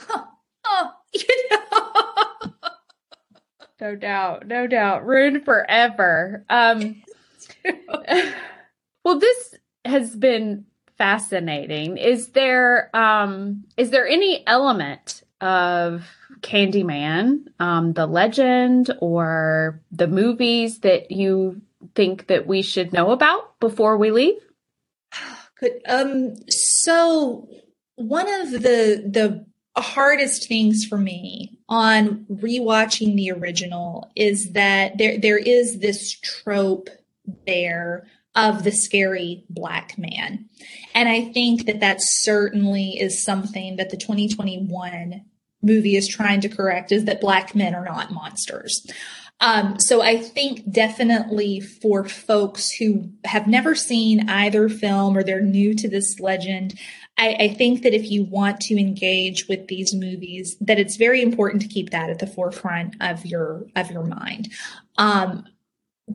oh, 0.09 0.27
oh 0.65 0.91
you 1.13 1.49
know. 1.49 2.51
No 3.79 3.95
doubt, 3.95 4.45
no 4.45 4.67
doubt. 4.67 5.07
Ruined 5.07 5.43
forever. 5.43 6.45
Um 6.51 7.01
well, 9.03 9.19
this 9.19 9.55
has 9.85 10.15
been 10.15 10.65
fascinating. 10.97 11.97
Is 11.97 12.29
there 12.29 12.95
um 12.95 13.65
is 13.77 13.89
there 13.89 14.07
any 14.07 14.45
element 14.45 15.23
of 15.41 16.05
Candyman, 16.41 17.45
um, 17.59 17.93
the 17.93 18.05
legend 18.05 18.91
or 18.99 19.81
the 19.91 20.07
movies 20.07 20.79
that 20.79 21.11
you 21.11 21.61
think 21.95 22.27
that 22.27 22.45
we 22.45 22.61
should 22.61 22.93
know 22.93 23.11
about 23.11 23.59
before 23.59 23.97
we 23.97 24.11
leave? 24.11 24.39
Good. 25.59 25.81
Um 25.87 26.35
so 26.49 27.49
one 27.95 28.31
of 28.41 28.51
the 28.51 29.03
the 29.05 29.45
hardest 29.77 30.47
things 30.47 30.85
for 30.85 30.97
me 30.97 31.57
on 31.69 32.25
rewatching 32.29 33.15
the 33.15 33.31
original 33.31 34.11
is 34.15 34.51
that 34.51 34.97
there 34.97 35.17
there 35.17 35.37
is 35.37 35.79
this 35.79 36.11
trope 36.11 36.89
there 37.45 38.07
of 38.35 38.63
the 38.63 38.71
scary 38.71 39.43
black 39.49 39.97
man. 39.97 40.49
And 40.95 41.09
I 41.09 41.25
think 41.33 41.65
that 41.65 41.81
that 41.81 41.97
certainly 41.99 42.99
is 42.99 43.23
something 43.23 43.75
that 43.75 43.89
the 43.89 43.97
2021 43.97 45.25
movie 45.61 45.95
is 45.95 46.07
trying 46.07 46.41
to 46.41 46.49
correct 46.49 46.91
is 46.91 47.05
that 47.05 47.21
black 47.21 47.53
men 47.53 47.75
are 47.75 47.85
not 47.85 48.11
monsters. 48.11 48.85
Um, 49.41 49.79
so 49.79 50.01
I 50.01 50.17
think 50.17 50.71
definitely 50.71 51.61
for 51.61 52.07
folks 52.07 52.69
who 52.73 53.09
have 53.25 53.47
never 53.47 53.73
seen 53.73 54.29
either 54.29 54.69
film 54.69 55.17
or 55.17 55.23
they're 55.23 55.41
new 55.41 55.73
to 55.73 55.89
this 55.89 56.19
legend, 56.19 56.79
I, 57.17 57.35
I, 57.39 57.47
think 57.55 57.81
that 57.81 57.95
if 57.95 58.09
you 58.11 58.23
want 58.23 58.59
to 58.61 58.79
engage 58.79 59.47
with 59.49 59.67
these 59.67 59.95
movies, 59.95 60.55
that 60.61 60.79
it's 60.79 60.95
very 60.95 61.23
important 61.23 61.63
to 61.63 61.67
keep 61.67 61.89
that 61.89 62.11
at 62.11 62.19
the 62.19 62.27
forefront 62.27 62.95
of 63.01 63.25
your 63.25 63.65
of 63.75 63.89
your 63.89 64.03
mind. 64.03 64.51
Um, 64.99 65.45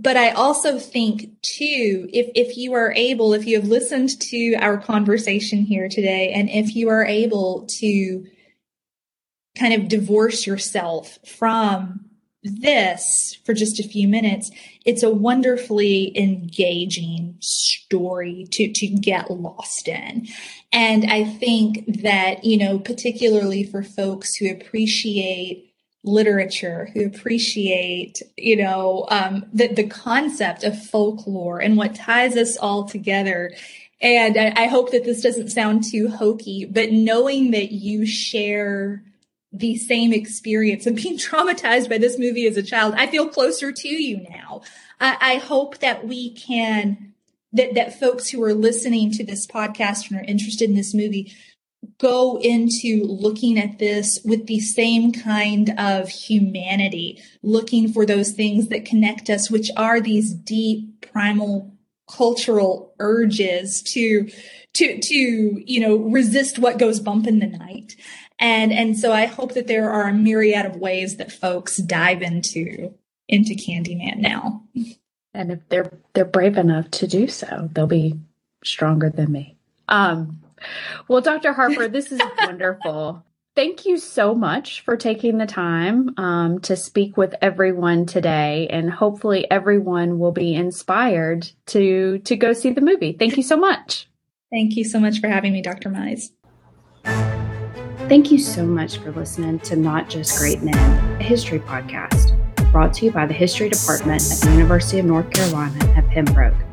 but 0.02 0.16
I 0.16 0.30
also 0.30 0.78
think 0.78 1.30
too, 1.42 2.08
if, 2.12 2.30
if 2.34 2.56
you 2.56 2.74
are 2.74 2.92
able, 2.92 3.32
if 3.32 3.46
you 3.46 3.56
have 3.60 3.68
listened 3.68 4.20
to 4.20 4.54
our 4.56 4.78
conversation 4.78 5.62
here 5.62 5.88
today, 5.88 6.32
and 6.32 6.50
if 6.50 6.74
you 6.74 6.88
are 6.88 7.04
able 7.04 7.66
to 7.80 8.26
kind 9.56 9.72
of 9.74 9.88
divorce 9.88 10.46
yourself 10.46 11.18
from 11.26 12.00
this 12.42 13.38
for 13.44 13.54
just 13.54 13.80
a 13.80 13.88
few 13.88 14.06
minutes, 14.06 14.50
it's 14.84 15.02
a 15.02 15.10
wonderfully 15.10 16.16
engaging 16.16 17.36
story 17.40 18.46
to, 18.52 18.72
to 18.72 18.86
get 18.86 19.30
lost 19.30 19.88
in. 19.88 20.26
And 20.72 21.10
I 21.10 21.24
think 21.24 22.02
that, 22.02 22.44
you 22.44 22.58
know, 22.58 22.78
particularly 22.78 23.64
for 23.64 23.82
folks 23.82 24.36
who 24.36 24.50
appreciate 24.50 25.72
literature 26.06 26.90
who 26.94 27.04
appreciate 27.04 28.22
you 28.36 28.56
know 28.56 29.06
um, 29.10 29.44
the, 29.52 29.68
the 29.68 29.86
concept 29.86 30.64
of 30.64 30.86
folklore 30.86 31.60
and 31.60 31.76
what 31.76 31.94
ties 31.94 32.36
us 32.36 32.56
all 32.56 32.88
together. 32.88 33.52
And 34.00 34.36
I, 34.36 34.52
I 34.54 34.66
hope 34.66 34.92
that 34.92 35.04
this 35.04 35.22
doesn't 35.22 35.50
sound 35.50 35.84
too 35.84 36.08
hokey 36.08 36.64
but 36.66 36.92
knowing 36.92 37.50
that 37.52 37.72
you 37.72 38.06
share 38.06 39.02
the 39.52 39.76
same 39.76 40.12
experience 40.12 40.86
and 40.86 40.96
being 40.96 41.18
traumatized 41.18 41.88
by 41.88 41.98
this 41.98 42.18
movie 42.18 42.46
as 42.46 42.58
a 42.58 42.62
child 42.62 42.94
i 42.96 43.06
feel 43.06 43.28
closer 43.28 43.72
to 43.72 43.88
you 43.88 44.26
now. 44.28 44.60
I, 45.00 45.16
I 45.20 45.34
hope 45.36 45.78
that 45.78 46.06
we 46.06 46.30
can 46.30 47.14
that, 47.52 47.74
that 47.74 47.98
folks 47.98 48.28
who 48.28 48.42
are 48.42 48.54
listening 48.54 49.10
to 49.12 49.24
this 49.24 49.46
podcast 49.46 50.10
and 50.10 50.20
are 50.20 50.24
interested 50.24 50.68
in 50.68 50.76
this 50.76 50.94
movie 50.94 51.34
go 51.98 52.38
into 52.40 53.04
looking 53.04 53.58
at 53.58 53.78
this 53.78 54.20
with 54.24 54.46
the 54.46 54.60
same 54.60 55.12
kind 55.12 55.72
of 55.78 56.08
humanity, 56.08 57.22
looking 57.42 57.92
for 57.92 58.04
those 58.04 58.32
things 58.32 58.68
that 58.68 58.84
connect 58.84 59.30
us, 59.30 59.50
which 59.50 59.70
are 59.76 60.00
these 60.00 60.32
deep 60.32 61.10
primal 61.12 61.72
cultural 62.08 62.94
urges 62.98 63.82
to 63.82 64.28
to 64.74 64.98
to 65.00 65.14
you 65.14 65.80
know 65.80 65.96
resist 65.96 66.58
what 66.58 66.78
goes 66.78 67.00
bump 67.00 67.26
in 67.26 67.38
the 67.38 67.46
night. 67.46 67.96
And 68.38 68.72
and 68.72 68.98
so 68.98 69.12
i 69.12 69.24
hope 69.24 69.54
that 69.54 69.66
there 69.66 69.90
are 69.90 70.08
a 70.08 70.14
myriad 70.14 70.66
of 70.66 70.76
ways 70.76 71.16
that 71.16 71.32
folks 71.32 71.78
dive 71.78 72.22
into 72.22 72.94
into 73.28 73.54
candyman 73.54 74.18
now. 74.18 74.62
And 75.34 75.50
if 75.52 75.68
they're 75.68 75.90
they're 76.12 76.24
brave 76.24 76.56
enough 76.56 76.90
to 76.92 77.06
do 77.06 77.26
so 77.26 77.68
they'll 77.72 77.86
be 77.86 78.14
stronger 78.62 79.10
than 79.10 79.32
me. 79.32 79.56
Um 79.88 80.42
well, 81.08 81.20
Dr. 81.20 81.52
Harper, 81.52 81.88
this 81.88 82.12
is 82.12 82.20
wonderful. 82.40 83.24
Thank 83.54 83.86
you 83.86 83.96
so 83.96 84.34
much 84.34 84.82
for 84.82 84.98
taking 84.98 85.38
the 85.38 85.46
time 85.46 86.10
um, 86.18 86.60
to 86.60 86.76
speak 86.76 87.16
with 87.16 87.34
everyone 87.40 88.04
today, 88.04 88.68
and 88.68 88.90
hopefully, 88.90 89.50
everyone 89.50 90.18
will 90.18 90.32
be 90.32 90.54
inspired 90.54 91.50
to 91.66 92.18
to 92.18 92.36
go 92.36 92.52
see 92.52 92.70
the 92.70 92.82
movie. 92.82 93.12
Thank 93.12 93.36
you 93.38 93.42
so 93.42 93.56
much. 93.56 94.08
Thank 94.52 94.76
you 94.76 94.84
so 94.84 95.00
much 95.00 95.20
for 95.20 95.28
having 95.28 95.52
me, 95.52 95.62
Dr. 95.62 95.88
Mize. 95.88 96.30
Thank 98.08 98.30
you 98.30 98.38
so 98.38 98.64
much 98.64 98.98
for 98.98 99.10
listening 99.12 99.58
to 99.60 99.74
Not 99.74 100.10
Just 100.10 100.38
Great 100.38 100.62
Men, 100.62 100.76
a 101.18 101.22
history 101.22 101.60
podcast 101.60 102.36
brought 102.76 102.92
to 102.92 103.06
you 103.06 103.10
by 103.10 103.24
the 103.24 103.32
History 103.32 103.70
Department 103.70 104.20
at 104.30 104.38
the 104.38 104.50
University 104.52 104.98
of 104.98 105.06
North 105.06 105.30
Carolina 105.30 105.82
at 105.96 106.06
Pembroke. 106.08 106.65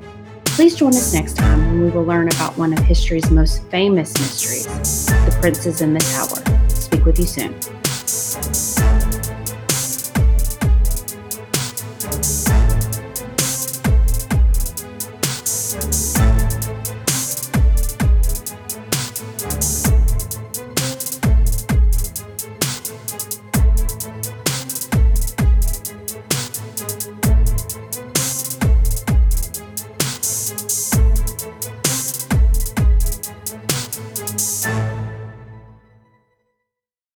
Please 0.55 0.75
join 0.75 0.89
us 0.89 1.15
next 1.15 1.35
time 1.35 1.57
when 1.65 1.81
we 1.81 1.89
will 1.89 2.03
learn 2.03 2.27
about 2.27 2.55
one 2.59 2.73
of 2.73 2.79
history's 2.79 3.31
most 3.31 3.63
famous 3.69 4.13
mysteries, 4.19 5.07
the 5.07 5.35
princes 5.41 5.81
in 5.81 5.95
the 5.95 5.99
tower. 5.99 6.69
Speak 6.69 7.05
with 7.05 7.17
you 7.17 7.25
soon. 7.25 8.72